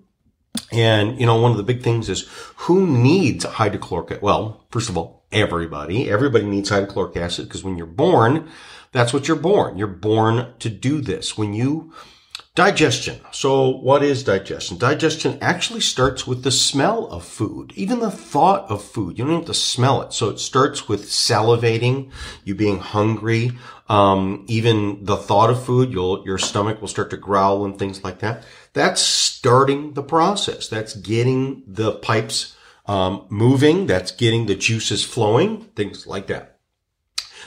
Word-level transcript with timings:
And, 0.73 1.21
you 1.21 1.27
know, 1.27 1.41
one 1.41 1.53
of 1.53 1.57
the 1.57 1.63
big 1.63 1.83
things 1.83 2.09
is 2.09 2.29
who 2.57 2.85
needs 2.85 3.45
hydrochloric? 3.45 4.21
Well, 4.21 4.67
first 4.71 4.89
of 4.89 4.99
all, 4.99 5.22
everybody. 5.33 6.11
Everybody 6.11 6.47
needs 6.47 6.69
hydrochloric 6.69 7.17
acid 7.17 7.49
because 7.49 7.65
when 7.65 7.77
you're 7.77 7.87
born, 7.87 8.49
that's 8.93 9.13
what 9.13 9.29
you're 9.29 9.37
born. 9.37 9.79
You're 9.79 9.87
born 9.87 10.55
to 10.59 10.69
do 10.69 11.01
this. 11.01 11.37
When 11.39 11.55
you 11.55 11.93
Digestion. 12.55 13.19
So 13.31 13.71
what 13.71 14.03
is 14.03 14.25
digestion? 14.25 14.77
Digestion 14.77 15.39
actually 15.41 15.81
starts 15.81 16.27
with 16.27 16.43
the 16.43 16.51
smell 16.51 17.07
of 17.07 17.25
food, 17.25 17.73
even 17.77 18.01
the 18.01 18.11
thought 18.11 18.71
of 18.71 18.85
food. 18.85 19.19
You 19.19 19.25
don't 19.25 19.37
have 19.37 19.47
to 19.47 19.55
smell 19.55 20.03
it. 20.03 20.13
So 20.13 20.29
it 20.29 20.39
starts 20.39 20.87
with 20.87 21.07
salivating, 21.07 22.11
you 22.45 22.55
being 22.55 22.79
hungry, 22.79 23.53
um, 23.89 24.45
even 24.49 25.03
the 25.03 25.17
thought 25.17 25.49
of 25.49 25.65
food, 25.65 25.93
your 25.93 26.37
stomach 26.37 26.83
will 26.83 26.89
start 26.89 27.09
to 27.11 27.17
growl 27.17 27.65
and 27.65 27.79
things 27.79 28.05
like 28.05 28.19
that. 28.19 28.45
That's 28.75 29.01
starting 29.01 29.95
the 29.95 30.03
process. 30.03 30.69
That's 30.69 30.95
getting 30.95 31.63
the 31.67 31.93
pipes, 31.93 32.55
um, 32.87 33.27
moving. 33.29 33.87
That's 33.87 34.11
getting 34.11 34.47
the 34.47 34.55
juices 34.55 35.05
flowing, 35.05 35.63
things 35.77 36.07
like 36.07 36.27
that. 36.29 36.53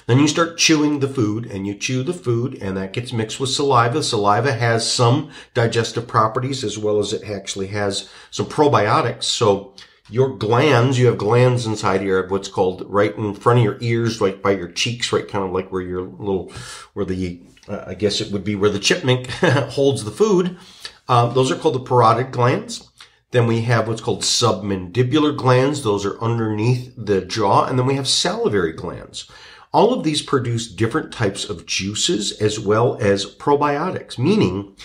Then 0.08 0.20
you 0.20 0.28
start 0.28 0.58
chewing 0.58 1.00
the 1.00 1.08
food 1.08 1.46
and 1.46 1.66
you 1.66 1.74
chew 1.74 2.04
the 2.04 2.14
food 2.14 2.56
and 2.62 2.78
that 2.78 2.94
gets 2.94 3.12
mixed 3.12 3.40
with 3.40 3.50
saliva. 3.50 4.04
Saliva 4.04 4.54
has 4.54 4.92
some 4.92 5.32
digestive 5.54 6.08
properties 6.08 6.64
as 6.64 6.78
well 6.78 7.00
as 7.00 7.12
it 7.12 7.28
actually 7.28 7.68
has 7.68 8.10
some 8.30 8.46
probiotics. 8.46 9.24
So 9.24 9.74
your 10.10 10.38
glands, 10.38 11.00
you 11.00 11.08
have 11.08 11.18
glands 11.18 11.66
inside 11.66 12.02
here, 12.02 12.28
what's 12.28 12.48
called 12.48 12.84
right 12.88 13.16
in 13.16 13.34
front 13.34 13.60
of 13.60 13.66
your 13.66 13.78
ears, 13.82 14.22
right 14.22 14.40
by 14.40 14.52
your 14.52 14.68
cheeks, 14.68 15.12
right 15.12 15.28
kind 15.28 15.44
of 15.44 15.52
like 15.52 15.72
where 15.72 15.82
your 15.82 16.02
little, 16.04 16.52
where 16.94 17.06
the, 17.06 17.42
uh, 17.68 17.86
I 17.88 17.96
guess 17.96 18.22
it 18.22 18.32
would 18.32 18.44
be 18.44 18.56
where 18.56 18.70
the 18.70 18.80
chipmunk 18.80 19.28
holds 19.72 20.04
the 20.04 20.12
food. 20.12 20.58
Uh, 21.08 21.28
those 21.28 21.52
are 21.52 21.56
called 21.56 21.76
the 21.76 21.80
parotid 21.80 22.32
glands. 22.32 22.92
Then 23.36 23.48
we 23.48 23.64
have 23.64 23.90
what's 23.90 24.00
called 24.00 24.22
submandibular 24.22 25.36
glands. 25.36 25.84
Those 25.84 26.06
are 26.06 26.18
underneath 26.22 26.94
the 26.96 27.20
jaw. 27.20 27.66
And 27.66 27.78
then 27.78 27.86
we 27.86 27.96
have 27.96 28.08
salivary 28.08 28.72
glands. 28.72 29.30
All 29.74 29.94
of 29.94 30.06
these 30.06 30.22
produce 30.22 30.72
different 30.72 31.12
types 31.12 31.44
of 31.44 31.66
juices 31.66 32.32
as 32.42 32.62
well 32.62 32.98
as 33.02 33.26
probiotics, 33.26 34.18
meaning 34.18 34.78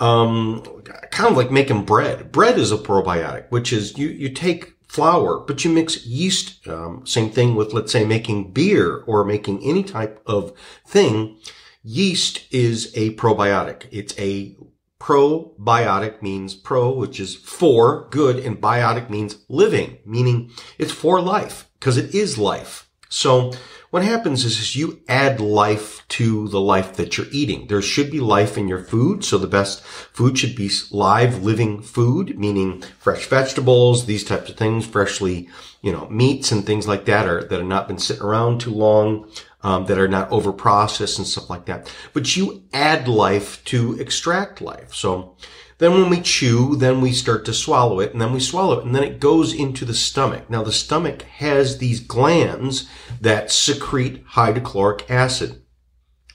um, 0.00 0.64
kind 1.12 1.30
of 1.30 1.36
like 1.36 1.52
making 1.52 1.84
bread. 1.84 2.32
Bread 2.32 2.58
is 2.58 2.72
a 2.72 2.76
probiotic, 2.76 3.44
which 3.50 3.72
is 3.72 3.96
you, 3.96 4.08
you 4.08 4.30
take 4.30 4.74
flour, 4.88 5.38
but 5.38 5.64
you 5.64 5.70
mix 5.70 6.04
yeast. 6.04 6.66
Um, 6.66 7.06
same 7.06 7.30
thing 7.30 7.54
with, 7.54 7.72
let's 7.72 7.92
say, 7.92 8.04
making 8.04 8.50
beer 8.50 9.04
or 9.06 9.24
making 9.24 9.62
any 9.62 9.84
type 9.84 10.20
of 10.26 10.52
thing. 10.84 11.36
Yeast 11.84 12.52
is 12.52 12.90
a 12.96 13.14
probiotic. 13.14 13.86
It's 13.92 14.18
a 14.18 14.56
probiotic 15.02 16.22
means 16.22 16.54
pro, 16.54 16.92
which 16.92 17.18
is 17.18 17.34
for 17.34 18.08
good, 18.10 18.38
and 18.38 18.60
biotic 18.60 19.10
means 19.10 19.38
living, 19.48 19.98
meaning 20.06 20.52
it's 20.78 20.92
for 20.92 21.20
life 21.20 21.68
because 21.80 21.96
it 21.96 22.14
is 22.14 22.38
life. 22.38 22.88
So 23.08 23.52
what 23.90 24.04
happens 24.04 24.44
is, 24.44 24.58
is 24.58 24.76
you 24.76 25.02
add 25.08 25.38
life 25.38 26.06
to 26.08 26.48
the 26.48 26.60
life 26.60 26.96
that 26.96 27.18
you're 27.18 27.26
eating. 27.30 27.66
There 27.66 27.82
should 27.82 28.10
be 28.10 28.20
life 28.20 28.56
in 28.56 28.66
your 28.66 28.82
food. 28.82 29.22
So 29.22 29.36
the 29.36 29.46
best 29.46 29.82
food 29.82 30.38
should 30.38 30.56
be 30.56 30.70
live, 30.90 31.42
living 31.42 31.82
food, 31.82 32.38
meaning 32.38 32.82
fresh 32.98 33.26
vegetables, 33.26 34.06
these 34.06 34.24
types 34.24 34.48
of 34.48 34.56
things, 34.56 34.86
freshly, 34.86 35.50
you 35.82 35.92
know, 35.92 36.08
meats 36.08 36.52
and 36.52 36.64
things 36.64 36.88
like 36.88 37.04
that 37.04 37.26
are, 37.26 37.44
that 37.44 37.58
have 37.58 37.68
not 37.68 37.86
been 37.86 37.98
sitting 37.98 38.22
around 38.22 38.60
too 38.62 38.72
long. 38.72 39.28
Um, 39.64 39.86
that 39.86 39.96
are 39.96 40.08
not 40.08 40.28
over 40.32 40.52
processed 40.52 41.18
and 41.18 41.26
stuff 41.26 41.48
like 41.48 41.66
that. 41.66 41.88
But 42.12 42.34
you 42.34 42.64
add 42.72 43.06
life 43.06 43.62
to 43.66 43.94
extract 44.00 44.60
life. 44.60 44.92
So 44.92 45.36
then 45.82 45.94
when 45.94 46.10
we 46.10 46.20
chew, 46.20 46.76
then 46.76 47.00
we 47.00 47.12
start 47.12 47.44
to 47.44 47.52
swallow 47.52 47.98
it 47.98 48.12
and 48.12 48.20
then 48.20 48.32
we 48.32 48.38
swallow 48.38 48.78
it 48.78 48.84
and 48.84 48.94
then 48.94 49.02
it 49.02 49.18
goes 49.18 49.52
into 49.52 49.84
the 49.84 49.94
stomach. 49.94 50.48
Now 50.48 50.62
the 50.62 50.72
stomach 50.72 51.22
has 51.22 51.78
these 51.78 51.98
glands 51.98 52.88
that 53.20 53.50
secrete 53.50 54.22
hydrochloric 54.28 55.10
acid. 55.10 55.62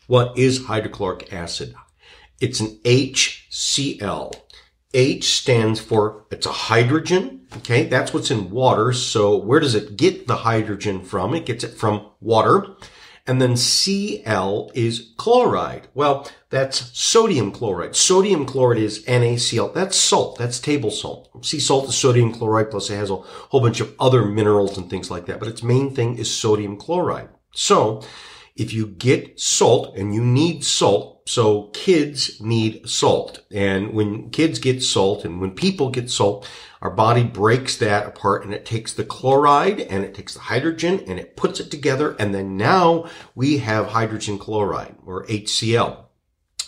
What 0.07 0.37
is 0.37 0.65
hydrochloric 0.65 1.31
acid? 1.31 1.75
It's 2.41 2.59
an 2.59 2.79
HCl. 2.83 4.33
H 4.93 5.37
stands 5.37 5.79
for, 5.79 6.25
it's 6.29 6.45
a 6.45 6.51
hydrogen. 6.51 7.47
Okay. 7.57 7.85
That's 7.85 8.13
what's 8.13 8.31
in 8.31 8.49
water. 8.49 8.91
So 8.91 9.37
where 9.37 9.61
does 9.61 9.75
it 9.75 9.95
get 9.95 10.27
the 10.27 10.37
hydrogen 10.37 11.01
from? 11.03 11.33
It 11.33 11.45
gets 11.45 11.63
it 11.63 11.77
from 11.77 12.09
water. 12.19 12.75
And 13.27 13.41
then 13.41 13.57
Cl 13.57 14.71
is 14.73 15.11
chloride. 15.17 15.89
Well, 15.93 16.29
that's 16.49 16.97
sodium 16.97 17.51
chloride. 17.51 17.95
Sodium 17.95 18.45
chloride 18.45 18.81
is 18.81 19.03
NaCl. 19.03 19.73
That's 19.73 19.97
salt. 19.97 20.37
That's 20.37 20.61
table 20.61 20.91
salt. 20.91 21.45
Sea 21.45 21.59
salt 21.59 21.89
is 21.89 21.95
sodium 21.95 22.33
chloride 22.33 22.71
plus 22.71 22.89
it 22.89 22.95
has 22.95 23.09
a 23.09 23.17
whole 23.17 23.59
bunch 23.59 23.81
of 23.81 23.93
other 23.99 24.23
minerals 24.23 24.77
and 24.77 24.89
things 24.89 25.11
like 25.11 25.25
that. 25.25 25.39
But 25.39 25.49
its 25.49 25.61
main 25.61 25.93
thing 25.93 26.17
is 26.17 26.33
sodium 26.33 26.77
chloride. 26.77 27.27
So 27.51 28.01
if 28.57 28.73
you 28.73 28.87
get 28.87 29.39
salt 29.39 29.95
and 29.95 30.13
you 30.13 30.23
need 30.23 30.65
salt, 30.65 31.29
so 31.29 31.63
kids 31.73 32.41
need 32.41 32.89
salt. 32.89 33.43
And 33.51 33.93
when 33.93 34.29
kids 34.31 34.59
get 34.59 34.81
salt 34.81 35.23
and 35.23 35.39
when 35.39 35.51
people 35.51 35.89
get 35.89 36.09
salt, 36.09 36.49
our 36.81 36.89
body 36.89 37.23
breaks 37.23 37.77
that 37.77 38.07
apart 38.07 38.43
and 38.43 38.53
it 38.53 38.65
takes 38.65 38.93
the 38.93 39.03
chloride 39.03 39.79
and 39.79 40.03
it 40.03 40.15
takes 40.15 40.33
the 40.33 40.39
hydrogen 40.39 41.03
and 41.07 41.19
it 41.19 41.35
puts 41.35 41.59
it 41.59 41.69
together. 41.69 42.15
And 42.19 42.33
then 42.33 42.57
now 42.57 43.09
we 43.35 43.59
have 43.59 43.87
hydrogen 43.87 44.39
chloride 44.39 44.95
or 45.05 45.25
HCl, 45.27 46.05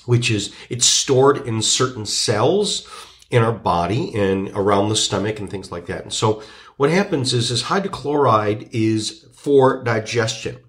which 0.05 0.29
is, 0.29 0.53
it's 0.69 0.85
stored 0.85 1.47
in 1.47 1.61
certain 1.61 2.05
cells 2.05 2.87
in 3.31 3.43
our 3.43 3.53
body 3.53 4.13
and 4.15 4.49
around 4.49 4.89
the 4.89 4.95
stomach 4.95 5.39
and 5.39 5.49
things 5.49 5.71
like 5.71 5.85
that. 5.87 6.03
And 6.03 6.13
so 6.13 6.43
what 6.77 6.89
happens 6.89 7.33
is, 7.33 7.49
is 7.49 7.63
hydrochloride 7.63 8.69
is 8.71 9.27
for 9.33 9.83
digestion. 9.83 10.59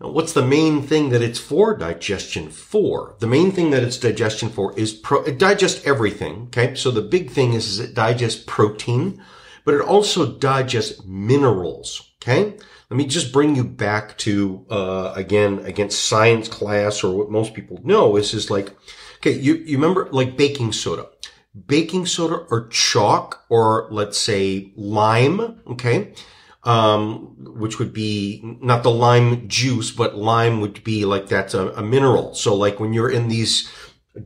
Now, 0.00 0.10
what's 0.10 0.34
the 0.34 0.44
main 0.44 0.82
thing 0.82 1.08
that 1.10 1.22
it's 1.22 1.38
for 1.38 1.74
digestion 1.74 2.50
for? 2.50 3.16
The 3.18 3.26
main 3.26 3.50
thing 3.50 3.70
that 3.70 3.82
it's 3.82 3.96
digestion 3.96 4.50
for 4.50 4.78
is 4.78 4.92
pro, 4.92 5.22
it 5.22 5.38
digests 5.38 5.86
everything. 5.86 6.48
Okay. 6.48 6.74
So 6.74 6.90
the 6.90 7.00
big 7.00 7.30
thing 7.30 7.54
is, 7.54 7.66
is 7.66 7.80
it 7.80 7.94
digests 7.94 8.44
protein, 8.46 9.22
but 9.64 9.74
it 9.74 9.80
also 9.80 10.38
digests 10.38 11.02
minerals. 11.06 12.12
Okay. 12.22 12.56
Let 12.90 12.96
me 12.96 13.06
just 13.06 13.32
bring 13.32 13.56
you 13.56 13.64
back 13.64 14.16
to, 14.18 14.66
uh, 14.70 15.12
again, 15.16 15.60
against 15.60 16.04
science 16.04 16.46
class 16.46 17.02
or 17.02 17.16
what 17.16 17.30
most 17.30 17.54
people 17.54 17.80
know 17.82 18.16
is, 18.16 18.34
is 18.34 18.50
like, 18.50 18.76
okay, 19.16 19.32
you, 19.32 19.54
you 19.54 19.76
remember 19.76 20.08
like 20.12 20.36
baking 20.36 20.72
soda 20.72 21.08
baking 21.66 22.04
soda 22.04 22.34
or 22.50 22.68
chalk 22.68 23.46
or 23.48 23.88
let's 23.90 24.18
say 24.18 24.70
lime. 24.76 25.58
Okay 25.66 26.12
um, 26.66 27.36
which 27.58 27.78
would 27.78 27.92
be 27.92 28.40
not 28.60 28.82
the 28.82 28.90
lime 28.90 29.48
juice, 29.48 29.92
but 29.92 30.16
lime 30.16 30.60
would 30.60 30.82
be 30.82 31.04
like 31.04 31.28
that's 31.28 31.54
a, 31.54 31.68
a, 31.70 31.82
mineral. 31.82 32.34
So 32.34 32.56
like 32.56 32.80
when 32.80 32.92
you're 32.92 33.08
in 33.08 33.28
these 33.28 33.70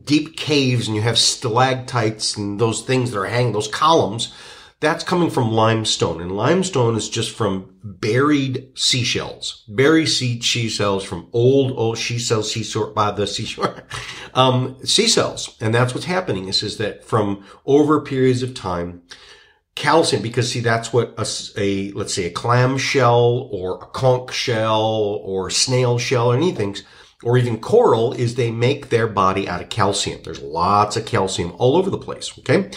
deep 0.03 0.35
caves 0.35 0.87
and 0.87 0.95
you 0.95 1.03
have 1.03 1.19
stalactites 1.19 2.35
and 2.35 2.59
those 2.59 2.81
things 2.81 3.11
that 3.11 3.19
are 3.19 3.27
hanging, 3.27 3.53
those 3.53 3.67
columns, 3.67 4.33
that's 4.79 5.03
coming 5.03 5.29
from 5.29 5.51
limestone. 5.51 6.19
And 6.19 6.31
limestone 6.31 6.95
is 6.95 7.07
just 7.07 7.29
from 7.29 7.75
buried 7.83 8.71
seashells, 8.75 9.63
buried 9.67 10.07
sea 10.07 10.41
seashells 10.41 11.03
from 11.03 11.29
old, 11.33 11.73
old 11.77 11.99
seashells, 11.99 12.51
seashore 12.51 12.87
by 12.87 13.11
the 13.11 13.27
seashore, 13.27 13.83
um, 14.33 14.83
seashells. 14.83 15.55
And 15.61 15.75
that's 15.75 15.93
what's 15.93 16.07
happening 16.07 16.47
is, 16.47 16.63
is 16.63 16.77
that 16.77 17.05
from 17.05 17.45
over 17.67 18.01
periods 18.01 18.41
of 18.41 18.55
time, 18.55 19.03
calcium 19.75 20.21
because 20.21 20.51
see 20.51 20.59
that's 20.59 20.91
what 20.91 21.13
a, 21.17 21.25
a, 21.57 21.91
let's 21.91 22.13
say 22.13 22.25
a 22.25 22.31
clam 22.31 22.77
shell 22.77 23.49
or 23.51 23.75
a 23.75 23.87
conch 23.87 24.33
shell 24.33 25.19
or 25.23 25.49
snail 25.49 25.97
shell 25.97 26.31
or 26.31 26.35
anything 26.35 26.75
or 27.23 27.37
even 27.37 27.59
coral 27.59 28.13
is 28.13 28.35
they 28.35 28.51
make 28.51 28.89
their 28.89 29.07
body 29.07 29.47
out 29.47 29.61
of 29.61 29.69
calcium. 29.69 30.21
There's 30.23 30.41
lots 30.41 30.97
of 30.97 31.05
calcium 31.05 31.53
all 31.57 31.77
over 31.77 31.89
the 31.89 31.97
place. 31.97 32.37
Okay. 32.39 32.71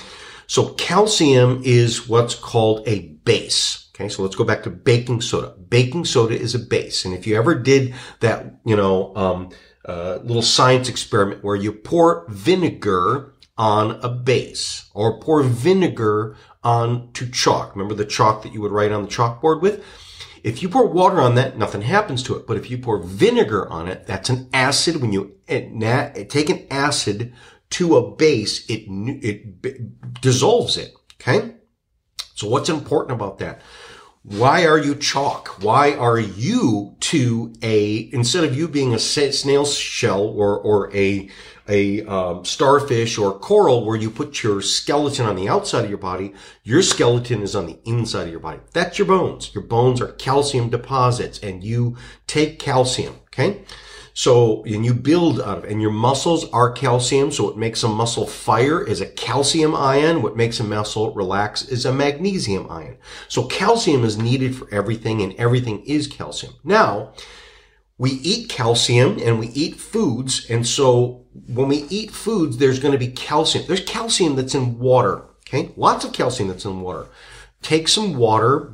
So 0.47 0.75
calcium 0.75 1.63
is 1.65 2.09
what's 2.09 2.35
called 2.35 2.87
a 2.87 3.09
base. 3.25 3.91
Okay. 3.95 4.09
So 4.09 4.23
let's 4.23 4.37
go 4.37 4.45
back 4.45 4.63
to 4.65 4.71
baking 4.71 5.23
soda. 5.23 5.55
Baking 5.69 6.05
soda 6.05 6.39
is 6.39 6.55
a 6.55 6.59
base. 6.59 7.05
And 7.05 7.15
if 7.15 7.27
you 7.27 7.37
ever 7.37 7.55
did 7.55 7.95
that, 8.21 8.61
you 8.67 8.77
know, 8.77 9.15
um, 9.17 9.51
uh, 9.87 10.19
little 10.23 10.43
science 10.43 10.89
experiment 10.89 11.45
where 11.45 11.57
you 11.57 11.73
pour 11.73 12.27
vinegar 12.29 13.35
on 13.57 13.93
a 14.03 14.09
base 14.09 14.91
or 14.95 15.21
pour 15.21 15.43
vinegar 15.43 16.37
onto 16.65 17.31
chalk. 17.31 17.77
Remember 17.77 17.95
the 17.95 18.05
chalk 18.05 18.43
that 18.43 18.53
you 18.53 18.61
would 18.61 18.73
write 18.73 18.91
on 18.93 19.03
the 19.03 19.09
chalkboard 19.09 19.61
with? 19.61 19.85
If 20.43 20.63
you 20.63 20.69
pour 20.69 20.87
water 20.87 21.21
on 21.21 21.37
that, 21.37 21.57
nothing 21.57 21.83
happens 21.83 22.23
to 22.25 22.37
it. 22.37 22.47
But 22.47 22.57
if 22.57 22.71
you 22.71 22.79
pour 22.79 22.99
vinegar 22.99 23.69
on 23.69 23.89
it, 23.89 24.07
that's 24.07 24.29
an 24.29 24.49
acid. 24.53 25.01
When 25.01 25.13
you 25.13 25.37
eh, 25.49 26.25
take 26.25 26.51
an 26.51 26.67
acid 26.71 27.33
to 27.71 27.97
a 27.97 28.15
base, 28.15 28.69
it, 28.69 28.85
it 28.89 30.21
dissolves 30.21 30.77
it. 30.77 30.95
Okay. 31.21 31.55
So 32.35 32.49
what's 32.49 32.69
important 32.69 33.13
about 33.13 33.39
that? 33.39 33.63
Why 34.23 34.67
are 34.67 34.79
you 34.79 34.95
chalk? 34.95 35.63
Why 35.63 35.93
are 35.93 36.19
you 36.19 36.97
to 37.01 37.55
a, 37.63 38.11
instead 38.13 38.45
of 38.45 38.57
you 38.57 38.69
being 38.69 38.95
a 38.95 38.99
snail 38.99 39.67
shell 39.67 40.23
or, 40.23 40.59
or 40.59 40.95
a, 40.95 41.29
a 41.69 42.05
um, 42.07 42.45
starfish 42.45 43.17
or 43.19 43.39
coral 43.39 43.85
where 43.85 43.97
you 43.97 44.11
put 44.11 44.43
your 44.43 44.61
skeleton 44.61 45.27
on 45.27 45.37
the 45.37 45.49
outside 45.49 45.85
of 45.85 45.91
your 45.91 45.99
body, 45.99 46.33
your 46.63 46.83
skeleton 46.83 47.43
is 47.43 47.57
on 47.57 47.67
the 47.67 47.79
inside 47.85 48.25
of 48.25 48.31
your 48.31 48.41
body. 48.41 48.61
That's 48.73 48.99
your 48.99 49.07
bones. 49.07 49.55
Your 49.55 49.65
bones 49.65 50.01
are 50.01 50.13
calcium 50.13 50.69
deposits 50.69 51.39
and 51.39 51.65
you 51.65 51.97
take 52.27 52.59
calcium. 52.59 53.17
Okay. 53.27 53.65
So, 54.17 54.63
and 54.63 54.85
you 54.85 54.95
build 54.95 55.41
out 55.41 55.59
of 55.59 55.65
and 55.65 55.83
your 55.83 55.91
muscles 55.91 56.49
are 56.51 56.71
calcium. 56.71 57.33
So 57.33 57.45
what 57.45 57.59
makes 57.59 57.83
a 57.83 57.89
muscle 57.89 58.29
fire 58.29 58.81
is 58.87 59.01
a 59.01 59.07
calcium 59.07 59.75
ion. 59.75 60.23
What 60.23 60.37
makes 60.37 60.61
a 60.61 60.65
muscle 60.65 61.13
relax 61.15 61.67
is 61.69 61.85
a 61.85 61.93
magnesium 61.93 62.71
ion. 62.71 62.97
So 63.27 63.47
calcium 63.47 64.05
is 64.05 64.17
needed 64.17 64.55
for 64.55 64.73
everything 64.73 65.21
and 65.21 65.35
everything 65.35 65.85
is 65.85 66.07
calcium. 66.07 66.55
Now, 66.63 67.15
we 67.99 68.11
eat 68.11 68.49
calcium 68.49 69.19
and 69.23 69.39
we 69.39 69.49
eat 69.49 69.77
foods. 69.77 70.47
And 70.51 70.67
so 70.67 71.27
when 71.47 71.69
we 71.69 71.85
eat 71.91 72.11
foods, 72.11 72.59
there's 72.59 72.81
going 72.81 72.93
to 72.93 72.99
be 72.99 73.09
calcium. 73.09 73.65
There's 73.67 73.85
calcium 73.85 74.37
that's 74.37 74.55
in 74.55 74.79
water. 74.79 75.25
Okay. 75.47 75.73
Lots 75.77 76.05
of 76.05 76.13
calcium 76.13 76.49
that's 76.49 76.65
in 76.65 76.81
water. 76.81 77.07
Take 77.63 77.89
some 77.89 78.17
water, 78.17 78.73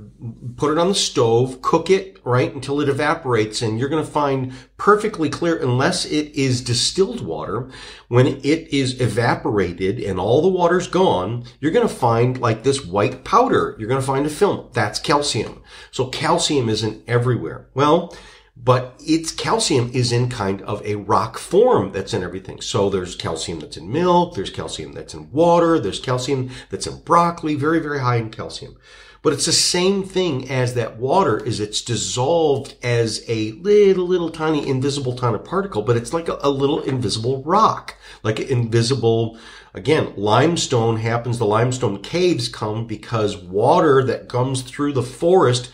put 0.57 0.73
it 0.73 0.79
on 0.79 0.89
the 0.89 0.95
stove, 0.95 1.63
cook 1.63 1.91
it, 1.91 2.19
right, 2.25 2.53
until 2.53 2.81
it 2.81 2.89
evaporates. 2.89 3.63
And 3.63 3.79
you're 3.79 3.89
going 3.89 4.05
to 4.05 4.11
find 4.11 4.53
perfectly 4.79 5.29
clear, 5.29 5.57
unless 5.57 6.05
it 6.07 6.35
is 6.35 6.61
distilled 6.63 7.21
water, 7.21 7.71
when 8.09 8.27
it 8.27 8.69
is 8.73 9.01
evaporated 9.01 10.01
and 10.01 10.19
all 10.19 10.43
the 10.43 10.49
water's 10.49 10.89
gone, 10.89 11.45
you're 11.61 11.73
going 11.73 11.87
to 11.87 11.95
find 11.95 12.41
like 12.41 12.63
this 12.63 12.85
white 12.85 13.25
powder. 13.25 13.77
You're 13.79 13.89
going 13.89 14.01
to 14.01 14.07
find 14.07 14.27
a 14.27 14.31
film. 14.31 14.71
That's 14.73 14.99
calcium. 14.99 15.63
So 15.91 16.07
calcium 16.07 16.69
isn't 16.69 17.09
everywhere. 17.09 17.69
Well, 17.75 18.17
but 18.63 18.95
its 19.01 19.31
calcium 19.33 19.91
is 19.95 20.13
in 20.13 20.29
kind 20.29 20.61
of 20.63 20.85
a 20.85 20.97
rock 20.97 21.39
form 21.39 21.93
that's 21.93 22.13
in 22.13 22.23
everything. 22.23 22.61
So 22.61 22.91
there's 22.91 23.15
calcium 23.15 23.61
that's 23.61 23.77
in 23.77 23.91
milk, 23.91 24.35
there's 24.35 24.51
calcium 24.51 24.93
that's 24.93 25.15
in 25.15 25.31
water, 25.31 25.79
there's 25.79 26.01
calcium 26.01 26.51
that's 26.69 26.87
in 26.87 27.01
broccoli, 27.01 27.55
very, 27.55 27.79
very 27.79 28.01
high 28.01 28.17
in 28.17 28.31
calcium. 28.31 28.77
But 29.23 29.35
it's 29.35 29.47
the 29.47 29.53
same 29.53 30.03
thing 30.03 30.51
as 30.51 30.75
that 30.75 30.99
water 30.99 31.43
is 31.43 31.61
it's 31.61 31.83
dissolved 31.83 32.75
as 32.83 33.23
a 33.29 33.53
little, 33.53 34.07
little 34.07 34.31
tiny 34.31 34.67
invisible 34.67 35.15
tiny 35.15 35.39
particle, 35.39 35.83
but 35.83 35.97
it's 35.97 36.15
like 36.15 36.29
a, 36.29 36.39
a 36.41 36.51
little 36.51 36.81
invisible 36.81 37.43
rock, 37.45 37.97
like 38.23 38.39
an 38.39 38.49
invisible, 38.49 39.39
again, 39.75 40.15
limestone 40.17 40.97
happens. 40.97 41.39
The 41.39 41.45
limestone 41.45 42.03
caves 42.03 42.49
come 42.49 42.87
because 42.87 43.37
water 43.37 44.03
that 44.05 44.29
comes 44.29 44.63
through 44.63 44.95
the 44.95 45.03
forest 45.03 45.71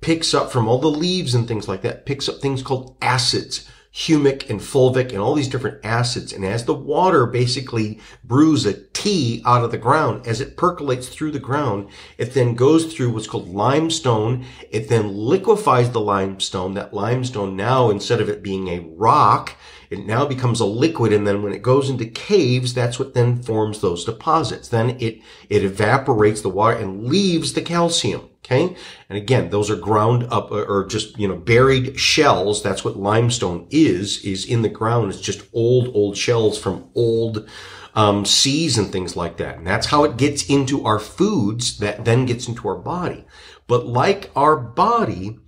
picks 0.00 0.34
up 0.34 0.52
from 0.52 0.68
all 0.68 0.78
the 0.78 0.88
leaves 0.88 1.34
and 1.34 1.48
things 1.48 1.68
like 1.68 1.82
that, 1.82 2.06
picks 2.06 2.28
up 2.28 2.40
things 2.40 2.62
called 2.62 2.96
acids, 3.00 3.68
humic 3.94 4.50
and 4.50 4.60
fulvic 4.60 5.10
and 5.10 5.18
all 5.18 5.34
these 5.34 5.48
different 5.48 5.84
acids. 5.84 6.32
And 6.32 6.44
as 6.44 6.64
the 6.64 6.74
water 6.74 7.26
basically 7.26 8.00
brews 8.24 8.66
a 8.66 8.74
tea 8.88 9.40
out 9.46 9.62
of 9.62 9.70
the 9.70 9.78
ground, 9.78 10.26
as 10.26 10.40
it 10.40 10.56
percolates 10.56 11.08
through 11.08 11.30
the 11.30 11.38
ground, 11.38 11.88
it 12.18 12.34
then 12.34 12.54
goes 12.54 12.92
through 12.92 13.12
what's 13.12 13.28
called 13.28 13.48
limestone. 13.48 14.44
It 14.70 14.88
then 14.88 15.16
liquefies 15.16 15.90
the 15.90 16.00
limestone. 16.00 16.74
That 16.74 16.92
limestone 16.92 17.54
now, 17.56 17.88
instead 17.88 18.20
of 18.20 18.28
it 18.28 18.42
being 18.42 18.68
a 18.68 18.80
rock, 18.80 19.56
it 19.90 20.04
now 20.04 20.26
becomes 20.26 20.58
a 20.58 20.66
liquid. 20.66 21.12
And 21.12 21.24
then 21.24 21.42
when 21.42 21.52
it 21.52 21.62
goes 21.62 21.88
into 21.88 22.06
caves, 22.06 22.74
that's 22.74 22.98
what 22.98 23.14
then 23.14 23.42
forms 23.42 23.80
those 23.80 24.04
deposits. 24.04 24.68
Then 24.68 24.96
it, 24.98 25.20
it 25.48 25.62
evaporates 25.62 26.40
the 26.40 26.48
water 26.48 26.76
and 26.76 27.04
leaves 27.04 27.52
the 27.52 27.62
calcium. 27.62 28.28
Okay. 28.44 28.76
And 29.08 29.16
again, 29.16 29.48
those 29.48 29.70
are 29.70 29.76
ground 29.76 30.24
up 30.30 30.52
uh, 30.52 30.64
or 30.64 30.86
just, 30.86 31.18
you 31.18 31.26
know, 31.26 31.36
buried 31.36 31.98
shells. 31.98 32.62
That's 32.62 32.84
what 32.84 32.98
limestone 32.98 33.66
is, 33.70 34.22
is 34.22 34.44
in 34.44 34.60
the 34.60 34.68
ground. 34.68 35.10
It's 35.10 35.20
just 35.20 35.48
old, 35.54 35.88
old 35.94 36.16
shells 36.18 36.58
from 36.58 36.90
old, 36.94 37.48
um, 37.94 38.26
seas 38.26 38.76
and 38.76 38.92
things 38.92 39.16
like 39.16 39.38
that. 39.38 39.56
And 39.56 39.66
that's 39.66 39.86
how 39.86 40.04
it 40.04 40.18
gets 40.18 40.46
into 40.50 40.84
our 40.84 40.98
foods 40.98 41.78
that 41.78 42.04
then 42.04 42.26
gets 42.26 42.46
into 42.46 42.68
our 42.68 42.76
body. 42.76 43.24
But 43.66 43.86
like 43.86 44.30
our 44.36 44.56
body, 44.56 45.38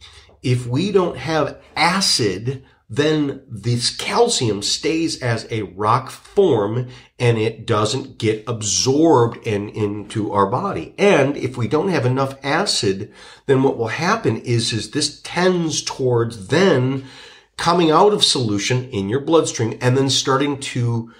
if 0.43 0.67
we 0.67 0.91
don't 0.91 1.19
have 1.19 1.61
acid 1.75 2.65
then 2.89 3.43
this 3.49 3.95
calcium 3.95 4.63
stays 4.63 5.21
as 5.21 5.47
a 5.51 5.63
rock 5.63 6.11
form 6.11 6.89
and 7.19 7.37
it 7.37 7.67
doesn't 7.67 8.19
get 8.19 8.45
absorbed 8.47 9.45
in, 9.47 9.69
into 9.71 10.33
our 10.33 10.47
body. 10.47 10.95
And 10.97 11.37
if 11.37 11.57
we 11.57 11.67
don't 11.67 11.89
have 11.89 12.07
enough 12.07 12.39
acid, 12.45 13.13
then 13.47 13.63
what 13.63 13.77
will 13.77 13.89
happen 13.89 14.37
is, 14.39 14.73
is 14.73 14.93
this 14.93 15.21
tends 15.23 15.83
towards 15.83 16.49
then 16.49 17.07
coming 17.57 17.91
out 17.91 18.13
of 18.13 18.23
solution 18.23 18.89
in 18.91 19.09
your 19.09 19.21
bloodstream 19.21 19.77
and 19.81 19.97
then 19.97 20.11
starting 20.11 20.61
to 20.61 21.13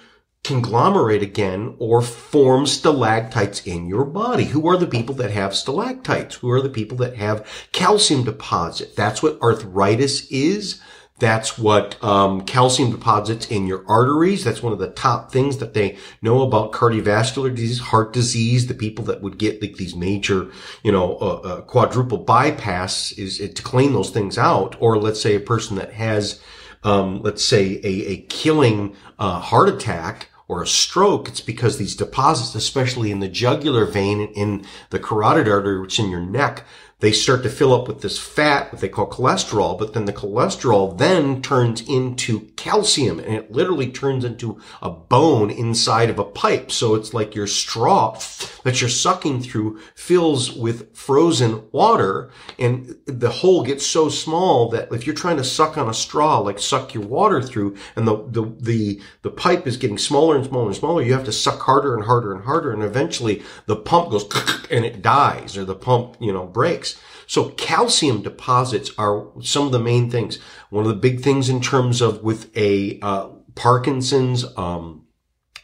conglomerate 0.43 1.21
again 1.21 1.75
or 1.79 2.01
form 2.01 2.65
stalactites 2.65 3.65
in 3.67 3.87
your 3.87 4.05
body. 4.05 4.45
Who 4.45 4.65
are 4.69 4.77
the 4.77 4.87
people 4.87 5.15
that 5.15 5.31
have 5.31 5.53
stalactites? 5.53 6.35
Who 6.35 6.49
are 6.51 6.61
the 6.61 6.69
people 6.69 6.95
that 6.99 7.17
have 7.17 7.45
calcium 7.73 8.23
deposit? 8.23 8.95
That's 8.95 9.21
what 9.21 9.41
arthritis 9.41 10.31
is. 10.31 10.81
That's 11.19 11.57
what 11.57 12.01
um, 12.03 12.41
calcium 12.41 12.91
deposits 12.91 13.47
in 13.47 13.65
your 13.65 13.83
arteries. 13.87 14.43
That's 14.43 14.61
one 14.61 14.73
of 14.73 14.77
the 14.77 14.91
top 14.91 15.31
things 15.31 15.57
that 15.57 15.73
they 15.73 15.97
know 16.21 16.43
about 16.43 16.73
cardiovascular 16.73 17.55
disease, 17.55 17.79
heart 17.79 18.13
disease. 18.13 18.67
The 18.67 18.75
people 18.75 19.03
that 19.05 19.21
would 19.21 19.39
get 19.39 19.59
like 19.61 19.77
these 19.77 19.95
major, 19.95 20.51
you 20.83 20.91
know, 20.91 21.17
uh, 21.17 21.25
uh, 21.35 21.61
quadruple 21.61 22.19
bypass 22.19 23.13
is 23.13 23.39
it, 23.39 23.55
to 23.55 23.63
clean 23.63 23.93
those 23.93 24.11
things 24.11 24.37
out. 24.37 24.75
Or 24.79 24.99
let's 24.99 25.19
say 25.19 25.33
a 25.33 25.39
person 25.39 25.75
that 25.77 25.93
has, 25.93 26.39
um, 26.83 27.23
let's 27.23 27.43
say 27.43 27.81
a, 27.83 28.11
a 28.11 28.17
killing 28.29 28.95
uh, 29.17 29.39
heart 29.39 29.69
attack 29.69 30.29
or 30.47 30.61
a 30.61 30.67
stroke, 30.67 31.27
it's 31.27 31.41
because 31.41 31.77
these 31.77 31.95
deposits, 31.95 32.55
especially 32.55 33.11
in 33.11 33.19
the 33.19 33.27
jugular 33.27 33.85
vein 33.85 34.21
in 34.21 34.65
the 34.91 34.99
carotid 34.99 35.47
artery, 35.47 35.81
which 35.81 35.99
is 35.99 36.05
in 36.05 36.11
your 36.11 36.21
neck, 36.21 36.63
they 36.99 37.11
start 37.11 37.43
to 37.43 37.49
fill 37.49 37.75
up 37.75 37.87
with 37.87 38.01
this 38.01 38.17
fat, 38.17 38.71
what 38.71 38.81
they 38.81 38.89
call 38.89 39.07
cholesterol, 39.07 39.77
but 39.77 39.93
then 39.93 40.05
the 40.05 40.13
cholesterol 40.13 40.97
then 40.97 41.43
turns 41.43 41.87
into 41.87 42.39
calcium 42.55 43.19
and 43.19 43.35
it 43.35 43.51
literally 43.51 43.91
turns 43.91 44.25
into 44.25 44.59
a 44.81 44.89
bone 44.89 45.51
inside 45.51 46.09
of 46.09 46.17
a 46.17 46.23
pipe. 46.23 46.71
So 46.71 46.95
it's 46.95 47.13
like 47.13 47.35
your 47.35 47.45
straw 47.45 48.17
that 48.63 48.81
you're 48.81 48.89
sucking 48.89 49.43
through 49.43 49.79
fills 49.93 50.51
with 50.51 50.95
frozen 50.95 51.69
water 51.71 52.31
and 52.57 52.95
the 53.05 53.29
hole 53.29 53.63
gets 53.63 53.85
so 53.85 54.09
small 54.09 54.69
that 54.69 54.91
if 54.91 55.05
you're 55.05 55.15
trying 55.15 55.37
to 55.37 55.43
suck 55.43 55.77
on 55.77 55.87
a 55.87 55.93
straw, 55.93 56.39
like 56.39 56.57
suck 56.57 56.95
your 56.95 57.05
water 57.05 57.43
through 57.43 57.77
and 57.95 58.07
the, 58.07 58.25
the, 58.27 58.55
the, 58.59 59.01
the 59.21 59.29
pipe 59.29 59.67
is 59.67 59.77
getting 59.77 59.99
smaller 59.99 60.35
and 60.35 60.47
smaller 60.47 60.65
and 60.65 60.75
smaller, 60.75 61.03
you 61.03 61.13
have 61.13 61.25
to 61.25 61.31
suck 61.31 61.59
harder 61.61 61.93
and 61.93 62.05
harder 62.05 62.33
and 62.33 62.43
harder. 62.45 62.73
And 62.73 62.81
eventually 62.81 63.43
the 63.67 63.75
pump 63.75 64.09
goes 64.09 64.27
and 64.71 64.83
it 64.83 65.03
dies 65.03 65.55
or 65.55 65.63
the 65.63 65.75
pump, 65.75 66.17
you 66.19 66.33
know, 66.33 66.47
breaks. 66.47 66.86
So 67.27 67.49
calcium 67.49 68.23
deposits 68.23 68.91
are 68.97 69.27
some 69.41 69.67
of 69.67 69.71
the 69.71 69.79
main 69.79 70.09
things. 70.09 70.39
One 70.69 70.85
of 70.85 70.89
the 70.89 70.95
big 70.95 71.21
things 71.21 71.49
in 71.49 71.61
terms 71.61 72.01
of 72.01 72.23
with 72.23 72.55
a 72.57 72.99
uh, 73.01 73.29
Parkinson's, 73.53 74.45
um, 74.57 75.03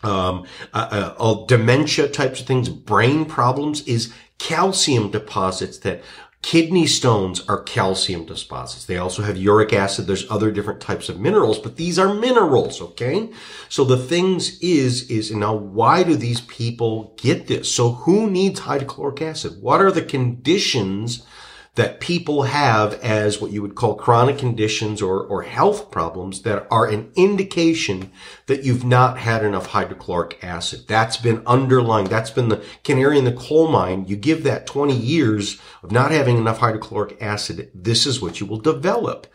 um, 0.03 0.45
uh, 0.73 1.13
uh, 1.17 1.45
dementia 1.45 2.09
types 2.09 2.41
of 2.41 2.47
things, 2.47 2.67
brain 2.67 3.25
problems 3.25 3.87
is 3.87 4.13
calcium 4.37 5.09
deposits 5.09 5.79
that 5.79 6.03
Kidney 6.43 6.85
stones 6.87 7.41
are 7.47 7.63
calcium 7.63 8.25
deposits. 8.25 8.85
They 8.85 8.97
also 8.97 9.23
have 9.23 9.37
uric 9.37 9.71
acid. 9.71 10.07
There's 10.07 10.29
other 10.29 10.51
different 10.51 10.81
types 10.81 11.07
of 11.07 11.17
minerals, 11.17 11.57
but 11.57 11.77
these 11.77 11.97
are 11.97 12.13
minerals, 12.13 12.81
okay? 12.81 13.29
So 13.69 13.85
the 13.85 13.95
things 13.95 14.59
is, 14.59 15.09
is 15.09 15.31
now 15.31 15.55
why 15.55 16.03
do 16.03 16.17
these 16.17 16.41
people 16.41 17.15
get 17.17 17.47
this? 17.47 17.73
So 17.73 17.93
who 17.93 18.29
needs 18.29 18.59
hydrochloric 18.59 19.21
acid? 19.21 19.61
What 19.61 19.79
are 19.79 19.91
the 19.91 20.01
conditions 20.01 21.25
that 21.75 21.99
people 21.99 22.43
have 22.43 22.93
as 23.01 23.41
what 23.41 23.51
you 23.51 23.61
would 23.61 23.73
call 23.73 23.95
chronic 23.95 24.37
conditions 24.37 25.01
or, 25.01 25.19
or 25.23 25.41
health 25.41 25.89
problems 25.89 26.43
that 26.43 26.67
are 26.69 26.85
an 26.85 27.11
indication 27.15 28.11
that 28.45 28.63
you've 28.63 28.85
not 28.85 29.17
had 29.17 29.43
enough 29.43 29.67
hydrochloric 29.67 30.37
acid. 30.43 30.85
That's 30.87 31.17
been 31.17 31.41
underlying. 31.47 32.05
That's 32.05 32.29
been 32.29 32.49
the 32.49 32.63
canary 32.83 33.17
in 33.17 33.25
the 33.25 33.31
coal 33.31 33.69
mine. 33.69 34.05
You 34.07 34.15
give 34.15 34.43
that 34.43 34.67
20 34.67 34.95
years 34.95 35.59
of 35.81 35.91
not 35.91 36.11
having 36.11 36.37
enough 36.37 36.59
hydrochloric 36.59 37.19
acid. 37.19 37.71
This 37.73 38.05
is 38.05 38.21
what 38.21 38.39
you 38.39 38.45
will 38.45 38.59
develop 38.59 39.25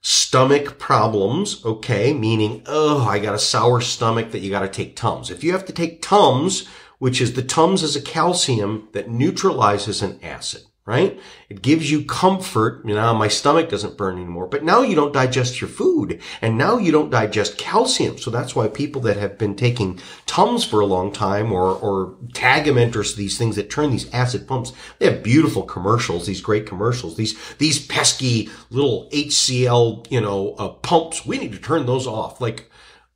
stomach 0.00 0.78
problems, 0.78 1.64
okay, 1.64 2.12
meaning, 2.12 2.62
oh, 2.66 3.08
I 3.08 3.18
got 3.18 3.34
a 3.34 3.38
sour 3.38 3.80
stomach 3.80 4.32
that 4.32 4.40
you 4.40 4.50
got 4.50 4.60
to 4.60 4.68
take 4.68 4.96
Tums. 4.96 5.30
If 5.30 5.42
you 5.42 5.52
have 5.52 5.64
to 5.64 5.72
take 5.72 6.02
Tums, 6.02 6.68
which 6.98 7.22
is 7.22 7.32
the 7.32 7.42
Tums 7.42 7.82
is 7.82 7.96
a 7.96 8.02
calcium 8.02 8.88
that 8.92 9.08
neutralizes 9.08 10.02
an 10.02 10.20
acid 10.22 10.64
right? 10.86 11.18
It 11.48 11.62
gives 11.62 11.90
you 11.90 12.04
comfort. 12.04 12.84
You 12.84 12.94
know, 12.94 13.14
my 13.14 13.28
stomach 13.28 13.70
doesn't 13.70 13.96
burn 13.96 14.16
anymore, 14.16 14.46
but 14.46 14.64
now 14.64 14.82
you 14.82 14.94
don't 14.94 15.14
digest 15.14 15.60
your 15.60 15.70
food 15.70 16.20
and 16.42 16.58
now 16.58 16.76
you 16.76 16.92
don't 16.92 17.08
digest 17.10 17.56
calcium. 17.56 18.18
So 18.18 18.30
that's 18.30 18.54
why 18.54 18.68
people 18.68 19.00
that 19.02 19.16
have 19.16 19.38
been 19.38 19.56
taking 19.56 19.98
Tums 20.26 20.64
for 20.64 20.80
a 20.80 20.86
long 20.86 21.10
time 21.10 21.52
or, 21.52 21.72
or 21.72 22.16
Tagamet 22.32 22.96
or 22.96 23.16
these 23.16 23.38
things 23.38 23.56
that 23.56 23.70
turn 23.70 23.92
these 23.92 24.12
acid 24.12 24.46
pumps, 24.46 24.72
they 24.98 25.06
have 25.06 25.22
beautiful 25.22 25.62
commercials, 25.62 26.26
these 26.26 26.42
great 26.42 26.66
commercials, 26.66 27.16
these, 27.16 27.38
these 27.56 27.84
pesky 27.86 28.50
little 28.68 29.08
HCl, 29.10 30.10
you 30.10 30.20
know, 30.20 30.54
uh, 30.58 30.68
pumps. 30.68 31.24
We 31.24 31.38
need 31.38 31.52
to 31.52 31.58
turn 31.58 31.86
those 31.86 32.06
off. 32.06 32.40
Like, 32.40 32.70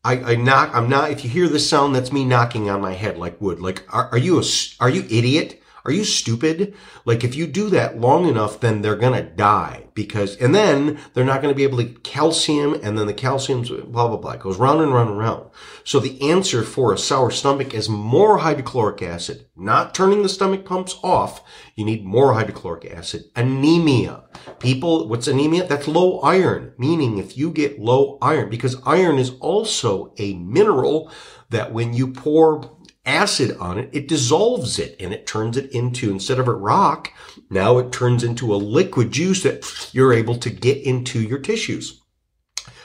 I, 0.05 0.33
I 0.33 0.35
knock, 0.37 0.71
I'm 0.73 0.89
not, 0.89 1.11
if 1.11 1.25
you 1.25 1.29
hear 1.29 1.49
this 1.49 1.69
sound, 1.69 1.95
that's 1.95 2.13
me 2.13 2.25
knocking 2.25 2.71
on 2.71 2.81
my 2.81 2.93
head 2.95 3.19
like 3.19 3.41
wood. 3.41 3.61
Like, 3.61 3.85
are, 3.93 4.09
are 4.13 4.19
you 4.19 4.41
a, 4.41 4.45
are 4.81 4.89
you 4.89 5.03
idiot? 5.11 5.58
Are 5.89 5.93
you 5.93 6.05
stupid? 6.05 6.75
Like 7.07 7.25
if 7.25 7.35
you 7.35 7.47
do 7.47 7.71
that 7.71 7.99
long 7.99 8.29
enough, 8.29 8.61
then 8.61 8.83
they're 8.83 8.95
going 8.95 9.15
to 9.15 9.31
die 9.31 9.87
because, 9.95 10.37
and 10.37 10.55
then 10.55 10.99
they're 11.15 11.25
not 11.25 11.41
going 11.41 11.51
to 11.51 11.57
be 11.57 11.63
able 11.63 11.79
to 11.79 11.87
calcium 12.01 12.75
and 12.83 12.99
then 12.99 13.07
the 13.07 13.15
calcium's 13.15 13.71
blah, 13.71 14.07
blah, 14.07 14.19
blah. 14.19 14.33
It 14.33 14.41
goes 14.41 14.59
round 14.59 14.83
and 14.83 14.93
round 14.93 15.09
and 15.09 15.19
round. 15.19 15.49
So 15.85 15.99
the 15.99 16.31
answer 16.31 16.63
for 16.63 16.93
a 16.93 16.99
sour 16.99 17.31
stomach 17.31 17.73
is 17.73 17.89
more 17.89 18.37
hydrochloric 18.37 19.01
acid, 19.01 19.47
not 19.57 19.95
turning 19.95 20.23
the 20.23 20.29
stomach 20.29 20.67
pumps 20.67 20.99
off. 21.03 21.43
You 21.75 21.87
need 21.87 22.05
more 22.05 22.35
hydrochloric 22.35 22.85
acid. 22.85 23.25
Anemia. 23.35 24.25
People, 24.59 25.09
what's 25.09 25.27
anemia? 25.27 25.67
That's 25.67 25.89
low 25.89 26.21
iron, 26.21 26.75
meaning 26.77 27.17
if 27.17 27.39
you 27.39 27.51
get 27.51 27.81
low 27.81 28.19
iron, 28.21 28.51
because 28.51 28.77
iron 28.85 29.19
is 29.19 29.33
also 29.41 30.13
a 30.19 30.35
mineral 30.35 31.11
that 31.49 31.73
when 31.73 31.95
you 31.95 32.13
pour 32.13 32.77
acid 33.09 33.57
on 33.59 33.79
it, 33.79 33.89
it 33.93 34.07
dissolves 34.07 34.79
it 34.79 34.95
and 35.01 35.13
it 35.13 35.27
turns 35.27 35.57
it 35.57 35.73
into, 35.73 36.11
instead 36.11 36.39
of 36.39 36.47
a 36.47 36.53
rock, 36.53 37.13
now 37.49 37.79
it 37.79 37.91
turns 37.91 38.23
into 38.23 38.55
a 38.55 38.57
liquid 38.57 39.11
juice 39.11 39.43
that 39.43 39.91
you're 39.93 40.13
able 40.13 40.37
to 40.37 40.51
get 40.51 40.83
into 40.83 41.21
your 41.21 41.39
tissues. 41.39 42.03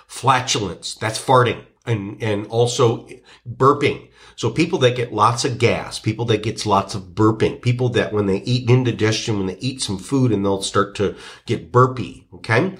Flatulence, 0.07 0.95
that's 0.95 1.23
farting 1.23 1.65
and, 1.85 2.21
and 2.23 2.47
also 2.47 3.07
burping. 3.47 4.09
So 4.35 4.49
people 4.49 4.79
that 4.79 4.95
get 4.95 5.13
lots 5.13 5.45
of 5.45 5.59
gas, 5.59 5.99
people 5.99 6.25
that 6.25 6.41
gets 6.41 6.65
lots 6.65 6.95
of 6.95 7.13
burping, 7.13 7.61
people 7.61 7.89
that 7.89 8.13
when 8.13 8.25
they 8.25 8.37
eat 8.37 8.69
indigestion, 8.69 9.37
when 9.37 9.47
they 9.47 9.57
eat 9.57 9.81
some 9.81 9.99
food 9.99 10.31
and 10.31 10.43
they'll 10.43 10.61
start 10.61 10.95
to 10.95 11.15
get 11.45 11.71
burpy. 11.71 12.27
Okay. 12.33 12.75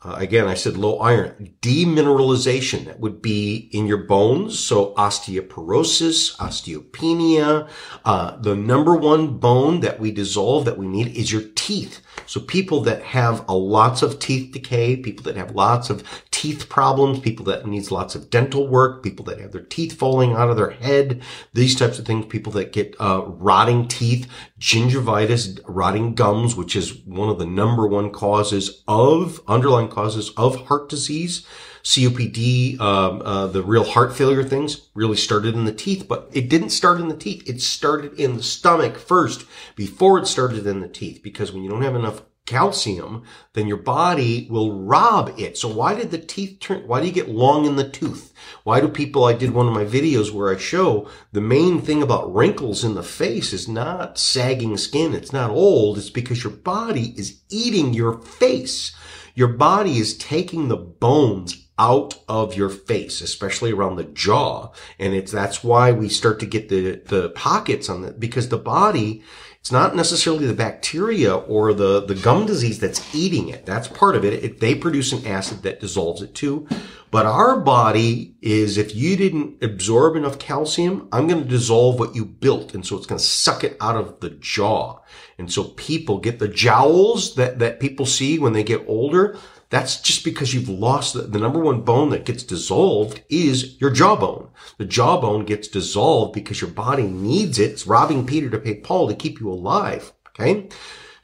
Uh, 0.00 0.14
again, 0.18 0.46
I 0.46 0.54
said 0.54 0.76
low 0.76 0.98
iron. 0.98 1.54
Demineralization, 1.60 2.84
that 2.84 3.00
would 3.00 3.20
be 3.20 3.68
in 3.72 3.86
your 3.88 4.04
bones. 4.04 4.58
So 4.58 4.94
osteoporosis, 4.94 6.36
osteopenia. 6.36 7.68
Uh, 8.04 8.36
the 8.36 8.54
number 8.54 8.94
one 8.94 9.38
bone 9.38 9.80
that 9.80 9.98
we 9.98 10.12
dissolve 10.12 10.64
that 10.66 10.78
we 10.78 10.86
need 10.86 11.08
is 11.16 11.32
your 11.32 11.42
teeth. 11.56 12.00
So 12.28 12.40
people 12.40 12.82
that 12.82 13.02
have 13.02 13.42
a 13.48 13.54
lots 13.54 14.02
of 14.02 14.18
teeth 14.18 14.52
decay, 14.52 14.98
people 14.98 15.24
that 15.24 15.36
have 15.36 15.54
lots 15.54 15.88
of 15.88 16.04
teeth 16.30 16.68
problems, 16.68 17.20
people 17.20 17.46
that 17.46 17.66
needs 17.66 17.90
lots 17.90 18.14
of 18.14 18.28
dental 18.28 18.68
work, 18.68 19.02
people 19.02 19.24
that 19.24 19.40
have 19.40 19.52
their 19.52 19.62
teeth 19.62 19.94
falling 19.94 20.34
out 20.34 20.50
of 20.50 20.58
their 20.58 20.72
head, 20.72 21.22
these 21.54 21.74
types 21.74 21.98
of 21.98 22.04
things, 22.04 22.26
people 22.26 22.52
that 22.52 22.70
get 22.70 22.94
uh, 23.00 23.22
rotting 23.24 23.88
teeth, 23.88 24.30
gingivitis, 24.60 25.58
rotting 25.66 26.14
gums, 26.14 26.54
which 26.54 26.76
is 26.76 26.98
one 27.06 27.30
of 27.30 27.38
the 27.38 27.46
number 27.46 27.86
one 27.86 28.10
causes 28.10 28.82
of 28.86 29.40
underlying 29.48 29.88
causes 29.88 30.30
of 30.36 30.66
heart 30.66 30.90
disease. 30.90 31.46
COPD, 31.88 32.78
um, 32.80 33.22
uh, 33.22 33.46
the 33.46 33.62
real 33.62 33.82
heart 33.82 34.14
failure 34.14 34.44
things 34.44 34.90
really 34.92 35.16
started 35.16 35.54
in 35.54 35.64
the 35.64 35.72
teeth, 35.72 36.04
but 36.06 36.28
it 36.34 36.50
didn't 36.50 36.68
start 36.68 37.00
in 37.00 37.08
the 37.08 37.16
teeth. 37.16 37.48
It 37.48 37.62
started 37.62 38.12
in 38.20 38.36
the 38.36 38.42
stomach 38.42 38.98
first 38.98 39.46
before 39.74 40.18
it 40.18 40.26
started 40.26 40.66
in 40.66 40.80
the 40.80 40.88
teeth 40.88 41.22
because 41.22 41.50
when 41.50 41.62
you 41.62 41.70
don't 41.70 41.80
have 41.80 41.94
enough 41.94 42.20
calcium, 42.44 43.24
then 43.54 43.66
your 43.66 43.78
body 43.78 44.46
will 44.50 44.82
rob 44.82 45.32
it. 45.38 45.56
So 45.56 45.66
why 45.66 45.94
did 45.94 46.10
the 46.10 46.18
teeth 46.18 46.60
turn, 46.60 46.86
why 46.86 47.00
do 47.00 47.06
you 47.06 47.12
get 47.12 47.30
long 47.30 47.64
in 47.64 47.76
the 47.76 47.88
tooth? 47.88 48.34
Why 48.64 48.82
do 48.82 48.88
people, 48.88 49.24
I 49.24 49.32
did 49.32 49.52
one 49.52 49.66
of 49.66 49.72
my 49.72 49.86
videos 49.86 50.30
where 50.30 50.54
I 50.54 50.58
show 50.58 51.08
the 51.32 51.40
main 51.40 51.80
thing 51.80 52.02
about 52.02 52.34
wrinkles 52.34 52.84
in 52.84 52.96
the 52.96 53.02
face 53.02 53.54
is 53.54 53.66
not 53.66 54.18
sagging 54.18 54.76
skin. 54.76 55.14
It's 55.14 55.32
not 55.32 55.48
old. 55.48 55.96
It's 55.96 56.10
because 56.10 56.44
your 56.44 56.52
body 56.52 57.14
is 57.16 57.40
eating 57.48 57.94
your 57.94 58.20
face. 58.20 58.94
Your 59.34 59.48
body 59.48 59.96
is 59.96 60.18
taking 60.18 60.68
the 60.68 60.76
bones 60.76 61.64
out 61.78 62.16
of 62.28 62.56
your 62.56 62.68
face, 62.68 63.20
especially 63.20 63.72
around 63.72 63.96
the 63.96 64.04
jaw. 64.04 64.72
And 64.98 65.14
it's, 65.14 65.32
that's 65.32 65.62
why 65.62 65.92
we 65.92 66.08
start 66.08 66.40
to 66.40 66.46
get 66.46 66.68
the, 66.68 67.00
the 67.06 67.30
pockets 67.30 67.88
on 67.88 68.04
it 68.04 68.18
because 68.18 68.48
the 68.48 68.58
body, 68.58 69.22
it's 69.60 69.72
not 69.72 69.94
necessarily 69.94 70.46
the 70.46 70.54
bacteria 70.54 71.34
or 71.34 71.72
the, 71.74 72.04
the 72.04 72.14
gum 72.14 72.46
disease 72.46 72.78
that's 72.78 73.14
eating 73.14 73.48
it. 73.48 73.66
That's 73.66 73.88
part 73.88 74.16
of 74.16 74.24
it. 74.24 74.32
it. 74.44 74.60
They 74.60 74.74
produce 74.74 75.12
an 75.12 75.26
acid 75.26 75.62
that 75.62 75.80
dissolves 75.80 76.22
it 76.22 76.34
too. 76.34 76.66
But 77.10 77.26
our 77.26 77.58
body 77.60 78.36
is, 78.42 78.76
if 78.76 78.94
you 78.94 79.16
didn't 79.16 79.62
absorb 79.62 80.16
enough 80.16 80.38
calcium, 80.38 81.08
I'm 81.10 81.26
going 81.26 81.42
to 81.42 81.48
dissolve 81.48 81.98
what 81.98 82.14
you 82.14 82.24
built. 82.24 82.74
And 82.74 82.84
so 82.84 82.96
it's 82.96 83.06
going 83.06 83.18
to 83.18 83.24
suck 83.24 83.64
it 83.64 83.76
out 83.80 83.96
of 83.96 84.20
the 84.20 84.30
jaw. 84.30 85.00
And 85.38 85.50
so 85.50 85.64
people 85.64 86.18
get 86.18 86.38
the 86.38 86.48
jowls 86.48 87.34
that, 87.36 87.60
that 87.60 87.80
people 87.80 88.04
see 88.04 88.38
when 88.38 88.52
they 88.52 88.64
get 88.64 88.84
older. 88.86 89.38
That's 89.70 90.00
just 90.00 90.24
because 90.24 90.54
you've 90.54 90.68
lost 90.68 91.14
the, 91.14 91.22
the, 91.22 91.38
number 91.38 91.58
one 91.58 91.82
bone 91.82 92.10
that 92.10 92.24
gets 92.24 92.42
dissolved 92.42 93.22
is 93.28 93.78
your 93.80 93.90
jawbone. 93.90 94.48
The 94.78 94.86
jawbone 94.86 95.44
gets 95.44 95.68
dissolved 95.68 96.32
because 96.32 96.60
your 96.60 96.70
body 96.70 97.02
needs 97.02 97.58
it. 97.58 97.72
It's 97.72 97.86
robbing 97.86 98.26
Peter 98.26 98.48
to 98.50 98.58
pay 98.58 98.76
Paul 98.76 99.08
to 99.08 99.14
keep 99.14 99.40
you 99.40 99.50
alive. 99.50 100.12
Okay. 100.30 100.68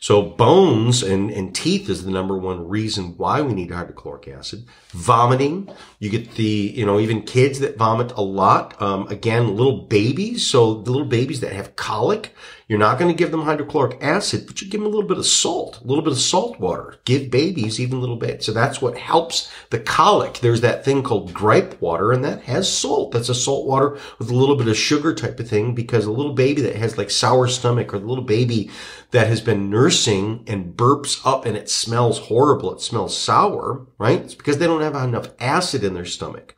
So 0.05 0.21
bones 0.21 1.03
and, 1.03 1.31
and 1.31 1.55
teeth 1.55 1.89
is 1.89 2.05
the 2.05 2.11
number 2.11 2.37
one 2.37 2.69
reason 2.69 3.17
why 3.17 3.41
we 3.41 3.55
need 3.55 3.71
hydrochloric 3.71 4.29
acid. 4.29 4.67
Vomiting, 4.91 5.71
you 5.99 6.11
get 6.11 6.33
the, 6.33 6.45
you 6.45 6.85
know, 6.85 7.01
even 7.01 7.23
kids 7.23 7.61
that 7.61 7.79
vomit 7.79 8.13
a 8.13 8.21
lot. 8.21 8.83
Um, 8.83 9.09
again, 9.09 9.57
little 9.57 9.87
babies. 9.87 10.47
So 10.47 10.83
the 10.83 10.91
little 10.91 11.07
babies 11.07 11.41
that 11.41 11.55
have 11.55 11.77
colic, 11.77 12.35
you're 12.67 12.79
not 12.79 12.99
going 12.99 13.15
to 13.15 13.17
give 13.17 13.31
them 13.31 13.43
hydrochloric 13.43 14.03
acid, 14.03 14.47
but 14.47 14.61
you 14.63 14.69
give 14.69 14.81
them 14.81 14.87
a 14.87 14.91
little 14.91 15.09
bit 15.09 15.19
of 15.19 15.27
salt, 15.27 15.81
a 15.83 15.87
little 15.87 16.03
bit 16.03 16.15
of 16.15 16.19
salt 16.19 16.59
water. 16.59 16.97
Give 17.05 17.31
babies 17.31 17.79
even 17.79 17.99
a 17.99 18.01
little 18.01 18.17
bit. 18.17 18.43
So 18.43 18.53
that's 18.53 18.81
what 18.81 18.97
helps 18.97 19.51
the 19.69 19.79
colic. 19.79 20.39
There's 20.39 20.63
that 20.63 20.85
thing 20.85 21.03
called 21.03 21.35
gripe 21.35 21.81
water 21.83 22.11
and 22.11 22.25
that 22.25 22.43
has 22.45 22.73
salt. 22.73 23.13
That's 23.13 23.29
a 23.29 23.35
salt 23.35 23.67
water 23.67 23.99
with 24.19 24.31
a 24.31 24.35
little 24.35 24.57
bit 24.57 24.69
of 24.69 24.77
sugar 24.77 25.15
type 25.15 25.39
of 25.41 25.49
thing 25.49 25.75
because 25.75 26.07
a 26.07 26.13
little 26.13 26.33
baby 26.33 26.63
that 26.63 26.77
has 26.77 26.97
like 26.97 27.11
sour 27.11 27.49
stomach 27.49 27.93
or 27.93 27.99
the 27.99 28.07
little 28.07 28.25
baby 28.25 28.71
that 29.11 29.27
has 29.27 29.43
been 29.43 29.69
nursing 29.69 30.45
and 30.47 30.75
burps 30.75 31.21
up 31.27 31.45
and 31.45 31.57
it 31.59 31.69
smells 31.69 32.19
horrible. 32.19 32.75
It 32.75 32.81
smells 32.81 33.17
sour, 33.17 33.87
right? 33.99 34.21
It's 34.21 34.35
because 34.35 34.57
they 34.57 34.67
don't 34.67 34.81
have 34.81 34.95
enough 34.95 35.29
acid 35.39 35.85
in 35.85 35.93
their 35.93 36.07
stomach. 36.07 36.57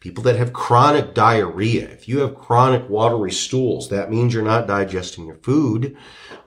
People 0.00 0.22
that 0.24 0.36
have 0.36 0.52
chronic 0.52 1.12
diarrhea, 1.12 1.88
if 1.88 2.08
you 2.08 2.20
have 2.20 2.36
chronic 2.36 2.88
watery 2.88 3.32
stools, 3.32 3.88
that 3.88 4.10
means 4.10 4.32
you're 4.32 4.44
not 4.44 4.68
digesting 4.68 5.26
your 5.26 5.36
food. 5.36 5.96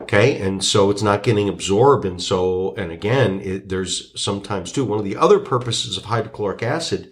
Okay. 0.02 0.40
And 0.40 0.64
so 0.64 0.90
it's 0.90 1.02
not 1.02 1.24
getting 1.24 1.50
absorbed. 1.50 2.06
And 2.06 2.22
so, 2.22 2.74
and 2.76 2.92
again, 2.92 3.42
it, 3.42 3.68
there's 3.68 4.20
sometimes 4.20 4.72
too, 4.72 4.86
one 4.86 5.00
of 5.00 5.06
the 5.06 5.18
other 5.18 5.40
purposes 5.40 5.98
of 5.98 6.06
hydrochloric 6.06 6.64
acid 6.64 7.12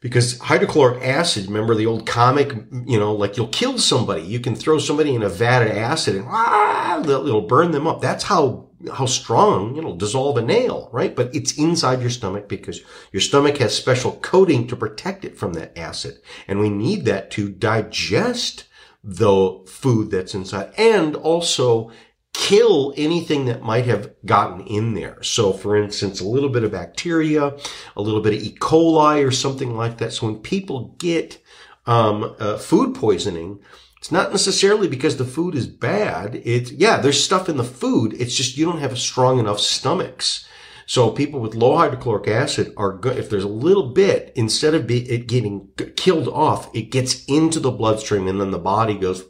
because 0.00 0.38
hydrochloric 0.38 1.02
acid, 1.04 1.46
remember 1.46 1.74
the 1.74 1.86
old 1.86 2.06
comic, 2.06 2.54
you 2.86 2.98
know, 2.98 3.12
like 3.12 3.36
you'll 3.36 3.48
kill 3.48 3.78
somebody. 3.78 4.22
You 4.22 4.40
can 4.40 4.56
throw 4.56 4.78
somebody 4.78 5.14
in 5.14 5.22
a 5.22 5.28
vat 5.28 5.62
of 5.62 5.76
acid 5.76 6.16
and 6.16 6.24
ah, 6.26 7.00
it'll 7.02 7.42
burn 7.42 7.70
them 7.70 7.86
up. 7.86 8.00
That's 8.00 8.24
how 8.24 8.69
how 8.92 9.06
strong, 9.06 9.74
you 9.74 9.82
know, 9.82 9.96
dissolve 9.96 10.36
a 10.38 10.42
nail, 10.42 10.88
right? 10.92 11.14
But 11.14 11.34
it's 11.34 11.58
inside 11.58 12.00
your 12.00 12.10
stomach 12.10 12.48
because 12.48 12.80
your 13.12 13.20
stomach 13.20 13.58
has 13.58 13.76
special 13.76 14.12
coating 14.12 14.66
to 14.68 14.76
protect 14.76 15.24
it 15.24 15.36
from 15.36 15.52
that 15.54 15.76
acid. 15.78 16.18
And 16.48 16.60
we 16.60 16.70
need 16.70 17.04
that 17.04 17.30
to 17.32 17.50
digest 17.50 18.64
the 19.02 19.62
food 19.66 20.10
that's 20.10 20.34
inside 20.34 20.72
and 20.76 21.16
also 21.16 21.90
kill 22.32 22.94
anything 22.96 23.46
that 23.46 23.62
might 23.62 23.86
have 23.86 24.14
gotten 24.24 24.66
in 24.66 24.94
there. 24.94 25.22
So 25.22 25.52
for 25.52 25.76
instance, 25.76 26.20
a 26.20 26.28
little 26.28 26.48
bit 26.48 26.64
of 26.64 26.72
bacteria, 26.72 27.56
a 27.96 28.02
little 28.02 28.20
bit 28.20 28.34
of 28.34 28.40
E. 28.40 28.56
coli 28.58 29.26
or 29.26 29.30
something 29.30 29.76
like 29.76 29.98
that. 29.98 30.12
So 30.12 30.26
when 30.26 30.38
people 30.38 30.94
get 30.98 31.42
um, 31.86 32.36
uh, 32.38 32.56
food 32.56 32.94
poisoning, 32.94 33.60
It's 34.00 34.10
not 34.10 34.30
necessarily 34.30 34.88
because 34.88 35.18
the 35.18 35.26
food 35.26 35.54
is 35.54 35.66
bad. 35.66 36.40
It's, 36.42 36.72
yeah, 36.72 36.96
there's 36.96 37.22
stuff 37.22 37.50
in 37.50 37.58
the 37.58 37.64
food. 37.64 38.14
It's 38.18 38.34
just 38.34 38.56
you 38.56 38.64
don't 38.64 38.80
have 38.80 38.98
strong 38.98 39.38
enough 39.38 39.60
stomachs. 39.60 40.46
So 40.86 41.10
people 41.10 41.38
with 41.38 41.54
low 41.54 41.76
hydrochloric 41.76 42.26
acid 42.26 42.72
are 42.78 42.96
good. 42.96 43.18
If 43.18 43.28
there's 43.28 43.44
a 43.44 43.48
little 43.48 43.90
bit, 43.90 44.32
instead 44.34 44.74
of 44.74 44.86
be, 44.86 45.08
it 45.10 45.28
getting 45.28 45.68
killed 45.96 46.28
off, 46.28 46.74
it 46.74 46.90
gets 46.90 47.26
into 47.26 47.60
the 47.60 47.70
bloodstream 47.70 48.26
and 48.26 48.40
then 48.40 48.52
the 48.52 48.58
body 48.58 48.94
goes, 48.94 49.22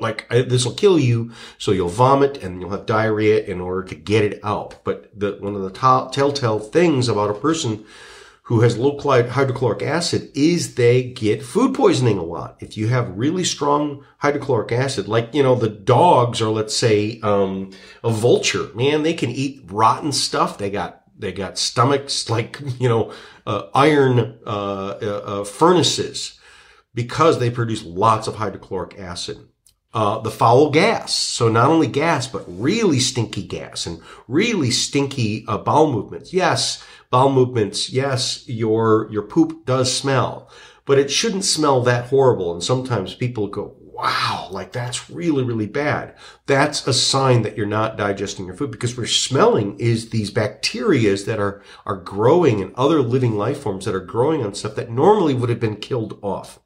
like 0.00 0.28
this 0.28 0.64
will 0.64 0.74
kill 0.74 0.98
you. 0.98 1.32
So 1.58 1.72
you'll 1.72 1.88
vomit 1.88 2.40
and 2.40 2.60
you'll 2.60 2.70
have 2.70 2.86
diarrhea 2.86 3.44
in 3.44 3.60
order 3.60 3.82
to 3.88 3.96
get 3.96 4.24
it 4.24 4.38
out. 4.44 4.82
But 4.84 5.10
the, 5.18 5.38
one 5.40 5.56
of 5.56 5.62
the 5.62 5.70
t- 5.70 6.14
telltale 6.14 6.60
things 6.60 7.08
about 7.08 7.30
a 7.30 7.34
person 7.34 7.84
who 8.44 8.60
has 8.60 8.76
low 8.76 8.98
hydrochloric 8.98 9.82
acid 9.82 10.30
is 10.34 10.74
they 10.74 11.02
get 11.02 11.42
food 11.42 11.74
poisoning 11.74 12.18
a 12.18 12.22
lot. 12.22 12.56
If 12.60 12.76
you 12.76 12.88
have 12.88 13.16
really 13.16 13.42
strong 13.42 14.04
hydrochloric 14.18 14.70
acid, 14.70 15.08
like, 15.08 15.34
you 15.34 15.42
know, 15.42 15.54
the 15.54 15.70
dogs 15.70 16.42
or 16.42 16.50
let's 16.50 16.76
say, 16.76 17.20
um, 17.20 17.70
a 18.02 18.10
vulture, 18.10 18.68
man, 18.74 19.02
they 19.02 19.14
can 19.14 19.30
eat 19.30 19.62
rotten 19.64 20.12
stuff. 20.12 20.58
They 20.58 20.70
got, 20.70 21.04
they 21.18 21.32
got 21.32 21.56
stomachs 21.56 22.28
like, 22.28 22.60
you 22.78 22.88
know, 22.88 23.14
uh, 23.46 23.68
iron, 23.74 24.38
uh, 24.46 24.98
uh, 25.00 25.22
uh 25.24 25.44
furnaces 25.44 26.38
because 26.92 27.38
they 27.38 27.50
produce 27.50 27.82
lots 27.82 28.28
of 28.28 28.36
hydrochloric 28.36 28.98
acid. 28.98 29.38
Uh, 29.94 30.18
the 30.18 30.30
foul 30.30 30.70
gas. 30.70 31.14
So 31.14 31.48
not 31.48 31.70
only 31.70 31.86
gas, 31.86 32.26
but 32.26 32.44
really 32.48 32.98
stinky 32.98 33.44
gas 33.44 33.86
and 33.86 34.02
really 34.26 34.72
stinky 34.72 35.44
uh, 35.46 35.58
bowel 35.58 35.92
movements. 35.92 36.32
Yes, 36.32 36.84
bowel 37.10 37.30
movements, 37.30 37.90
yes, 37.90 38.42
your, 38.48 39.08
your 39.12 39.22
poop 39.22 39.64
does 39.64 39.96
smell, 39.96 40.50
but 40.84 40.98
it 40.98 41.12
shouldn't 41.12 41.44
smell 41.44 41.80
that 41.82 42.06
horrible. 42.06 42.52
And 42.52 42.60
sometimes 42.60 43.14
people 43.14 43.46
go, 43.46 43.76
wow, 43.78 44.48
like 44.50 44.72
that's 44.72 45.08
really, 45.08 45.44
really 45.44 45.68
bad. 45.68 46.16
That's 46.46 46.84
a 46.88 46.92
sign 46.92 47.42
that 47.42 47.56
you're 47.56 47.64
not 47.64 47.96
digesting 47.96 48.46
your 48.46 48.56
food 48.56 48.72
because 48.72 48.96
we're 48.96 49.06
smelling 49.06 49.78
is 49.78 50.10
these 50.10 50.32
bacterias 50.32 51.24
that 51.26 51.38
are, 51.38 51.62
are 51.86 51.96
growing 51.96 52.60
and 52.60 52.74
other 52.74 53.00
living 53.00 53.36
life 53.36 53.60
forms 53.60 53.84
that 53.84 53.94
are 53.94 54.00
growing 54.00 54.44
on 54.44 54.54
stuff 54.54 54.74
that 54.74 54.90
normally 54.90 55.34
would 55.34 55.50
have 55.50 55.60
been 55.60 55.76
killed 55.76 56.18
off. 56.20 56.58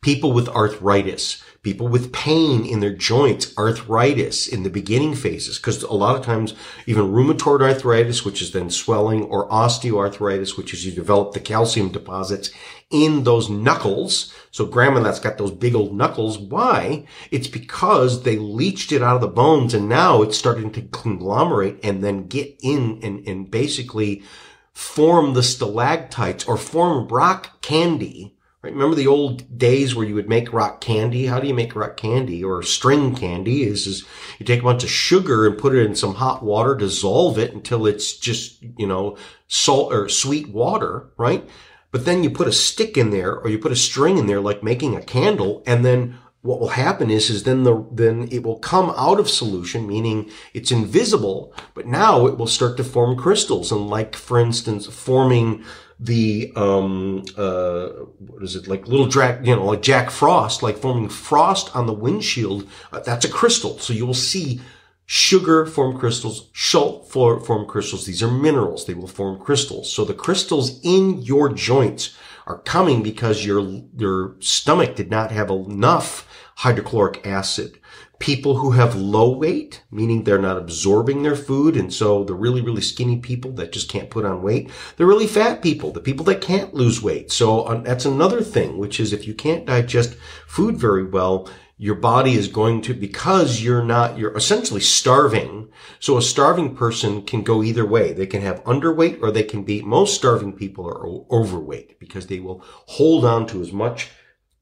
People 0.00 0.32
with 0.32 0.48
arthritis, 0.48 1.42
people 1.62 1.86
with 1.86 2.12
pain 2.12 2.66
in 2.66 2.80
their 2.80 2.92
joints, 2.92 3.56
arthritis 3.56 4.48
in 4.48 4.64
the 4.64 4.70
beginning 4.70 5.14
phases, 5.14 5.58
because 5.58 5.84
a 5.84 5.92
lot 5.92 6.16
of 6.16 6.24
times 6.24 6.54
even 6.86 7.12
rheumatoid 7.12 7.62
arthritis, 7.62 8.24
which 8.24 8.42
is 8.42 8.50
then 8.50 8.68
swelling, 8.68 9.22
or 9.24 9.48
osteoarthritis, 9.48 10.56
which 10.56 10.74
is 10.74 10.84
you 10.84 10.90
develop 10.90 11.32
the 11.32 11.40
calcium 11.40 11.88
deposits 11.88 12.50
in 12.90 13.22
those 13.22 13.48
knuckles. 13.48 14.34
So 14.50 14.66
grandma 14.66 15.00
that's 15.00 15.20
got 15.20 15.38
those 15.38 15.52
big 15.52 15.76
old 15.76 15.94
knuckles. 15.94 16.36
Why? 16.36 17.06
It's 17.30 17.48
because 17.48 18.24
they 18.24 18.36
leached 18.36 18.90
it 18.90 19.02
out 19.02 19.14
of 19.14 19.20
the 19.20 19.28
bones 19.28 19.72
and 19.72 19.88
now 19.88 20.22
it's 20.22 20.36
starting 20.36 20.72
to 20.72 20.82
conglomerate 20.82 21.78
and 21.84 22.02
then 22.02 22.26
get 22.26 22.58
in 22.60 22.98
and, 23.04 23.26
and 23.28 23.48
basically 23.48 24.24
form 24.72 25.34
the 25.34 25.42
stalactites 25.42 26.44
or 26.44 26.56
form 26.56 27.06
rock 27.06 27.60
candy 27.62 28.34
Right? 28.62 28.72
Remember 28.72 28.94
the 28.94 29.08
old 29.08 29.58
days 29.58 29.94
where 29.94 30.06
you 30.06 30.14
would 30.14 30.28
make 30.28 30.52
rock 30.52 30.80
candy? 30.80 31.26
How 31.26 31.40
do 31.40 31.48
you 31.48 31.54
make 31.54 31.74
rock 31.74 31.96
candy 31.96 32.44
or 32.44 32.62
string 32.62 33.16
candy? 33.16 33.64
Is, 33.64 33.88
is 33.88 34.04
you 34.38 34.46
take 34.46 34.60
a 34.60 34.64
bunch 34.64 34.84
of 34.84 34.90
sugar 34.90 35.46
and 35.46 35.58
put 35.58 35.74
it 35.74 35.84
in 35.84 35.96
some 35.96 36.14
hot 36.14 36.44
water, 36.44 36.76
dissolve 36.76 37.38
it 37.38 37.52
until 37.52 37.86
it's 37.86 38.16
just, 38.16 38.62
you 38.78 38.86
know, 38.86 39.16
salt 39.48 39.92
or 39.92 40.08
sweet 40.08 40.48
water, 40.50 41.10
right? 41.16 41.48
But 41.90 42.04
then 42.04 42.22
you 42.22 42.30
put 42.30 42.46
a 42.46 42.52
stick 42.52 42.96
in 42.96 43.10
there 43.10 43.34
or 43.34 43.48
you 43.50 43.58
put 43.58 43.72
a 43.72 43.76
string 43.76 44.16
in 44.16 44.26
there 44.26 44.40
like 44.40 44.62
making 44.62 44.94
a 44.94 45.02
candle 45.02 45.64
and 45.66 45.84
then 45.84 46.18
what 46.42 46.58
will 46.58 46.68
happen 46.68 47.08
is, 47.10 47.30
is 47.30 47.44
then 47.44 47.62
the, 47.62 47.86
then 47.92 48.28
it 48.32 48.42
will 48.42 48.58
come 48.58 48.92
out 48.96 49.20
of 49.20 49.30
solution, 49.30 49.86
meaning 49.86 50.28
it's 50.52 50.72
invisible, 50.72 51.54
but 51.74 51.86
now 51.86 52.26
it 52.26 52.36
will 52.36 52.48
start 52.48 52.76
to 52.76 52.84
form 52.84 53.16
crystals. 53.16 53.70
And 53.70 53.88
like, 53.88 54.16
for 54.16 54.38
instance, 54.40 54.86
forming 54.86 55.64
the 56.00 56.52
um 56.56 57.22
uh 57.36 57.86
what 58.18 58.42
is 58.42 58.56
it? 58.56 58.66
Like 58.66 58.88
little 58.88 59.06
Jack 59.06 59.46
you 59.46 59.54
know 59.54 59.66
like 59.66 59.82
Jack 59.82 60.10
Frost 60.10 60.60
like 60.60 60.76
forming 60.76 61.08
frost 61.08 61.76
on 61.76 61.86
the 61.86 61.92
windshield 61.92 62.68
uh, 62.92 62.98
that's 62.98 63.24
a 63.24 63.28
crystal. 63.28 63.78
So 63.78 63.92
you 63.92 64.04
will 64.04 64.12
see 64.12 64.60
sugar 65.06 65.64
form 65.64 65.96
crystals 65.96 66.50
salt 66.54 67.08
form 67.08 67.66
crystals. 67.66 68.04
These 68.04 68.22
are 68.22 68.30
minerals. 68.30 68.84
They 68.84 68.94
will 68.94 69.06
form 69.06 69.38
crystals. 69.38 69.92
So 69.92 70.04
the 70.04 70.14
crystals 70.14 70.80
in 70.82 71.22
your 71.22 71.52
joints 71.52 72.16
are 72.48 72.58
coming 72.58 73.04
because 73.04 73.46
your 73.46 73.60
your 73.96 74.34
stomach 74.40 74.96
did 74.96 75.10
not 75.10 75.30
have 75.30 75.50
enough 75.50 76.26
hydrochloric 76.56 77.26
acid 77.26 77.78
people 78.22 78.58
who 78.58 78.70
have 78.70 78.94
low 78.94 79.36
weight, 79.36 79.82
meaning 79.90 80.22
they're 80.22 80.38
not 80.38 80.56
absorbing 80.56 81.24
their 81.24 81.34
food. 81.34 81.76
And 81.76 81.92
so 81.92 82.22
the 82.22 82.34
really, 82.34 82.60
really 82.60 82.80
skinny 82.80 83.18
people 83.18 83.50
that 83.54 83.72
just 83.72 83.88
can't 83.90 84.10
put 84.10 84.24
on 84.24 84.42
weight, 84.42 84.70
the 84.96 85.04
really 85.04 85.26
fat 85.26 85.60
people, 85.60 85.90
the 85.90 85.98
people 85.98 86.24
that 86.26 86.40
can't 86.40 86.72
lose 86.72 87.02
weight. 87.02 87.32
So 87.32 87.62
uh, 87.62 87.80
that's 87.80 88.04
another 88.04 88.40
thing, 88.40 88.78
which 88.78 89.00
is 89.00 89.12
if 89.12 89.26
you 89.26 89.34
can't 89.34 89.66
digest 89.66 90.14
food 90.46 90.76
very 90.76 91.02
well, 91.02 91.50
your 91.78 91.96
body 91.96 92.34
is 92.34 92.46
going 92.46 92.80
to, 92.82 92.94
because 92.94 93.60
you're 93.60 93.82
not, 93.82 94.16
you're 94.16 94.36
essentially 94.36 94.80
starving. 94.80 95.68
So 95.98 96.16
a 96.16 96.22
starving 96.22 96.76
person 96.76 97.22
can 97.22 97.42
go 97.42 97.60
either 97.60 97.84
way. 97.84 98.12
They 98.12 98.28
can 98.28 98.42
have 98.42 98.62
underweight 98.62 99.20
or 99.20 99.32
they 99.32 99.42
can 99.42 99.64
be, 99.64 99.82
most 99.82 100.14
starving 100.14 100.52
people 100.52 100.86
are 100.86 101.08
overweight 101.36 101.98
because 101.98 102.28
they 102.28 102.38
will 102.38 102.62
hold 102.86 103.24
on 103.24 103.48
to 103.48 103.60
as 103.60 103.72
much 103.72 104.10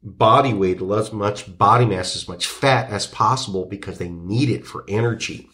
body 0.03 0.55
weight, 0.55 0.81
as 0.81 1.13
much 1.13 1.57
body 1.59 1.85
mass, 1.85 2.17
as 2.17 2.29
much 2.29 2.47
fat 2.47 2.91
as 2.91 3.07
possible 3.07 3.67
because 3.67 3.99
they 3.99 4.09
need 4.09 4.49
it 4.49 4.67
for 4.67 4.85
energy. 4.89 5.51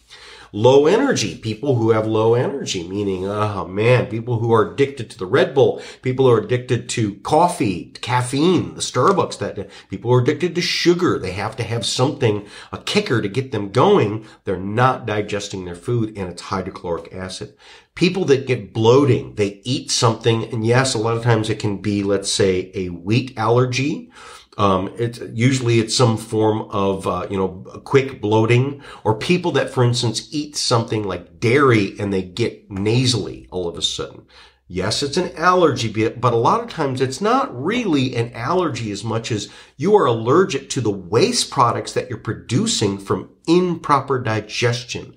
Low 0.51 0.85
energy, 0.85 1.37
people 1.37 1.75
who 1.75 1.91
have 1.91 2.07
low 2.07 2.33
energy, 2.33 2.87
meaning, 2.87 3.25
oh 3.25 3.67
man, 3.67 4.07
people 4.07 4.39
who 4.39 4.53
are 4.53 4.71
addicted 4.71 5.09
to 5.09 5.17
the 5.17 5.25
Red 5.25 5.53
Bull, 5.53 5.81
people 6.01 6.25
who 6.25 6.31
are 6.31 6.41
addicted 6.43 6.89
to 6.89 7.15
coffee, 7.15 7.91
caffeine, 8.01 8.75
the 8.75 8.81
Starbucks, 8.81 9.37
that 9.39 9.69
people 9.89 10.13
are 10.13 10.21
addicted 10.21 10.55
to 10.55 10.61
sugar. 10.61 11.19
They 11.19 11.31
have 11.31 11.55
to 11.57 11.63
have 11.63 11.85
something, 11.85 12.45
a 12.71 12.77
kicker 12.79 13.21
to 13.21 13.29
get 13.29 13.51
them 13.51 13.71
going. 13.71 14.25
They're 14.45 14.57
not 14.57 15.05
digesting 15.05 15.65
their 15.65 15.75
food 15.75 16.17
and 16.17 16.29
it's 16.29 16.43
hydrochloric 16.43 17.13
acid 17.13 17.55
people 17.97 18.25
that 18.25 18.45
get 18.45 18.73
bloating, 18.73 19.33
they 19.35 19.59
eat 19.63 19.89
something, 19.89 20.43
and 20.53 20.63
yes, 20.63 20.93
a 20.93 20.99
lot 20.99 21.17
of 21.17 21.23
times 21.23 21.49
it 21.49 21.57
can 21.57 21.77
be, 21.77 22.03
let's 22.03 22.31
say, 22.31 22.71
a 22.75 22.89
wheat 22.89 23.33
allergy 23.35 24.11
um, 24.57 24.93
it's 24.97 25.19
usually 25.33 25.79
it's 25.79 25.95
some 25.95 26.17
form 26.17 26.63
of 26.71 27.05
uh, 27.07 27.27
you 27.29 27.37
know 27.37 27.81
quick 27.83 28.19
bloating, 28.19 28.81
or 29.03 29.17
people 29.17 29.51
that, 29.53 29.69
for 29.69 29.83
instance, 29.83 30.27
eat 30.31 30.55
something 30.55 31.03
like 31.03 31.39
dairy 31.39 31.95
and 31.99 32.11
they 32.11 32.23
get 32.23 32.69
nasally 32.69 33.47
all 33.51 33.67
of 33.67 33.77
a 33.77 33.81
sudden. 33.81 34.25
Yes, 34.69 35.01
it's 35.01 35.15
an 35.15 35.33
allergy, 35.37 36.09
but 36.09 36.33
a 36.33 36.37
lot 36.37 36.61
of 36.61 36.69
times 36.69 36.99
it's 36.99 37.21
not 37.21 37.55
really 37.57 38.15
an 38.17 38.33
allergy 38.33 38.91
as 38.91 39.01
much 39.01 39.31
as 39.31 39.47
you 39.77 39.95
are 39.95 40.05
allergic 40.05 40.69
to 40.71 40.81
the 40.81 40.91
waste 40.91 41.49
products 41.49 41.93
that 41.93 42.09
you're 42.09 42.17
producing 42.17 42.97
from 42.97 43.29
improper 43.47 44.19
digestion. 44.21 45.16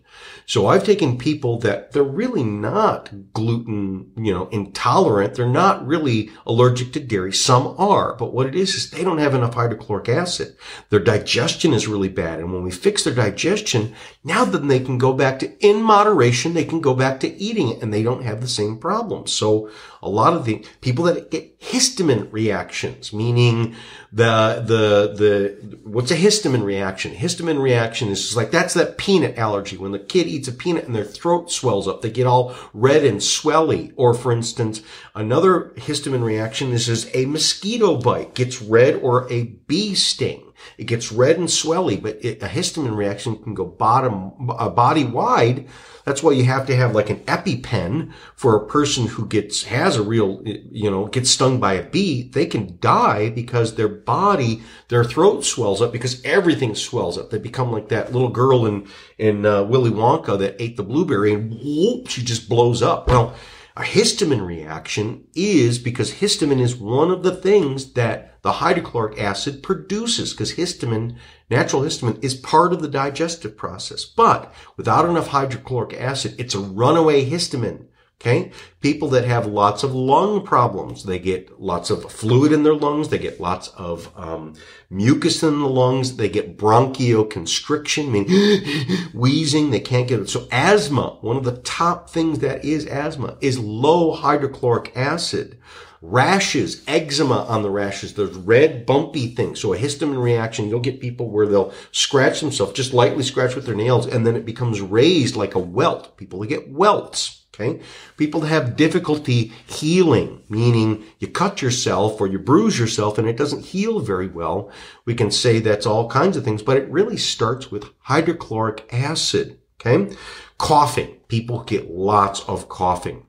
So 0.50 0.66
I've 0.66 0.82
taken 0.82 1.16
people 1.16 1.60
that 1.60 1.92
they're 1.92 2.02
really 2.02 2.42
not 2.42 3.32
gluten, 3.32 4.10
you 4.16 4.34
know, 4.34 4.48
intolerant. 4.48 5.34
They're 5.34 5.46
not 5.48 5.86
really 5.86 6.32
allergic 6.44 6.92
to 6.94 6.98
dairy. 6.98 7.32
Some 7.32 7.76
are, 7.78 8.16
but 8.16 8.32
what 8.32 8.48
it 8.48 8.56
is 8.56 8.74
is 8.74 8.90
they 8.90 9.04
don't 9.04 9.18
have 9.18 9.32
enough 9.32 9.54
hydrochloric 9.54 10.08
acid. 10.08 10.56
Their 10.88 10.98
digestion 10.98 11.72
is 11.72 11.86
really 11.86 12.08
bad. 12.08 12.40
And 12.40 12.52
when 12.52 12.64
we 12.64 12.72
fix 12.72 13.04
their 13.04 13.14
digestion, 13.14 13.94
now 14.24 14.44
then 14.44 14.66
they 14.66 14.80
can 14.80 14.98
go 14.98 15.12
back 15.12 15.38
to, 15.38 15.56
in 15.64 15.82
moderation, 15.82 16.54
they 16.54 16.64
can 16.64 16.80
go 16.80 16.94
back 16.94 17.20
to 17.20 17.32
eating 17.36 17.68
it 17.68 17.80
and 17.80 17.94
they 17.94 18.02
don't 18.02 18.24
have 18.24 18.40
the 18.40 18.48
same 18.48 18.76
problems. 18.76 19.32
So 19.32 19.70
a 20.02 20.08
lot 20.08 20.32
of 20.32 20.44
the 20.44 20.64
people 20.80 21.04
that 21.04 21.30
get 21.30 21.60
histamine 21.60 22.32
reactions, 22.32 23.12
meaning 23.12 23.74
the, 24.12 24.62
the, 24.66 25.14
the, 25.14 25.78
what's 25.84 26.10
a 26.10 26.16
histamine 26.16 26.64
reaction? 26.64 27.14
Histamine 27.14 27.60
reaction 27.60 28.08
is 28.08 28.22
just 28.22 28.36
like, 28.36 28.50
that's 28.50 28.74
that 28.74 28.96
peanut 28.96 29.36
allergy. 29.36 29.76
When 29.76 29.92
the 29.92 29.98
kid 29.98 30.26
eats 30.26 30.48
a 30.48 30.52
peanut 30.52 30.84
and 30.84 30.94
their 30.94 31.04
throat 31.04 31.50
swells 31.50 31.86
up, 31.86 32.00
they 32.00 32.10
get 32.10 32.26
all 32.26 32.54
red 32.72 33.04
and 33.04 33.18
swelly. 33.18 33.92
Or 33.96 34.14
for 34.14 34.32
instance, 34.32 34.80
another 35.14 35.72
histamine 35.76 36.24
reaction 36.24 36.72
is, 36.72 36.88
is 36.88 37.10
a 37.14 37.26
mosquito 37.26 37.96
bite 37.96 38.34
gets 38.34 38.60
red 38.62 38.94
or 38.96 39.30
a 39.32 39.44
bee 39.44 39.94
sting. 39.94 40.52
It 40.76 40.84
gets 40.84 41.10
red 41.10 41.38
and 41.38 41.48
swelly, 41.48 42.00
but 42.00 42.22
it, 42.24 42.42
a 42.42 42.46
histamine 42.46 42.96
reaction 42.96 43.36
can 43.42 43.54
go 43.54 43.64
bottom, 43.64 44.50
uh, 44.50 44.68
body 44.68 45.04
wide 45.04 45.68
that's 46.04 46.22
why 46.22 46.32
you 46.32 46.44
have 46.44 46.66
to 46.66 46.76
have 46.76 46.94
like 46.94 47.10
an 47.10 47.20
EpiPen 47.20 48.12
for 48.34 48.56
a 48.56 48.66
person 48.66 49.06
who 49.06 49.26
gets, 49.26 49.64
has 49.64 49.96
a 49.96 50.02
real, 50.02 50.42
you 50.44 50.90
know, 50.90 51.06
gets 51.06 51.30
stung 51.30 51.60
by 51.60 51.74
a 51.74 51.82
bee. 51.82 52.28
They 52.28 52.46
can 52.46 52.78
die 52.80 53.30
because 53.30 53.74
their 53.74 53.88
body, 53.88 54.62
their 54.88 55.04
throat 55.04 55.44
swells 55.44 55.82
up 55.82 55.92
because 55.92 56.20
everything 56.24 56.74
swells 56.74 57.18
up. 57.18 57.30
They 57.30 57.38
become 57.38 57.70
like 57.70 57.88
that 57.88 58.12
little 58.12 58.30
girl 58.30 58.66
in, 58.66 58.88
in 59.18 59.44
uh, 59.44 59.64
Willy 59.64 59.90
Wonka 59.90 60.38
that 60.38 60.60
ate 60.60 60.76
the 60.76 60.82
blueberry 60.82 61.32
and 61.32 61.52
whoop, 61.52 62.08
she 62.08 62.22
just 62.22 62.48
blows 62.48 62.82
up. 62.82 63.06
Well, 63.06 63.34
A 63.80 63.82
histamine 63.82 64.46
reaction 64.46 65.24
is 65.34 65.78
because 65.78 66.12
histamine 66.12 66.60
is 66.60 66.76
one 66.76 67.10
of 67.10 67.22
the 67.22 67.34
things 67.34 67.94
that 67.94 68.42
the 68.42 68.52
hydrochloric 68.52 69.18
acid 69.18 69.62
produces 69.62 70.34
because 70.34 70.52
histamine, 70.52 71.16
natural 71.48 71.80
histamine 71.80 72.22
is 72.22 72.34
part 72.34 72.74
of 72.74 72.82
the 72.82 72.88
digestive 72.88 73.56
process. 73.56 74.04
But 74.04 74.52
without 74.76 75.08
enough 75.08 75.28
hydrochloric 75.28 75.98
acid, 75.98 76.34
it's 76.36 76.54
a 76.54 76.58
runaway 76.58 77.24
histamine. 77.24 77.86
Okay. 78.20 78.52
People 78.82 79.08
that 79.10 79.24
have 79.24 79.46
lots 79.46 79.82
of 79.82 79.94
lung 79.94 80.44
problems, 80.44 81.04
they 81.04 81.18
get 81.18 81.58
lots 81.58 81.88
of 81.88 82.12
fluid 82.12 82.52
in 82.52 82.64
their 82.64 82.74
lungs. 82.74 83.08
They 83.08 83.16
get 83.16 83.40
lots 83.40 83.68
of 83.68 84.12
um, 84.14 84.56
mucus 84.90 85.42
in 85.42 85.60
the 85.60 85.68
lungs. 85.68 86.16
They 86.16 86.28
get 86.28 86.58
bronchoconstriction, 86.58 88.06
I 88.06 88.10
mean 88.10 89.08
wheezing. 89.14 89.70
They 89.70 89.80
can't 89.80 90.06
get 90.06 90.20
it. 90.20 90.28
So 90.28 90.46
asthma, 90.52 91.16
one 91.22 91.38
of 91.38 91.44
the 91.44 91.56
top 91.62 92.10
things 92.10 92.40
that 92.40 92.62
is 92.62 92.84
asthma 92.86 93.38
is 93.40 93.58
low 93.58 94.12
hydrochloric 94.12 94.92
acid. 94.94 95.58
Rashes, 96.02 96.82
eczema 96.86 97.44
on 97.44 97.62
the 97.62 97.70
rashes, 97.70 98.14
those 98.14 98.34
red 98.36 98.84
bumpy 98.84 99.34
things. 99.34 99.60
So 99.60 99.72
a 99.72 99.78
histamine 99.78 100.22
reaction, 100.22 100.68
you'll 100.68 100.80
get 100.80 101.00
people 101.00 101.30
where 101.30 101.46
they'll 101.46 101.72
scratch 101.92 102.40
themselves, 102.40 102.72
just 102.72 102.92
lightly 102.94 103.22
scratch 103.22 103.54
with 103.54 103.66
their 103.66 103.74
nails, 103.74 104.06
and 104.06 104.26
then 104.26 104.36
it 104.36 104.46
becomes 104.46 104.80
raised 104.80 105.36
like 105.36 105.54
a 105.54 105.58
welt. 105.58 106.16
People 106.18 106.42
get 106.44 106.70
welts. 106.70 107.39
Okay. 107.60 107.80
People 108.16 108.42
have 108.42 108.76
difficulty 108.76 109.52
healing, 109.66 110.42
meaning 110.48 111.04
you 111.18 111.28
cut 111.28 111.60
yourself 111.60 112.20
or 112.20 112.26
you 112.26 112.38
bruise 112.38 112.78
yourself 112.78 113.18
and 113.18 113.28
it 113.28 113.36
doesn't 113.36 113.66
heal 113.66 114.00
very 114.00 114.28
well. 114.28 114.70
We 115.04 115.14
can 115.14 115.30
say 115.30 115.58
that's 115.58 115.86
all 115.86 116.08
kinds 116.08 116.36
of 116.36 116.44
things, 116.44 116.62
but 116.62 116.76
it 116.76 116.90
really 116.90 117.16
starts 117.16 117.70
with 117.70 117.90
hydrochloric 118.00 118.88
acid. 118.92 119.58
Okay. 119.80 120.14
Coughing. 120.58 121.16
People 121.28 121.64
get 121.64 121.90
lots 121.90 122.40
of 122.48 122.68
coughing. 122.68 123.26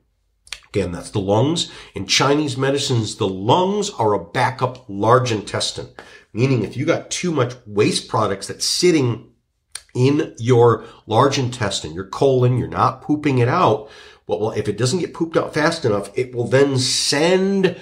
Again, 0.68 0.92
that's 0.92 1.10
the 1.10 1.20
lungs. 1.20 1.70
In 1.94 2.06
Chinese 2.06 2.56
medicines, 2.56 3.16
the 3.16 3.28
lungs 3.28 3.90
are 3.90 4.14
a 4.14 4.24
backup 4.24 4.86
large 4.88 5.30
intestine, 5.30 5.88
meaning 6.32 6.62
if 6.62 6.78
you 6.78 6.86
got 6.86 7.10
too 7.10 7.30
much 7.30 7.54
waste 7.66 8.08
products 8.08 8.46
that's 8.46 8.64
sitting 8.64 9.32
in 9.94 10.34
your 10.38 10.84
large 11.06 11.38
intestine, 11.38 11.92
your 11.94 12.06
colon, 12.06 12.56
you're 12.56 12.68
not 12.68 13.02
pooping 13.02 13.38
it 13.38 13.48
out, 13.48 13.90
well, 14.26 14.50
if 14.52 14.68
it 14.68 14.78
doesn't 14.78 15.00
get 15.00 15.14
pooped 15.14 15.36
out 15.36 15.54
fast 15.54 15.84
enough, 15.84 16.10
it 16.16 16.34
will 16.34 16.46
then 16.46 16.78
send 16.78 17.76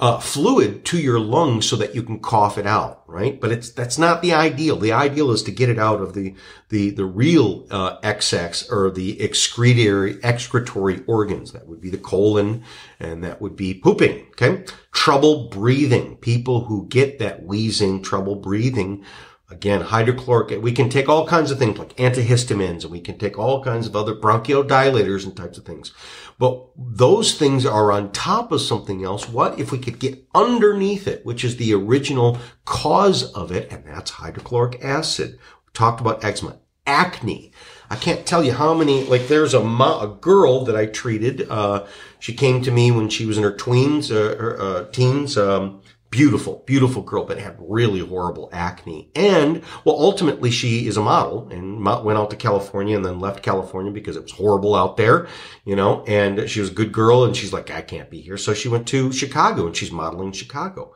uh, 0.00 0.18
fluid 0.18 0.82
to 0.86 0.98
your 0.98 1.20
lungs 1.20 1.68
so 1.68 1.76
that 1.76 1.94
you 1.94 2.02
can 2.02 2.18
cough 2.18 2.56
it 2.56 2.66
out, 2.66 3.02
right? 3.06 3.38
But 3.38 3.52
it's 3.52 3.68
that's 3.68 3.98
not 3.98 4.22
the 4.22 4.32
ideal. 4.32 4.76
The 4.76 4.92
ideal 4.92 5.30
is 5.30 5.42
to 5.42 5.50
get 5.52 5.68
it 5.68 5.78
out 5.78 6.00
of 6.00 6.14
the 6.14 6.34
the 6.70 6.90
the 6.90 7.04
real 7.04 7.66
uh, 7.70 8.00
XX 8.00 8.72
or 8.72 8.90
the 8.90 9.20
excretory 9.20 10.18
excretory 10.22 11.04
organs. 11.06 11.52
That 11.52 11.68
would 11.68 11.82
be 11.82 11.90
the 11.90 11.98
colon, 11.98 12.64
and 12.98 13.22
that 13.22 13.42
would 13.42 13.56
be 13.56 13.74
pooping. 13.74 14.28
Okay, 14.30 14.64
trouble 14.90 15.50
breathing. 15.50 16.16
People 16.16 16.64
who 16.64 16.86
get 16.88 17.18
that 17.18 17.42
wheezing, 17.42 18.02
trouble 18.02 18.36
breathing 18.36 19.04
Again, 19.50 19.80
hydrochloric, 19.80 20.62
we 20.62 20.70
can 20.70 20.88
take 20.88 21.08
all 21.08 21.26
kinds 21.26 21.50
of 21.50 21.58
things 21.58 21.76
like 21.76 21.96
antihistamines 21.96 22.84
and 22.84 22.92
we 22.92 23.00
can 23.00 23.18
take 23.18 23.36
all 23.36 23.64
kinds 23.64 23.88
of 23.88 23.96
other 23.96 24.14
bronchodilators 24.14 25.24
and 25.24 25.36
types 25.36 25.58
of 25.58 25.64
things. 25.64 25.92
But 26.38 26.66
those 26.76 27.34
things 27.34 27.66
are 27.66 27.90
on 27.90 28.12
top 28.12 28.52
of 28.52 28.60
something 28.60 29.02
else. 29.04 29.28
What 29.28 29.58
if 29.58 29.72
we 29.72 29.78
could 29.78 29.98
get 29.98 30.24
underneath 30.36 31.08
it, 31.08 31.26
which 31.26 31.44
is 31.44 31.56
the 31.56 31.74
original 31.74 32.38
cause 32.64 33.32
of 33.32 33.50
it, 33.50 33.72
and 33.72 33.84
that's 33.84 34.12
hydrochloric 34.12 34.84
acid. 34.84 35.32
We 35.32 35.72
talked 35.74 36.00
about 36.00 36.24
eczema, 36.24 36.60
acne. 36.86 37.52
I 37.90 37.96
can't 37.96 38.24
tell 38.24 38.44
you 38.44 38.52
how 38.52 38.72
many, 38.72 39.04
like 39.04 39.26
there's 39.26 39.52
a, 39.52 39.64
mo- 39.64 40.00
a 40.00 40.06
girl 40.06 40.64
that 40.64 40.76
I 40.76 40.86
treated, 40.86 41.50
uh, 41.50 41.86
she 42.20 42.34
came 42.34 42.62
to 42.62 42.70
me 42.70 42.92
when 42.92 43.08
she 43.08 43.26
was 43.26 43.36
in 43.36 43.42
her 43.42 43.52
tweens, 43.52 44.12
uh, 44.12 44.36
her, 44.36 44.60
uh, 44.60 44.84
teens, 44.92 45.36
um, 45.36 45.82
beautiful, 46.10 46.64
beautiful 46.66 47.02
girl, 47.02 47.24
but 47.24 47.38
had 47.38 47.56
really 47.60 48.00
horrible 48.00 48.48
acne. 48.52 49.10
And, 49.14 49.62
well, 49.84 49.96
ultimately 49.96 50.50
she 50.50 50.86
is 50.86 50.96
a 50.96 51.02
model 51.02 51.48
and 51.50 51.84
went 51.84 52.18
out 52.18 52.30
to 52.30 52.36
California 52.36 52.96
and 52.96 53.04
then 53.04 53.20
left 53.20 53.42
California 53.42 53.92
because 53.92 54.16
it 54.16 54.22
was 54.22 54.32
horrible 54.32 54.74
out 54.74 54.96
there, 54.96 55.28
you 55.64 55.76
know, 55.76 56.04
and 56.06 56.50
she 56.50 56.60
was 56.60 56.70
a 56.70 56.74
good 56.74 56.92
girl 56.92 57.24
and 57.24 57.36
she's 57.36 57.52
like, 57.52 57.70
I 57.70 57.82
can't 57.82 58.10
be 58.10 58.20
here. 58.20 58.36
So 58.36 58.54
she 58.54 58.68
went 58.68 58.88
to 58.88 59.12
Chicago 59.12 59.66
and 59.66 59.76
she's 59.76 59.92
modeling 59.92 60.32
Chicago. 60.32 60.94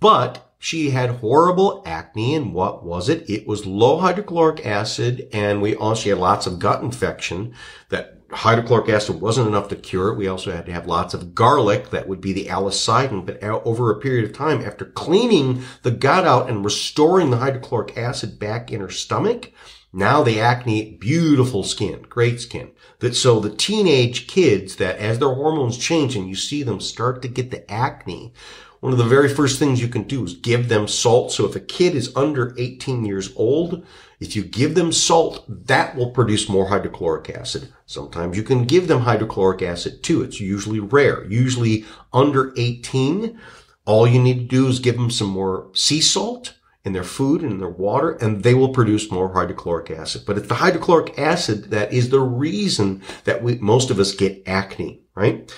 But 0.00 0.47
she 0.58 0.90
had 0.90 1.10
horrible 1.10 1.82
acne 1.86 2.34
and 2.34 2.52
what 2.52 2.84
was 2.84 3.08
it? 3.08 3.28
It 3.30 3.46
was 3.46 3.66
low 3.66 3.98
hydrochloric 3.98 4.66
acid 4.66 5.28
and 5.32 5.62
we 5.62 5.74
also, 5.74 6.10
had 6.10 6.18
lots 6.18 6.46
of 6.46 6.58
gut 6.58 6.82
infection 6.82 7.54
that 7.90 8.18
hydrochloric 8.30 8.88
acid 8.88 9.20
wasn't 9.20 9.46
enough 9.48 9.68
to 9.68 9.76
cure 9.76 10.08
it. 10.08 10.16
We 10.16 10.28
also 10.28 10.50
had 10.50 10.66
to 10.66 10.72
have 10.72 10.86
lots 10.86 11.14
of 11.14 11.34
garlic. 11.34 11.90
That 11.90 12.08
would 12.08 12.20
be 12.20 12.32
the 12.32 12.46
alicidin. 12.46 13.24
But 13.24 13.42
over 13.42 13.90
a 13.90 14.00
period 14.00 14.24
of 14.24 14.36
time, 14.36 14.60
after 14.60 14.84
cleaning 14.84 15.62
the 15.82 15.90
gut 15.90 16.26
out 16.26 16.50
and 16.50 16.64
restoring 16.64 17.30
the 17.30 17.38
hydrochloric 17.38 17.96
acid 17.96 18.38
back 18.38 18.70
in 18.70 18.80
her 18.80 18.90
stomach, 18.90 19.52
now 19.92 20.22
the 20.22 20.40
acne, 20.40 20.96
beautiful 20.96 21.62
skin, 21.64 22.02
great 22.02 22.40
skin. 22.40 22.72
That 22.98 23.16
so 23.16 23.40
the 23.40 23.54
teenage 23.54 24.26
kids 24.26 24.76
that 24.76 24.98
as 24.98 25.18
their 25.18 25.32
hormones 25.32 25.78
change 25.78 26.14
and 26.14 26.28
you 26.28 26.34
see 26.34 26.62
them 26.62 26.80
start 26.80 27.22
to 27.22 27.28
get 27.28 27.50
the 27.50 27.70
acne, 27.70 28.34
one 28.80 28.92
of 28.92 28.98
the 28.98 29.04
very 29.04 29.28
first 29.28 29.58
things 29.58 29.80
you 29.80 29.88
can 29.88 30.04
do 30.04 30.24
is 30.24 30.34
give 30.34 30.68
them 30.68 30.86
salt. 30.86 31.32
So 31.32 31.44
if 31.46 31.56
a 31.56 31.60
kid 31.60 31.94
is 31.94 32.14
under 32.14 32.54
18 32.58 33.04
years 33.04 33.32
old, 33.36 33.84
if 34.20 34.36
you 34.36 34.44
give 34.44 34.74
them 34.74 34.92
salt, 34.92 35.44
that 35.66 35.96
will 35.96 36.10
produce 36.10 36.48
more 36.48 36.68
hydrochloric 36.68 37.30
acid. 37.30 37.72
Sometimes 37.86 38.36
you 38.36 38.42
can 38.42 38.64
give 38.64 38.88
them 38.88 39.00
hydrochloric 39.00 39.62
acid 39.62 40.02
too. 40.02 40.22
It's 40.22 40.40
usually 40.40 40.80
rare, 40.80 41.24
usually 41.26 41.84
under 42.12 42.52
18. 42.56 43.38
All 43.84 44.06
you 44.06 44.20
need 44.20 44.38
to 44.38 44.56
do 44.56 44.68
is 44.68 44.80
give 44.80 44.96
them 44.96 45.10
some 45.10 45.28
more 45.28 45.70
sea 45.74 46.00
salt 46.00 46.54
in 46.84 46.92
their 46.92 47.04
food 47.04 47.42
and 47.42 47.52
in 47.52 47.58
their 47.58 47.68
water, 47.68 48.12
and 48.12 48.42
they 48.42 48.54
will 48.54 48.70
produce 48.70 49.10
more 49.10 49.32
hydrochloric 49.32 49.90
acid. 49.90 50.22
But 50.26 50.38
it's 50.38 50.48
the 50.48 50.54
hydrochloric 50.54 51.18
acid 51.18 51.70
that 51.70 51.92
is 51.92 52.10
the 52.10 52.20
reason 52.20 53.02
that 53.24 53.42
we, 53.42 53.56
most 53.56 53.90
of 53.90 53.98
us 53.98 54.14
get 54.14 54.42
acne, 54.46 55.02
right? 55.14 55.54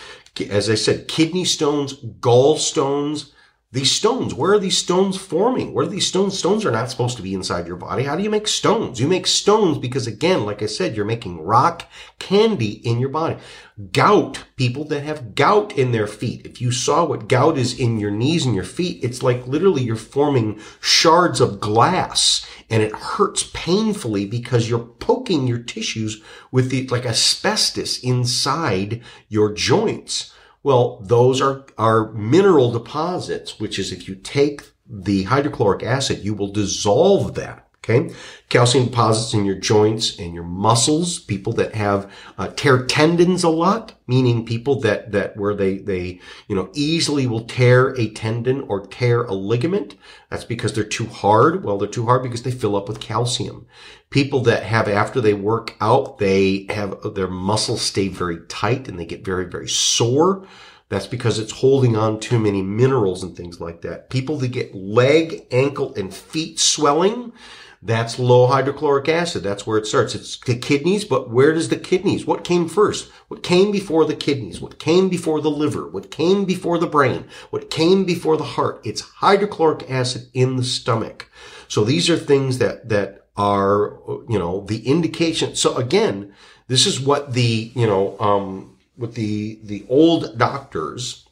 As 0.49 0.71
I 0.71 0.75
said, 0.75 1.09
kidney 1.09 1.45
stones, 1.45 1.95
gallstones, 1.95 3.33
these 3.73 3.93
stones, 3.93 4.35
where 4.35 4.53
are 4.53 4.59
these 4.59 4.77
stones 4.77 5.17
forming? 5.17 5.73
Where 5.73 5.85
are 5.85 5.89
these 5.89 6.09
stones? 6.09 6.37
Stones 6.37 6.65
are 6.65 6.73
not 6.73 6.91
supposed 6.91 7.17
to 7.19 7.23
be 7.23 7.35
inside 7.35 7.69
your 7.69 7.77
body. 7.77 8.03
How 8.03 8.17
do 8.17 8.23
you 8.25 8.31
make 8.31 8.49
stones? 8.49 8.99
You 8.99 9.07
make 9.07 9.29
stones 9.29 9.79
because 9.79 10.09
again, 10.09 10.45
like 10.45 10.61
I 10.61 10.67
said, 10.67 10.97
you're 10.97 11.05
making 11.05 11.41
rock 11.41 11.89
candy 12.19 12.85
in 12.85 12.99
your 12.99 13.11
body. 13.11 13.37
Gout, 13.93 14.43
people 14.57 14.83
that 14.87 15.05
have 15.05 15.37
gout 15.37 15.79
in 15.79 15.93
their 15.93 16.09
feet. 16.09 16.45
If 16.45 16.61
you 16.61 16.73
saw 16.73 17.05
what 17.05 17.29
gout 17.29 17.57
is 17.57 17.79
in 17.79 18.01
your 18.01 18.11
knees 18.11 18.45
and 18.45 18.57
your 18.57 18.65
feet, 18.65 19.05
it's 19.05 19.23
like 19.23 19.47
literally 19.47 19.83
you're 19.83 19.95
forming 19.95 20.59
shards 20.81 21.41
of 21.41 21.61
glass 21.61 22.45
and 22.71 22.83
it 22.83 22.93
hurts 22.93 23.51
painfully 23.53 24.25
because 24.25 24.71
you're 24.71 24.79
poking 24.79 25.47
your 25.47 25.59
tissues 25.59 26.23
with 26.53 26.71
the, 26.71 26.87
like 26.87 27.05
asbestos 27.05 27.99
inside 27.99 29.03
your 29.29 29.53
joints. 29.53 30.33
Well, 30.63 31.01
those 31.01 31.41
are, 31.41 31.67
are 31.77 32.13
mineral 32.13 32.71
deposits, 32.71 33.59
which 33.59 33.79
is 33.79 33.93
if 33.93 34.07
you 34.07 34.15
take 34.15 34.63
the 34.87 35.25
hydrochloric 35.25 35.83
acid, 35.83 36.25
you 36.25 36.35
will 36.35 36.53
dissolve 36.53 37.35
that. 37.35 37.70
Okay. 37.91 38.15
Calcium 38.49 38.87
deposits 38.87 39.33
in 39.33 39.45
your 39.45 39.55
joints 39.55 40.19
and 40.19 40.35
your 40.35 40.45
muscles. 40.45 41.21
People 41.21 41.53
that 41.55 41.75
have 41.75 42.13
uh, 42.37 42.49
tear 42.49 42.85
tendons 42.85 43.45
a 43.45 43.49
lot, 43.49 43.95
meaning 44.09 44.45
people 44.45 44.81
that, 44.81 45.13
that 45.13 45.37
where 45.37 45.55
they, 45.55 45.79
they, 45.79 46.21
you 46.49 46.57
know, 46.57 46.69
easily 46.75 47.27
will 47.29 47.45
tear 47.45 47.95
a 47.97 48.09
tendon 48.11 48.63
or 48.63 48.87
tear 48.87 49.23
a 49.23 49.35
ligament. 49.35 49.95
That's 50.31 50.45
because 50.45 50.73
they're 50.73 50.85
too 50.85 51.07
hard. 51.07 51.65
Well, 51.65 51.79
they're 51.79 51.89
too 51.89 52.07
hard 52.07 52.25
because 52.25 52.43
they 52.43 52.51
fill 52.51 52.75
up 52.75 52.89
with 52.89 53.01
calcium. 53.01 53.67
People 54.11 54.41
that 54.41 54.65
have, 54.65 54.89
after 54.89 55.21
they 55.21 55.35
work 55.35 55.77
out, 55.81 56.19
they 56.19 56.67
have 56.71 57.15
their 57.15 57.29
muscles 57.29 57.83
stay 57.83 58.09
very 58.09 58.41
tight 58.49 58.89
and 58.89 58.99
they 58.99 59.07
get 59.07 59.25
very, 59.25 59.45
very 59.45 59.69
sore. 59.69 60.45
That's 60.89 61.07
because 61.07 61.39
it's 61.39 61.53
holding 61.53 61.97
on 61.97 62.19
too 62.19 62.41
many 62.41 62.63
minerals 62.63 63.23
and 63.23 63.37
things 63.37 63.61
like 63.61 63.83
that. 63.83 64.11
People 64.11 64.39
that 64.39 64.49
get 64.49 64.75
leg, 64.75 65.47
ankle, 65.53 65.95
and 65.95 66.13
feet 66.13 66.59
swelling, 66.59 67.33
that's 67.83 68.19
low 68.19 68.47
hydrochloric 68.47 69.09
acid. 69.09 69.43
That's 69.43 69.67
where 69.67 69.79
it 69.79 69.87
starts. 69.87 70.15
It's 70.15 70.37
the 70.39 70.57
kidneys, 70.57 71.07
but 71.07 71.31
where 71.31 71.55
does 71.55 71.71
the 71.71 71.79
kidneys? 71.79 72.27
What 72.27 72.45
came 72.45 72.69
first? 72.69 73.11
What 73.29 73.43
came 73.43 73.73
before 73.73 74.05
the 74.05 74.15
kidneys? 74.15 74.61
What 74.61 74.79
came 74.79 75.09
before 75.09 75.41
the 75.41 75.51
liver? 75.51 75.89
What 75.89 76.11
came 76.11 76.45
before 76.45 76.77
the 76.79 76.87
brain? 76.87 77.25
What 77.49 77.71
came 77.71 78.05
before 78.05 78.37
the 78.37 78.45
heart? 78.45 78.83
It's 78.85 79.01
hydrochloric 79.01 79.91
acid 79.91 80.29
in 80.35 80.57
the 80.57 80.65
stomach. 80.65 81.31
So 81.69 81.83
these 81.83 82.11
are 82.11 82.19
things 82.19 82.59
that, 82.59 82.91
that 82.91 83.29
are, 83.37 83.99
you 84.29 84.39
know, 84.39 84.67
the 84.67 84.87
indication. 84.87 85.57
So 85.57 85.77
again, 85.77 86.35
this 86.69 86.87
is 86.87 87.01
what 87.01 87.33
the, 87.33 87.73
you 87.75 87.87
know, 87.87 88.19
um, 88.21 88.77
with 88.99 89.15
the, 89.15 89.59
the 89.63 89.87
old 89.89 90.37
doctors 90.37 91.27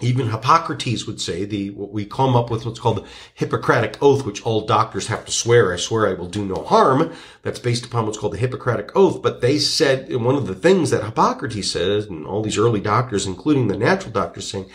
even 0.00 0.28
Hippocrates 0.28 1.06
would 1.06 1.20
say 1.20 1.44
the 1.44 1.70
what 1.70 1.92
we 1.92 2.04
come 2.04 2.34
up 2.34 2.50
with 2.50 2.66
what's 2.66 2.80
called 2.80 2.98
the 2.98 3.08
Hippocratic 3.34 4.02
Oath, 4.02 4.26
which 4.26 4.42
all 4.42 4.66
doctors 4.66 5.06
have 5.06 5.24
to 5.24 5.30
swear. 5.30 5.72
I 5.72 5.76
swear 5.76 6.08
I 6.08 6.14
will 6.14 6.28
do 6.28 6.44
no 6.44 6.64
harm. 6.64 7.12
That's 7.42 7.60
based 7.60 7.86
upon 7.86 8.04
what's 8.04 8.18
called 8.18 8.32
the 8.32 8.38
Hippocratic 8.38 8.90
Oath. 8.96 9.22
But 9.22 9.40
they 9.40 9.58
said 9.58 10.12
one 10.16 10.34
of 10.34 10.48
the 10.48 10.54
things 10.54 10.90
that 10.90 11.04
Hippocrates 11.04 11.70
says, 11.70 12.06
and 12.06 12.26
all 12.26 12.42
these 12.42 12.58
early 12.58 12.80
doctors, 12.80 13.24
including 13.24 13.68
the 13.68 13.78
natural 13.78 14.12
doctors, 14.12 14.50
saying 14.50 14.68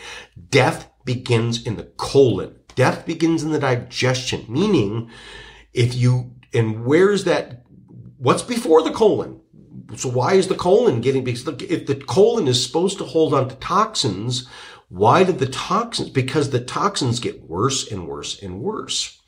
death 0.48 0.90
begins 1.04 1.66
in 1.66 1.76
the 1.76 1.90
colon. 1.98 2.56
Death 2.74 3.04
begins 3.04 3.42
in 3.42 3.52
the 3.52 3.58
digestion, 3.58 4.46
meaning 4.48 5.10
if 5.74 5.94
you 5.94 6.32
and 6.54 6.86
where's 6.86 7.24
that? 7.24 7.64
What's 8.16 8.42
before 8.42 8.82
the 8.82 8.90
colon? 8.90 9.40
So 9.96 10.08
why 10.08 10.34
is 10.34 10.48
the 10.48 10.54
colon 10.54 11.00
getting? 11.00 11.24
Because 11.24 11.46
if 11.62 11.86
the 11.86 11.96
colon 11.96 12.48
is 12.48 12.64
supposed 12.64 12.98
to 12.98 13.04
hold 13.04 13.34
on 13.34 13.48
to 13.48 13.54
toxins 13.56 14.48
why 14.90 15.22
did 15.22 15.38
the 15.38 15.46
toxins? 15.46 16.10
Because 16.10 16.50
the 16.50 16.60
toxins 16.60 17.20
get 17.20 17.48
worse 17.48 17.90
and 17.90 18.06
worse 18.06 18.42
and 18.42 18.60
worse. 18.60 19.20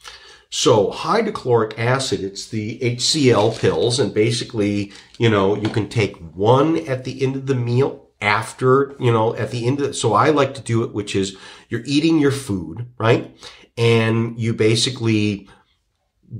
So 0.50 0.90
hydrochloric 0.90 1.78
acid, 1.78 2.20
it's 2.20 2.48
the 2.48 2.78
HCl 2.80 3.58
pills 3.58 3.98
and 3.98 4.12
basically, 4.12 4.92
you 5.18 5.30
know, 5.30 5.54
you 5.54 5.68
can 5.70 5.88
take 5.88 6.16
one 6.34 6.76
at 6.88 7.04
the 7.04 7.22
end 7.22 7.36
of 7.36 7.46
the 7.46 7.54
meal 7.54 8.10
after, 8.20 8.94
you 8.98 9.12
know, 9.12 9.34
at 9.36 9.50
the 9.50 9.66
end 9.66 9.80
of. 9.80 9.96
So 9.96 10.12
I 10.12 10.30
like 10.30 10.52
to 10.54 10.60
do 10.60 10.82
it, 10.82 10.92
which 10.92 11.14
is 11.16 11.36
you're 11.68 11.84
eating 11.86 12.18
your 12.18 12.32
food, 12.32 12.86
right? 12.98 13.34
And 13.78 14.38
you 14.38 14.52
basically 14.52 15.48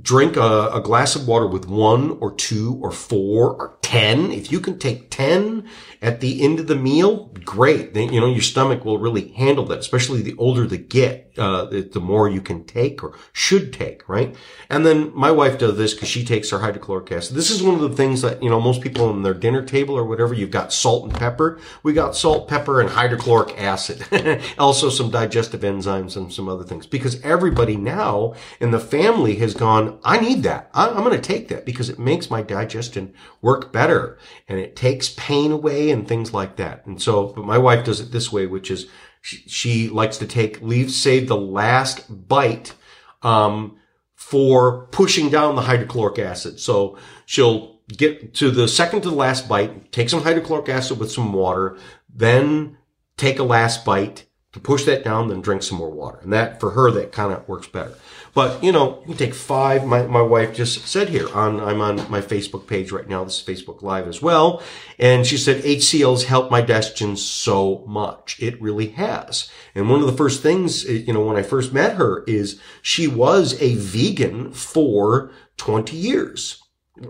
drink 0.01 0.35
a, 0.35 0.69
a, 0.73 0.81
glass 0.81 1.15
of 1.15 1.27
water 1.27 1.47
with 1.47 1.67
one 1.67 2.11
or 2.19 2.33
two 2.33 2.79
or 2.81 2.91
four 2.91 3.53
or 3.53 3.77
10. 3.93 4.31
If 4.31 4.51
you 4.51 4.59
can 4.59 4.79
take 4.79 5.11
10 5.11 5.69
at 6.01 6.19
the 6.19 6.41
end 6.41 6.59
of 6.59 6.65
the 6.65 6.75
meal, 6.75 7.25
great. 7.45 7.93
Then, 7.93 8.11
you 8.11 8.19
know, 8.19 8.25
your 8.25 8.41
stomach 8.41 8.83
will 8.83 8.97
really 8.97 9.27
handle 9.33 9.65
that, 9.65 9.77
especially 9.77 10.23
the 10.23 10.35
older 10.39 10.65
they 10.65 10.79
get, 10.79 11.32
uh, 11.37 11.65
the 11.65 11.99
more 11.99 12.29
you 12.29 12.41
can 12.41 12.63
take 12.63 13.03
or 13.03 13.15
should 13.31 13.73
take, 13.73 14.07
right? 14.07 14.35
And 14.69 14.85
then 14.85 15.11
my 15.15 15.31
wife 15.31 15.57
does 15.57 15.77
this 15.77 15.93
because 15.93 16.09
she 16.09 16.23
takes 16.23 16.49
her 16.51 16.59
hydrochloric 16.59 17.11
acid. 17.11 17.35
This 17.35 17.49
is 17.49 17.63
one 17.63 17.75
of 17.75 17.81
the 17.81 17.95
things 17.95 18.21
that, 18.21 18.43
you 18.43 18.49
know, 18.49 18.59
most 18.59 18.81
people 18.81 19.05
on 19.09 19.23
their 19.23 19.33
dinner 19.33 19.63
table 19.63 19.95
or 19.95 20.05
whatever, 20.05 20.33
you've 20.33 20.51
got 20.51 20.73
salt 20.73 21.05
and 21.05 21.13
pepper. 21.13 21.59
We 21.81 21.93
got 21.93 22.15
salt, 22.15 22.47
pepper, 22.47 22.79
and 22.79 22.89
hydrochloric 22.89 23.59
acid. 23.59 24.05
also 24.59 24.89
some 24.89 25.09
digestive 25.09 25.61
enzymes 25.61 26.15
and 26.15 26.31
some 26.31 26.47
other 26.47 26.63
things 26.63 26.85
because 26.85 27.21
everybody 27.21 27.75
now 27.75 28.33
in 28.59 28.71
the 28.71 28.79
family 28.79 29.35
has 29.35 29.53
gone, 29.53 29.99
I 30.03 30.19
need 30.19 30.43
that. 30.43 30.69
I'm 30.73 31.03
going 31.03 31.19
to 31.19 31.21
take 31.21 31.47
that 31.49 31.65
because 31.65 31.89
it 31.89 31.99
makes 31.99 32.29
my 32.29 32.41
digestion 32.41 33.13
work 33.41 33.71
better 33.71 34.17
and 34.47 34.59
it 34.59 34.75
takes 34.75 35.09
pain 35.17 35.51
away 35.51 35.89
and 35.89 36.07
things 36.07 36.33
like 36.33 36.57
that. 36.57 36.85
And 36.85 37.01
so, 37.01 37.27
but 37.27 37.45
my 37.45 37.57
wife 37.57 37.85
does 37.85 37.99
it 37.99 38.11
this 38.11 38.31
way, 38.31 38.45
which 38.45 38.69
is 38.69 38.87
she, 39.23 39.89
likes 39.89 40.17
to 40.17 40.27
take, 40.27 40.61
leave, 40.61 40.91
save 40.91 41.27
the 41.27 41.37
last 41.37 42.27
bite, 42.27 42.73
um, 43.21 43.77
for 44.15 44.87
pushing 44.87 45.29
down 45.29 45.55
the 45.55 45.61
hydrochloric 45.61 46.19
acid. 46.19 46.59
So 46.59 46.97
she'll 47.25 47.79
get 47.87 48.33
to 48.35 48.51
the 48.51 48.67
second 48.67 49.01
to 49.01 49.09
the 49.09 49.15
last 49.15 49.47
bite, 49.47 49.91
take 49.91 50.09
some 50.09 50.23
hydrochloric 50.23 50.69
acid 50.69 50.99
with 50.99 51.11
some 51.11 51.33
water, 51.33 51.77
then 52.13 52.77
take 53.17 53.39
a 53.39 53.43
last 53.43 53.85
bite 53.85 54.25
to 54.53 54.59
push 54.59 54.85
that 54.85 55.03
down, 55.03 55.27
then 55.27 55.41
drink 55.41 55.63
some 55.63 55.79
more 55.79 55.89
water. 55.89 56.19
And 56.21 56.31
that, 56.31 56.59
for 56.59 56.71
her, 56.71 56.91
that 56.91 57.11
kind 57.11 57.33
of 57.33 57.47
works 57.47 57.67
better. 57.67 57.95
But, 58.35 58.63
you 58.63 58.71
know, 58.71 58.99
you 59.01 59.15
can 59.15 59.17
take 59.17 59.33
five. 59.33 59.85
My, 59.85 60.03
my 60.03 60.21
wife 60.21 60.55
just 60.55 60.87
said 60.87 61.09
here 61.09 61.27
on, 61.35 61.59
I'm 61.59 61.81
on 61.81 62.09
my 62.09 62.21
Facebook 62.21 62.67
page 62.67 62.91
right 62.91 63.07
now. 63.07 63.23
This 63.23 63.41
is 63.41 63.45
Facebook 63.45 63.81
Live 63.81 64.07
as 64.07 64.21
well. 64.21 64.61
And 64.97 65.25
she 65.25 65.37
said, 65.37 65.63
HCL's 65.63 66.25
helped 66.25 66.51
my 66.51 66.61
digestion 66.61 67.15
so 67.15 67.83
much. 67.87 68.37
It 68.39 68.61
really 68.61 68.89
has. 68.89 69.51
And 69.75 69.89
one 69.89 70.01
of 70.01 70.07
the 70.07 70.17
first 70.17 70.41
things, 70.41 70.85
eh, 70.85 71.03
you 71.05 71.13
know, 71.13 71.25
when 71.25 71.37
I 71.37 71.43
first 71.43 71.73
met 71.73 71.97
her 71.97 72.23
is 72.25 72.59
she 72.81 73.07
was 73.07 73.59
a 73.61 73.75
vegan 73.75 74.51
for 74.51 75.31
20 75.57 75.95
years 75.95 76.62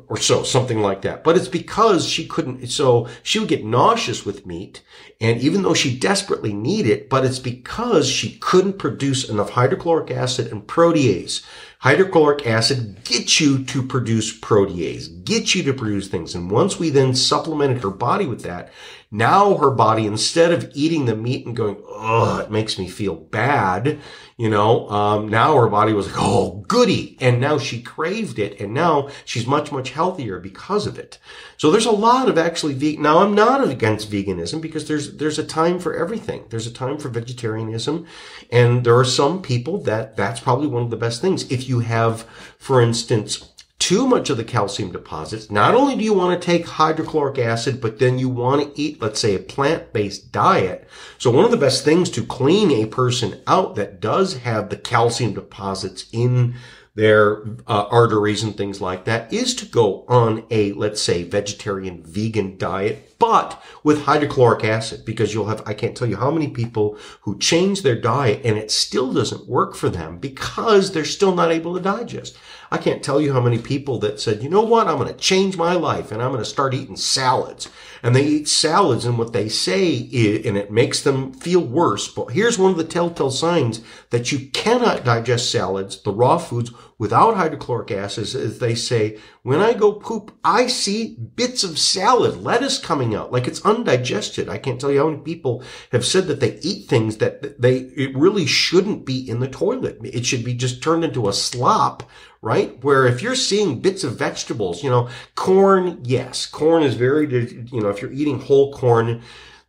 or 0.08 0.17
so, 0.17 0.43
something 0.43 0.82
like 0.82 1.02
that. 1.02 1.24
But 1.24 1.36
it's 1.36 1.50
because 1.50 2.08
she 2.08 2.26
couldn't, 2.26 2.67
so 2.67 3.08
she 3.22 3.39
would 3.39 3.50
get 3.50 3.65
nauseous 3.65 4.26
with 4.26 4.46
meat. 4.46 4.82
And 5.19 5.41
even 5.41 5.62
though 5.62 5.74
she 5.74 5.98
desperately 5.98 6.54
needed 6.54 6.91
it, 6.91 7.10
but 7.10 7.26
it's 7.26 7.39
because 7.39 8.08
she 8.08 8.38
couldn't 8.38 8.80
produce 8.80 9.28
enough 9.28 9.52
hydrochloric 9.52 10.10
acid 10.10 10.52
and 10.52 10.65
protease. 10.65 11.43
Hydrochloric 11.84 12.48
acid 12.48 13.04
gets 13.04 13.41
you 13.41 13.62
to 13.65 13.84
produce 13.84 14.39
protease, 14.39 15.26
gets 15.26 15.54
you 15.54 15.63
to 15.63 15.74
produce 15.74 16.08
things. 16.08 16.34
And 16.34 16.50
once 16.50 16.80
we 16.80 16.89
then 16.89 17.13
supplemented 17.13 17.84
her 17.84 17.89
body 17.89 18.26
with 18.26 18.43
that, 18.43 18.72
now 19.12 19.58
her 19.58 19.69
body, 19.69 20.08
instead 20.08 20.54
of 20.54 20.72
eating 20.74 21.06
the 21.06 21.15
meat 21.15 21.46
and 21.46 21.56
going, 21.56 21.78
oh, 21.88 22.39
it 22.39 22.50
makes 22.50 22.80
me 22.80 22.88
feel 22.88 23.13
bad, 23.13 24.00
you 24.38 24.50
know, 24.50 24.89
um, 24.89 25.28
now 25.28 25.56
her 25.56 25.67
body 25.67 25.93
was 25.93 26.08
like, 26.08 26.15
oh, 26.17 26.63
goody. 26.67 27.15
And 27.22 27.39
now 27.39 27.60
she 27.60 27.80
craved 27.80 28.39
it. 28.39 28.60
And 28.60 28.74
now 28.74 29.10
she's 29.24 29.46
much, 29.46 29.72
much 29.72 29.91
healthier 29.91 30.39
because 30.39 30.88
of 30.88 30.98
it. 30.98 31.19
So 31.58 31.69
there's 31.69 31.86
a 31.86 31.91
lot 31.91 32.28
of 32.28 32.39
actually 32.39 32.74
vegan. 32.74 33.04
Now 33.04 33.19
I'm 33.19 33.36
not 33.36 33.69
against 33.69 34.10
veganism 34.10 34.60
because 34.60 34.88
there's, 34.88 35.17
there's 35.17 35.38
a 35.38 35.46
time 35.46 35.78
for 35.78 35.96
everything. 35.96 36.46
There's 36.50 36.65
a 36.65 36.74
time 36.74 36.98
for 36.98 37.10
vegetarianism. 37.10 38.08
And 38.52 38.84
there 38.84 38.98
are 38.98 39.06
some 39.06 39.43
people 39.43 39.78
that 39.84 40.17
that's 40.17 40.39
probably 40.39 40.67
one 40.67 40.82
of 40.82 40.89
the 40.89 40.98
best 40.98 41.22
things. 41.22 41.43
If 41.52 41.69
you 41.69 41.72
have, 41.79 42.23
for 42.57 42.81
instance, 42.81 43.49
too 43.79 44.07
much 44.07 44.29
of 44.29 44.38
the 44.38 44.45
calcium 44.45 44.93
deposits, 44.93 45.51
not 45.51 45.75
only 45.75 45.97
do 45.97 46.03
you 46.05 46.13
want 46.13 46.41
to 46.41 46.45
take 46.45 46.65
hydrochloric 46.65 47.38
acid, 47.38 47.81
but 47.81 47.99
then 47.99 48.17
you 48.17 48.29
want 48.29 48.62
to 48.62 48.81
eat, 48.81 49.01
let's 49.01 49.19
say, 49.19 49.36
a 49.36 49.39
plant-based 49.39 50.31
diet. 50.31 50.88
So 51.17 51.29
one 51.29 51.43
of 51.43 51.51
the 51.51 51.57
best 51.57 51.83
things 51.83 52.09
to 52.12 52.25
clean 52.25 52.71
a 52.71 52.86
person 52.86 53.41
out 53.45 53.75
that 53.75 53.99
does 53.99 54.38
have 54.38 54.69
the 54.69 54.77
calcium 54.77 55.33
deposits 55.33 56.05
in 56.13 56.55
their 56.95 57.43
uh, 57.67 57.88
arteries 57.89 58.43
and 58.43 58.56
things 58.56 58.79
like 58.79 59.06
that 59.06 59.34
is 59.34 59.56
to 59.56 59.65
go 59.65 60.06
on 60.08 60.45
a, 60.51 60.73
let's 60.73 61.01
say, 61.01 61.23
vegetarian 61.23 62.03
vegan 62.03 62.58
diet 62.58 63.13
but 63.23 63.63
with 63.86 64.01
hydrochloric 64.01 64.65
acid, 64.65 65.06
because 65.06 65.34
you'll 65.34 65.47
have, 65.47 65.63
I 65.65 65.73
can't 65.73 65.95
tell 65.95 66.10
you 66.10 66.17
how 66.17 66.29
many 66.29 66.49
people 66.49 66.97
who 67.21 67.39
change 67.39 67.82
their 67.82 67.95
diet 67.95 68.41
and 68.43 68.58
it 68.58 68.69
still 68.69 69.13
doesn't 69.13 69.47
work 69.47 69.75
for 69.75 69.88
them 69.88 70.17
because 70.17 70.91
they're 70.91 71.06
still 71.06 71.34
not 71.34 71.49
able 71.49 71.73
to 71.73 71.79
digest. 71.79 72.38
I 72.73 72.79
can't 72.79 73.03
tell 73.03 73.21
you 73.21 73.33
how 73.33 73.39
many 73.39 73.59
people 73.59 73.99
that 73.99 74.19
said, 74.19 74.41
you 74.41 74.49
know 74.49 74.63
what, 74.63 74.88
I'm 74.88 74.97
going 74.97 75.07
to 75.07 75.13
change 75.13 75.55
my 75.55 75.73
life 75.73 76.12
and 76.12 76.23
I'm 76.23 76.31
going 76.31 76.43
to 76.43 76.49
start 76.49 76.73
eating 76.73 76.95
salads. 76.95 77.69
And 78.01 78.15
they 78.15 78.25
eat 78.25 78.49
salads 78.49 79.05
and 79.05 79.15
what 79.15 79.31
they 79.31 79.47
say 79.47 79.91
is, 79.91 80.43
and 80.43 80.57
it 80.57 80.71
makes 80.71 81.03
them 81.03 81.33
feel 81.33 81.62
worse. 81.62 82.07
But 82.07 82.31
here's 82.31 82.57
one 82.57 82.71
of 82.71 82.77
the 82.77 82.83
telltale 82.83 83.29
signs 83.29 83.81
that 84.09 84.31
you 84.31 84.47
cannot 84.49 85.05
digest 85.05 85.51
salads, 85.51 86.01
the 86.01 86.12
raw 86.12 86.39
foods, 86.39 86.71
without 86.97 87.36
hydrochloric 87.36 87.91
acid 87.91 88.23
is 88.23 88.57
they 88.57 88.73
say, 88.73 89.19
when 89.43 89.59
I 89.59 89.73
go 89.73 89.93
poop, 89.93 90.36
I 90.43 90.65
see 90.65 91.15
bits 91.36 91.63
of 91.63 91.77
salad, 91.77 92.41
lettuce 92.41 92.79
coming 92.79 93.13
out, 93.13 93.31
like 93.31 93.47
it's 93.47 93.63
undigested. 93.63 94.49
I 94.49 94.57
can't 94.57 94.81
tell 94.81 94.91
you 94.91 94.99
how 94.99 95.09
many 95.09 95.21
people 95.21 95.63
have 95.91 96.05
said 96.05 96.25
that 96.27 96.39
they 96.39 96.57
eat 96.62 96.88
things 96.88 97.17
that 97.17 97.62
they, 97.62 97.77
it 97.77 98.15
really 98.15 98.47
shouldn't 98.47 99.05
be 99.05 99.29
in 99.29 99.41
the 99.41 99.47
toilet. 99.47 99.99
It 100.03 100.25
should 100.25 100.43
be 100.43 100.55
just 100.55 100.81
turned 100.81 101.03
into 101.03 101.27
a 101.27 101.33
slop, 101.33 102.09
right? 102.43 102.84
Where 102.84 103.08
if 103.08 103.21
you're 103.21 103.36
seeing 103.36 103.79
bits 103.79 104.03
of 104.03 104.19
vegetables, 104.19 104.84
you 104.84 104.89
know, 104.89 105.08
corn, 105.34 106.01
yes, 106.03 106.45
corn 106.45 106.84
is 106.84 106.95
very, 106.95 107.25
you 107.71 107.79
know, 107.79 107.88
if 107.88 108.01
you're 108.01 108.12
eating 108.12 108.41
whole 108.41 108.73
corn, 108.73 109.21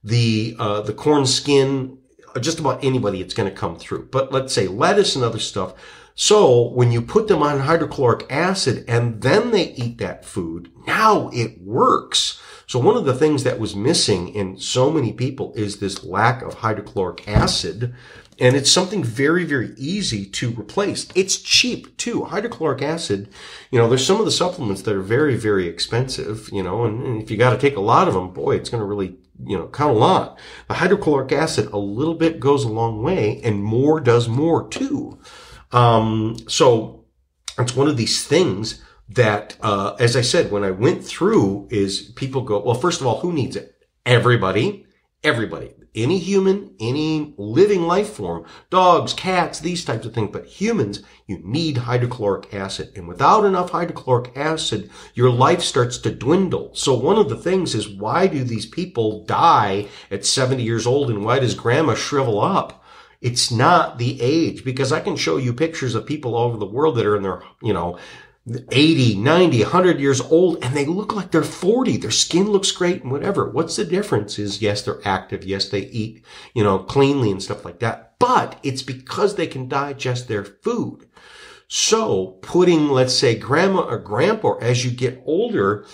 the, 0.02 0.56
uh, 0.58 0.80
the 0.80 0.92
corn 0.92 1.24
skin, 1.24 1.98
just 2.40 2.58
about 2.58 2.82
anybody, 2.82 3.20
it's 3.20 3.32
going 3.32 3.48
to 3.48 3.54
come 3.54 3.76
through. 3.76 4.08
But 4.10 4.32
let's 4.32 4.52
say 4.52 4.66
lettuce 4.66 5.14
and 5.14 5.24
other 5.24 5.38
stuff, 5.38 5.74
so 6.16 6.68
when 6.70 6.90
you 6.90 7.00
put 7.00 7.28
them 7.28 7.42
on 7.42 7.60
hydrochloric 7.60 8.26
acid 8.30 8.84
and 8.86 9.22
then 9.22 9.52
they 9.52 9.70
eat 9.70 9.98
that 9.98 10.24
food, 10.24 10.70
now 10.86 11.28
it 11.32 11.60
works. 11.60 12.40
So 12.66 12.78
one 12.78 12.96
of 12.96 13.04
the 13.04 13.14
things 13.14 13.44
that 13.44 13.58
was 13.58 13.76
missing 13.76 14.28
in 14.28 14.58
so 14.58 14.90
many 14.90 15.12
people 15.12 15.52
is 15.54 15.78
this 15.78 16.04
lack 16.04 16.42
of 16.42 16.54
hydrochloric 16.54 17.28
acid. 17.28 17.94
And 18.40 18.56
it's 18.56 18.70
something 18.70 19.04
very, 19.04 19.44
very 19.44 19.74
easy 19.76 20.26
to 20.26 20.50
replace. 20.50 21.08
It's 21.14 21.40
cheap 21.40 21.96
too. 21.96 22.24
Hydrochloric 22.24 22.82
acid, 22.82 23.28
you 23.70 23.78
know, 23.78 23.88
there's 23.88 24.06
some 24.06 24.18
of 24.18 24.24
the 24.24 24.32
supplements 24.32 24.82
that 24.82 24.96
are 24.96 25.02
very, 25.02 25.36
very 25.36 25.68
expensive, 25.68 26.48
you 26.52 26.62
know, 26.62 26.84
and, 26.84 27.04
and 27.04 27.22
if 27.22 27.30
you 27.30 27.36
got 27.36 27.50
to 27.50 27.58
take 27.58 27.76
a 27.76 27.80
lot 27.80 28.08
of 28.08 28.14
them, 28.14 28.32
boy, 28.32 28.56
it's 28.56 28.70
going 28.70 28.80
to 28.80 28.86
really, 28.86 29.16
you 29.44 29.56
know, 29.56 29.68
count 29.68 29.96
a 29.96 29.98
lot. 29.98 30.38
The 30.68 30.74
hydrochloric 30.74 31.32
acid, 31.32 31.68
a 31.72 31.78
little 31.78 32.14
bit 32.14 32.40
goes 32.40 32.64
a 32.64 32.68
long 32.68 33.02
way 33.02 33.40
and 33.42 33.62
more 33.62 34.00
does 34.00 34.28
more 34.28 34.68
too. 34.68 35.20
Um, 35.70 36.36
so 36.48 37.04
it's 37.58 37.76
one 37.76 37.88
of 37.88 37.96
these 37.96 38.26
things 38.26 38.82
that, 39.08 39.56
uh, 39.60 39.94
as 40.00 40.16
I 40.16 40.22
said, 40.22 40.50
when 40.50 40.64
I 40.64 40.70
went 40.70 41.04
through 41.04 41.68
is 41.70 42.12
people 42.16 42.42
go, 42.42 42.62
well, 42.62 42.74
first 42.74 43.00
of 43.00 43.06
all, 43.06 43.20
who 43.20 43.32
needs 43.32 43.54
it? 43.56 43.74
Everybody, 44.06 44.86
everybody. 45.22 45.74
Any 45.94 46.18
human, 46.18 46.74
any 46.80 47.34
living 47.36 47.82
life 47.82 48.14
form, 48.14 48.44
dogs, 48.70 49.12
cats, 49.12 49.60
these 49.60 49.84
types 49.84 50.04
of 50.06 50.14
things, 50.14 50.30
but 50.32 50.46
humans, 50.46 51.02
you 51.26 51.40
need 51.44 51.78
hydrochloric 51.78 52.52
acid. 52.52 52.92
And 52.96 53.06
without 53.06 53.44
enough 53.44 53.70
hydrochloric 53.70 54.36
acid, 54.36 54.90
your 55.14 55.30
life 55.30 55.62
starts 55.62 55.98
to 55.98 56.10
dwindle. 56.10 56.70
So 56.74 56.94
one 56.94 57.16
of 57.16 57.28
the 57.28 57.36
things 57.36 57.74
is 57.74 57.88
why 57.88 58.26
do 58.26 58.42
these 58.42 58.66
people 58.66 59.24
die 59.24 59.88
at 60.10 60.26
70 60.26 60.62
years 60.62 60.86
old 60.86 61.10
and 61.10 61.24
why 61.24 61.38
does 61.38 61.54
grandma 61.54 61.94
shrivel 61.94 62.40
up? 62.40 62.82
It's 63.20 63.50
not 63.50 63.96
the 63.96 64.20
age 64.20 64.64
because 64.64 64.92
I 64.92 65.00
can 65.00 65.16
show 65.16 65.38
you 65.38 65.54
pictures 65.54 65.94
of 65.94 66.04
people 66.04 66.34
all 66.34 66.48
over 66.48 66.58
the 66.58 66.66
world 66.66 66.96
that 66.96 67.06
are 67.06 67.16
in 67.16 67.22
their, 67.22 67.42
you 67.62 67.72
know, 67.72 67.98
80, 68.46 69.16
90, 69.16 69.62
100 69.62 70.00
years 70.00 70.20
old 70.20 70.62
and 70.62 70.76
they 70.76 70.84
look 70.84 71.14
like 71.14 71.30
they're 71.30 71.42
40. 71.42 71.96
Their 71.96 72.10
skin 72.10 72.50
looks 72.50 72.70
great 72.72 73.02
and 73.02 73.10
whatever. 73.10 73.48
What's 73.48 73.76
the 73.76 73.84
difference 73.84 74.38
is 74.38 74.60
yes, 74.60 74.82
they're 74.82 75.00
active. 75.04 75.44
Yes, 75.44 75.68
they 75.68 75.80
eat, 75.80 76.24
you 76.54 76.62
know, 76.62 76.78
cleanly 76.78 77.30
and 77.30 77.42
stuff 77.42 77.64
like 77.64 77.78
that. 77.78 78.14
But 78.18 78.58
it's 78.62 78.82
because 78.82 79.34
they 79.34 79.46
can 79.46 79.68
digest 79.68 80.28
their 80.28 80.44
food. 80.44 81.08
So 81.68 82.38
putting, 82.42 82.88
let's 82.88 83.14
say 83.14 83.34
grandma 83.34 83.80
or 83.80 83.98
grandpa 83.98 84.56
as 84.58 84.84
you 84.84 84.90
get 84.90 85.22
older, 85.24 85.86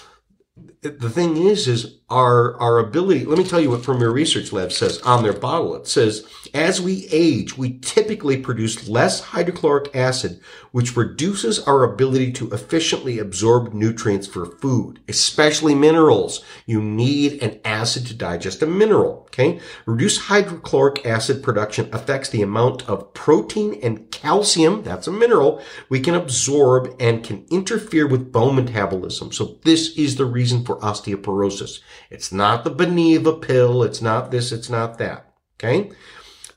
the 0.83 1.11
thing 1.11 1.37
is, 1.37 1.69
is 1.69 2.00
our, 2.11 2.57
our 2.61 2.79
ability, 2.79 3.25
let 3.25 3.39
me 3.39 3.45
tell 3.45 3.61
you 3.61 3.71
what 3.71 3.83
Premier 3.83 4.11
Research 4.11 4.53
Lab 4.53 4.73
says 4.73 4.99
on 5.03 5.23
their 5.23 5.33
bottle. 5.33 5.75
It 5.77 5.87
says, 5.87 6.27
as 6.53 6.81
we 6.81 7.07
age, 7.11 7.57
we 7.57 7.79
typically 7.79 8.37
produce 8.37 8.89
less 8.89 9.21
hydrochloric 9.21 9.95
acid, 9.95 10.41
which 10.73 10.97
reduces 10.97 11.61
our 11.61 11.85
ability 11.85 12.33
to 12.33 12.51
efficiently 12.53 13.19
absorb 13.19 13.73
nutrients 13.73 14.27
for 14.27 14.47
food, 14.47 15.01
especially 15.09 15.75
minerals. 15.75 16.45
You 16.67 16.83
need 16.83 17.43
an 17.43 17.61
acid 17.65 18.07
to 18.07 18.15
digest 18.15 18.63
a 18.63 18.67
mineral. 18.67 19.29
Okay. 19.31 19.61
Reduced 19.87 20.23
hydrochloric 20.23 21.07
acid 21.07 21.43
production 21.43 21.89
affects 21.93 22.29
the 22.29 22.43
amount 22.43 22.89
of 22.89 23.15
protein 23.15 23.79
and 23.81 24.11
calcium. 24.11 24.83
That's 24.83 25.07
a 25.07 25.13
mineral 25.13 25.63
we 25.89 26.01
can 26.01 26.15
absorb 26.15 26.95
and 26.99 27.25
can 27.25 27.47
interfere 27.51 28.07
with 28.07 28.33
bone 28.33 28.57
metabolism. 28.57 29.33
So 29.33 29.59
this 29.63 29.97
is 29.97 30.17
the 30.17 30.25
reason 30.25 30.65
for 30.65 30.79
osteoporosis. 30.81 31.81
It's 32.09 32.33
not 32.33 32.65
the 32.65 32.71
Boniva 32.71 33.41
pill. 33.41 33.83
It's 33.83 34.01
not 34.01 34.31
this. 34.31 34.53
It's 34.53 34.71
not 34.71 34.99
that. 34.99 35.33
Okay. 35.59 35.91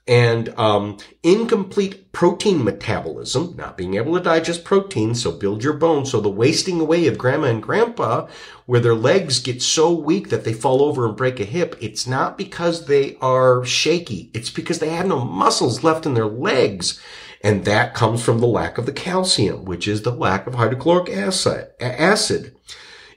And 0.05 0.49
um, 0.59 0.97
incomplete 1.21 2.11
protein 2.11 2.61
metabolism, 2.63 3.55
not 3.55 3.77
being 3.77 3.93
able 3.93 4.17
to 4.17 4.23
digest 4.23 4.65
protein, 4.65 5.15
so 5.15 5.31
build 5.31 5.63
your 5.63 5.73
bones. 5.73 6.11
So 6.11 6.19
the 6.19 6.29
wasting 6.29 6.81
away 6.81 7.07
of 7.07 7.17
grandma 7.17 7.47
and 7.47 7.63
grandpa, 7.63 8.27
where 8.65 8.81
their 8.81 8.95
legs 8.95 9.39
get 9.39 9.61
so 9.61 9.93
weak 9.93 10.29
that 10.29 10.43
they 10.43 10.51
fall 10.51 10.81
over 10.83 11.05
and 11.05 11.15
break 11.15 11.39
a 11.39 11.45
hip, 11.45 11.77
it's 11.79 12.05
not 12.05 12.37
because 12.37 12.87
they 12.87 13.15
are 13.21 13.63
shaky. 13.63 14.29
It's 14.33 14.49
because 14.49 14.79
they 14.79 14.89
have 14.89 15.07
no 15.07 15.23
muscles 15.23 15.85
left 15.85 16.05
in 16.05 16.15
their 16.15 16.27
legs. 16.27 17.01
And 17.41 17.63
that 17.63 17.93
comes 17.93 18.21
from 18.23 18.39
the 18.39 18.47
lack 18.47 18.77
of 18.77 18.85
the 18.85 18.93
calcium, 18.93 19.63
which 19.63 19.87
is 19.87 20.01
the 20.01 20.11
lack 20.11 20.47
of 20.47 20.55
hydrochloric 20.55 21.09
acid. 21.09 21.69
acid. 21.79 22.55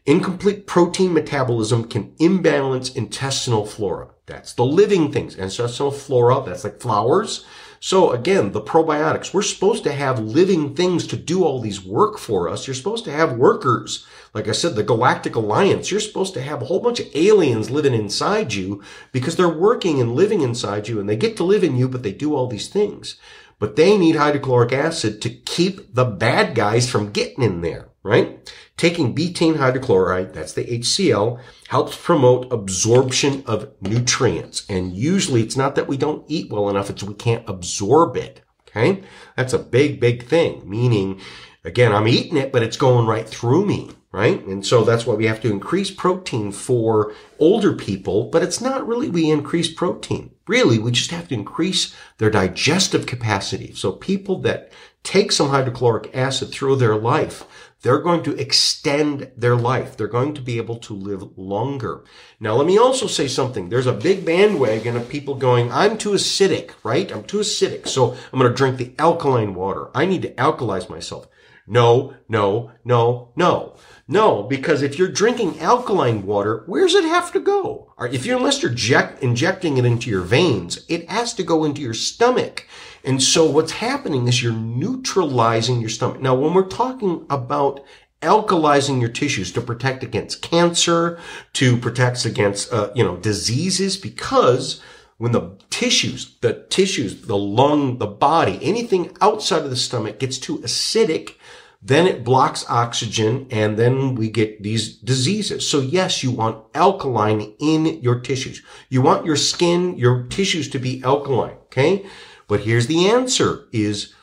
Incomplete 0.06 0.68
protein 0.68 1.12
metabolism 1.12 1.88
can 1.88 2.14
imbalance 2.20 2.94
intestinal 2.94 3.66
flora. 3.66 4.10
That's 4.26 4.52
the 4.52 4.64
living 4.64 5.10
things. 5.10 5.34
Intestinal 5.34 5.90
flora, 5.90 6.44
that's 6.46 6.62
like 6.62 6.80
flowers. 6.80 7.44
So 7.80 8.12
again, 8.12 8.52
the 8.52 8.60
probiotics, 8.60 9.34
we're 9.34 9.42
supposed 9.42 9.82
to 9.82 9.92
have 9.92 10.20
living 10.20 10.76
things 10.76 11.08
to 11.08 11.16
do 11.16 11.42
all 11.42 11.60
these 11.60 11.84
work 11.84 12.18
for 12.18 12.48
us. 12.48 12.66
You're 12.66 12.74
supposed 12.74 13.04
to 13.06 13.12
have 13.12 13.36
workers. 13.36 14.06
Like 14.32 14.46
I 14.46 14.52
said, 14.52 14.76
the 14.76 14.84
Galactic 14.84 15.34
Alliance, 15.34 15.90
you're 15.90 15.98
supposed 15.98 16.34
to 16.34 16.40
have 16.42 16.62
a 16.62 16.66
whole 16.66 16.80
bunch 16.80 17.00
of 17.00 17.08
aliens 17.14 17.70
living 17.70 17.94
inside 17.94 18.54
you 18.54 18.84
because 19.10 19.34
they're 19.34 19.48
working 19.48 20.00
and 20.00 20.14
living 20.14 20.40
inside 20.40 20.86
you 20.86 21.00
and 21.00 21.08
they 21.08 21.16
get 21.16 21.36
to 21.38 21.44
live 21.44 21.64
in 21.64 21.76
you, 21.76 21.88
but 21.88 22.04
they 22.04 22.12
do 22.12 22.32
all 22.32 22.46
these 22.46 22.68
things. 22.68 23.16
But 23.58 23.74
they 23.74 23.98
need 23.98 24.16
hydrochloric 24.16 24.72
acid 24.72 25.20
to 25.22 25.30
keep 25.30 25.94
the 25.94 26.04
bad 26.04 26.54
guys 26.54 26.88
from 26.88 27.10
getting 27.10 27.42
in 27.42 27.60
there, 27.60 27.88
right? 28.06 28.52
Taking 28.76 29.14
betaine 29.14 29.56
hydrochloride, 29.56 30.32
that's 30.32 30.52
the 30.52 30.64
HCl, 30.64 31.40
helps 31.68 31.96
promote 31.96 32.52
absorption 32.52 33.42
of 33.46 33.72
nutrients. 33.80 34.64
And 34.68 34.94
usually 34.94 35.42
it's 35.42 35.56
not 35.56 35.74
that 35.74 35.88
we 35.88 35.96
don't 35.96 36.24
eat 36.28 36.50
well 36.50 36.68
enough, 36.68 36.90
it's 36.90 37.02
we 37.02 37.14
can't 37.14 37.48
absorb 37.48 38.16
it. 38.16 38.42
Okay. 38.68 39.02
That's 39.36 39.52
a 39.52 39.58
big, 39.58 40.00
big 40.00 40.24
thing. 40.24 40.68
Meaning, 40.68 41.20
again, 41.64 41.92
I'm 41.92 42.08
eating 42.08 42.36
it, 42.36 42.52
but 42.52 42.62
it's 42.62 42.76
going 42.76 43.06
right 43.06 43.28
through 43.28 43.66
me. 43.66 43.90
Right. 44.12 44.42
And 44.46 44.64
so 44.64 44.82
that's 44.82 45.04
why 45.04 45.14
we 45.14 45.26
have 45.26 45.42
to 45.42 45.50
increase 45.50 45.90
protein 45.90 46.50
for 46.50 47.12
older 47.38 47.74
people, 47.74 48.30
but 48.30 48.42
it's 48.42 48.62
not 48.62 48.86
really 48.86 49.10
we 49.10 49.30
increase 49.30 49.70
protein. 49.70 50.30
Really, 50.48 50.78
we 50.78 50.90
just 50.90 51.10
have 51.10 51.28
to 51.28 51.34
increase 51.34 51.94
their 52.16 52.30
digestive 52.30 53.04
capacity. 53.04 53.74
So 53.74 53.92
people 53.92 54.40
that 54.42 54.72
take 55.02 55.32
some 55.32 55.50
hydrochloric 55.50 56.10
acid 56.14 56.50
through 56.50 56.76
their 56.76 56.96
life, 56.96 57.44
they're 57.82 57.98
going 57.98 58.22
to 58.24 58.36
extend 58.36 59.30
their 59.36 59.56
life. 59.56 59.96
They're 59.96 60.08
going 60.08 60.34
to 60.34 60.40
be 60.40 60.56
able 60.56 60.76
to 60.76 60.94
live 60.94 61.36
longer. 61.38 62.04
Now, 62.40 62.54
let 62.54 62.66
me 62.66 62.78
also 62.78 63.06
say 63.06 63.28
something. 63.28 63.68
There's 63.68 63.86
a 63.86 63.92
big 63.92 64.24
bandwagon 64.24 64.96
of 64.96 65.08
people 65.08 65.34
going, 65.34 65.70
I'm 65.70 65.98
too 65.98 66.10
acidic, 66.10 66.72
right? 66.82 67.10
I'm 67.12 67.24
too 67.24 67.38
acidic. 67.38 67.86
So 67.86 68.12
I'm 68.32 68.38
going 68.38 68.50
to 68.50 68.56
drink 68.56 68.78
the 68.78 68.94
alkaline 68.98 69.54
water. 69.54 69.90
I 69.94 70.06
need 70.06 70.22
to 70.22 70.34
alkalize 70.34 70.88
myself. 70.88 71.28
No, 71.66 72.14
no, 72.28 72.72
no, 72.84 73.32
no. 73.34 73.76
No, 74.08 74.44
because 74.44 74.82
if 74.82 74.98
you're 74.98 75.08
drinking 75.08 75.58
alkaline 75.58 76.24
water, 76.24 76.62
where's 76.66 76.94
it 76.94 77.04
have 77.04 77.32
to 77.32 77.40
go? 77.40 77.92
If 78.00 78.24
you're, 78.24 78.36
unless 78.36 78.62
you're 78.62 78.70
inject, 78.70 79.20
injecting 79.20 79.76
it 79.76 79.84
into 79.84 80.08
your 80.08 80.22
veins, 80.22 80.84
it 80.88 81.10
has 81.10 81.34
to 81.34 81.42
go 81.42 81.64
into 81.64 81.80
your 81.80 81.94
stomach. 81.94 82.68
And 83.06 83.22
so 83.22 83.48
what's 83.48 83.72
happening 83.72 84.26
is 84.26 84.42
you're 84.42 84.52
neutralizing 84.52 85.80
your 85.80 85.88
stomach. 85.88 86.20
Now, 86.20 86.34
when 86.34 86.52
we're 86.52 86.66
talking 86.66 87.24
about 87.30 87.80
alkalizing 88.20 89.00
your 89.00 89.10
tissues 89.10 89.52
to 89.52 89.60
protect 89.60 90.02
against 90.02 90.42
cancer, 90.42 91.18
to 91.52 91.76
protect 91.76 92.24
against, 92.24 92.72
uh, 92.72 92.90
you 92.96 93.04
know, 93.04 93.16
diseases, 93.16 93.96
because 93.96 94.82
when 95.18 95.30
the 95.30 95.56
tissues, 95.70 96.36
the 96.40 96.66
tissues, 96.68 97.22
the 97.22 97.38
lung, 97.38 97.98
the 97.98 98.06
body, 98.06 98.58
anything 98.60 99.16
outside 99.20 99.62
of 99.62 99.70
the 99.70 99.76
stomach 99.76 100.18
gets 100.18 100.38
too 100.38 100.58
acidic, 100.58 101.36
then 101.80 102.08
it 102.08 102.24
blocks 102.24 102.64
oxygen 102.68 103.46
and 103.50 103.78
then 103.78 104.16
we 104.16 104.28
get 104.28 104.62
these 104.64 104.96
diseases. 104.96 105.68
So 105.68 105.78
yes, 105.78 106.24
you 106.24 106.32
want 106.32 106.64
alkaline 106.74 107.54
in 107.60 108.02
your 108.02 108.18
tissues. 108.18 108.62
You 108.88 109.02
want 109.02 109.24
your 109.24 109.36
skin, 109.36 109.96
your 109.96 110.24
tissues 110.24 110.68
to 110.70 110.80
be 110.80 111.02
alkaline. 111.04 111.56
Okay. 111.66 112.04
But 112.48 112.60
here's 112.60 112.86
the 112.86 113.08
answer 113.08 113.66
is 113.72 114.14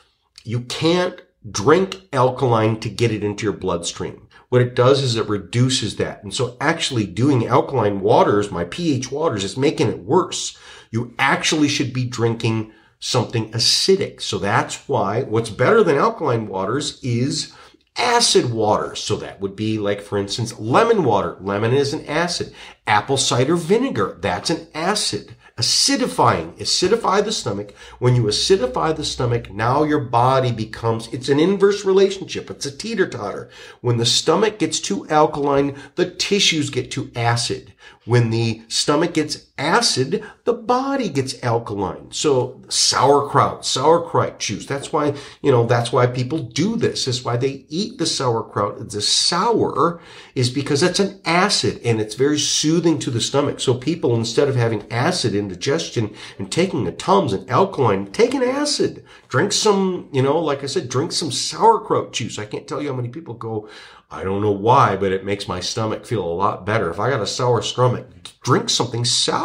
you 0.44 0.60
can't 0.60 1.20
drink 1.50 2.08
alkaline 2.12 2.80
to 2.80 2.88
get 2.88 3.12
it 3.12 3.24
into 3.24 3.44
your 3.44 3.52
bloodstream. 3.52 4.28
What 4.48 4.62
it 4.62 4.74
does 4.76 5.02
is 5.02 5.16
it 5.16 5.28
reduces 5.28 5.96
that. 5.96 6.22
And 6.22 6.32
so 6.32 6.56
actually 6.60 7.06
doing 7.06 7.46
alkaline 7.46 8.00
waters, 8.00 8.50
my 8.50 8.64
pH 8.64 9.10
waters 9.10 9.44
is 9.44 9.56
making 9.56 9.88
it 9.88 9.98
worse. 9.98 10.56
You 10.90 11.14
actually 11.18 11.68
should 11.68 11.92
be 11.92 12.04
drinking 12.04 12.72
something 13.00 13.50
acidic. 13.50 14.22
So 14.22 14.38
that's 14.38 14.88
why 14.88 15.22
what's 15.22 15.50
better 15.50 15.82
than 15.82 15.96
alkaline 15.96 16.46
waters 16.46 17.00
is 17.02 17.52
acid 17.96 18.52
water. 18.52 18.94
So 18.94 19.16
that 19.16 19.40
would 19.40 19.56
be 19.56 19.78
like, 19.78 20.00
for 20.00 20.18
instance, 20.18 20.58
lemon 20.58 21.04
water. 21.04 21.36
Lemon 21.40 21.72
is 21.72 21.92
an 21.92 22.06
acid. 22.06 22.54
Apple 22.86 23.16
cider 23.16 23.56
vinegar. 23.56 24.18
That's 24.20 24.50
an 24.50 24.68
acid 24.74 25.34
acidifying, 25.56 26.58
acidify 26.58 27.24
the 27.24 27.30
stomach. 27.30 27.72
When 28.00 28.16
you 28.16 28.24
acidify 28.24 28.96
the 28.96 29.04
stomach, 29.04 29.52
now 29.52 29.84
your 29.84 30.00
body 30.00 30.50
becomes, 30.50 31.06
it's 31.12 31.28
an 31.28 31.38
inverse 31.38 31.84
relationship. 31.84 32.50
It's 32.50 32.66
a 32.66 32.76
teeter 32.76 33.06
totter. 33.06 33.48
When 33.80 33.98
the 33.98 34.06
stomach 34.06 34.58
gets 34.58 34.80
too 34.80 35.06
alkaline, 35.08 35.76
the 35.94 36.10
tissues 36.10 36.70
get 36.70 36.90
too 36.90 37.12
acid. 37.14 37.72
When 38.04 38.30
the 38.30 38.62
stomach 38.68 39.14
gets 39.14 39.46
acid, 39.56 40.24
the 40.44 40.52
body 40.52 41.08
gets 41.08 41.40
alkaline. 41.42 42.10
So 42.10 42.60
sauerkraut, 42.68 43.64
sauerkraut 43.64 44.40
juice. 44.40 44.66
That's 44.66 44.92
why, 44.92 45.14
you 45.42 45.52
know, 45.52 45.64
that's 45.64 45.92
why 45.92 46.06
people 46.06 46.38
do 46.38 46.76
this. 46.76 47.04
That's 47.04 47.24
why 47.24 47.36
they 47.36 47.64
eat 47.68 47.98
the 47.98 48.06
sauerkraut. 48.06 48.90
The 48.90 49.00
sour 49.00 50.00
is 50.34 50.50
because 50.50 50.80
that's 50.80 50.98
an 50.98 51.20
acid 51.24 51.80
and 51.84 52.00
it's 52.00 52.16
very 52.16 52.38
soothing 52.38 52.98
to 53.00 53.10
the 53.10 53.20
stomach. 53.20 53.60
So 53.60 53.74
people, 53.74 54.16
instead 54.16 54.48
of 54.48 54.56
having 54.56 54.90
acid 54.90 55.34
indigestion 55.34 56.14
and 56.38 56.50
taking 56.50 56.88
a 56.88 56.92
Tums 56.92 57.32
and 57.32 57.48
alkaline, 57.50 58.06
take 58.10 58.34
an 58.34 58.42
acid. 58.42 59.04
Drink 59.28 59.52
some, 59.52 60.08
you 60.12 60.22
know, 60.22 60.38
like 60.38 60.62
I 60.62 60.66
said, 60.66 60.88
drink 60.88 61.12
some 61.12 61.30
sauerkraut 61.30 62.12
juice. 62.12 62.38
I 62.38 62.46
can't 62.46 62.66
tell 62.66 62.82
you 62.82 62.88
how 62.88 62.96
many 62.96 63.08
people 63.08 63.34
go, 63.34 63.68
I 64.10 64.22
don't 64.22 64.42
know 64.42 64.52
why, 64.52 64.96
but 64.96 65.12
it 65.12 65.24
makes 65.24 65.48
my 65.48 65.60
stomach 65.60 66.06
feel 66.06 66.24
a 66.24 66.32
lot 66.32 66.64
better. 66.64 66.88
If 66.90 67.00
I 67.00 67.10
got 67.10 67.20
a 67.20 67.26
sour 67.26 67.62
stomach, 67.62 68.06
drink 68.42 68.70
something 68.70 69.04
sour. 69.04 69.43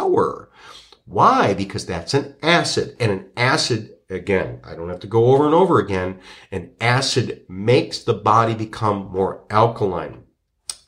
Why? 1.04 1.54
Because 1.54 1.86
that's 1.86 2.14
an 2.14 2.36
acid 2.42 2.96
and 3.00 3.10
an 3.10 3.26
acid 3.36 3.96
again, 4.10 4.60
I 4.64 4.74
don't 4.74 4.88
have 4.88 5.00
to 5.00 5.06
go 5.06 5.26
over 5.26 5.46
and 5.46 5.54
over 5.54 5.78
again. 5.78 6.18
An 6.50 6.72
acid 6.80 7.44
makes 7.48 8.00
the 8.00 8.14
body 8.14 8.54
become 8.54 9.10
more 9.10 9.44
alkaline. 9.50 10.24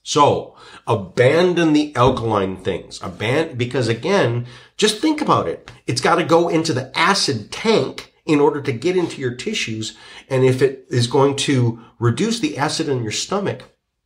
So 0.03 0.57
abandon 0.87 1.72
the 1.72 1.94
alkaline 1.94 2.57
things. 2.57 3.01
Abandon, 3.03 3.57
because 3.57 3.88
again, 3.88 4.46
just 4.77 5.01
think 5.01 5.20
about 5.20 5.48
it. 5.48 5.70
It's 5.87 6.01
got 6.01 6.16
to 6.16 6.25
go 6.25 6.48
into 6.48 6.73
the 6.73 6.96
acid 6.98 7.52
tank 7.52 8.13
in 8.27 8.40
order 8.40 8.60
to 8.63 8.73
get 8.73 8.96
into 8.96 9.21
your 9.21 9.35
tissues. 9.35 9.96
And 10.29 10.44
if 10.44 10.60
it 10.60 10.87
is 10.90 11.06
going 11.06 11.37
to 11.37 11.83
reduce 11.98 12.40
the 12.40 12.58
acid 12.58 12.88
in 12.88 13.02
your 13.02 13.13
stomach, 13.13 13.63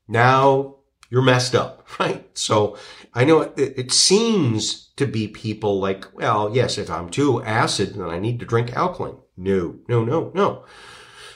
now 0.06 0.76
you're 1.10 1.22
messed 1.22 1.54
up, 1.54 1.86
right? 1.98 2.26
So 2.36 2.76
I 3.14 3.24
know 3.24 3.40
it, 3.40 3.54
it 3.56 3.92
seems 3.92 4.85
to 4.96 5.06
be 5.06 5.28
people 5.28 5.78
like, 5.78 6.06
well, 6.14 6.54
yes, 6.54 6.78
if 6.78 6.90
I'm 6.90 7.10
too 7.10 7.42
acid, 7.42 7.94
then 7.94 8.08
I 8.08 8.18
need 8.18 8.40
to 8.40 8.46
drink 8.46 8.74
alkaline. 8.74 9.18
No, 9.36 9.76
no, 9.88 10.04
no, 10.04 10.32
no. 10.34 10.64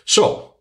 So 0.05 0.55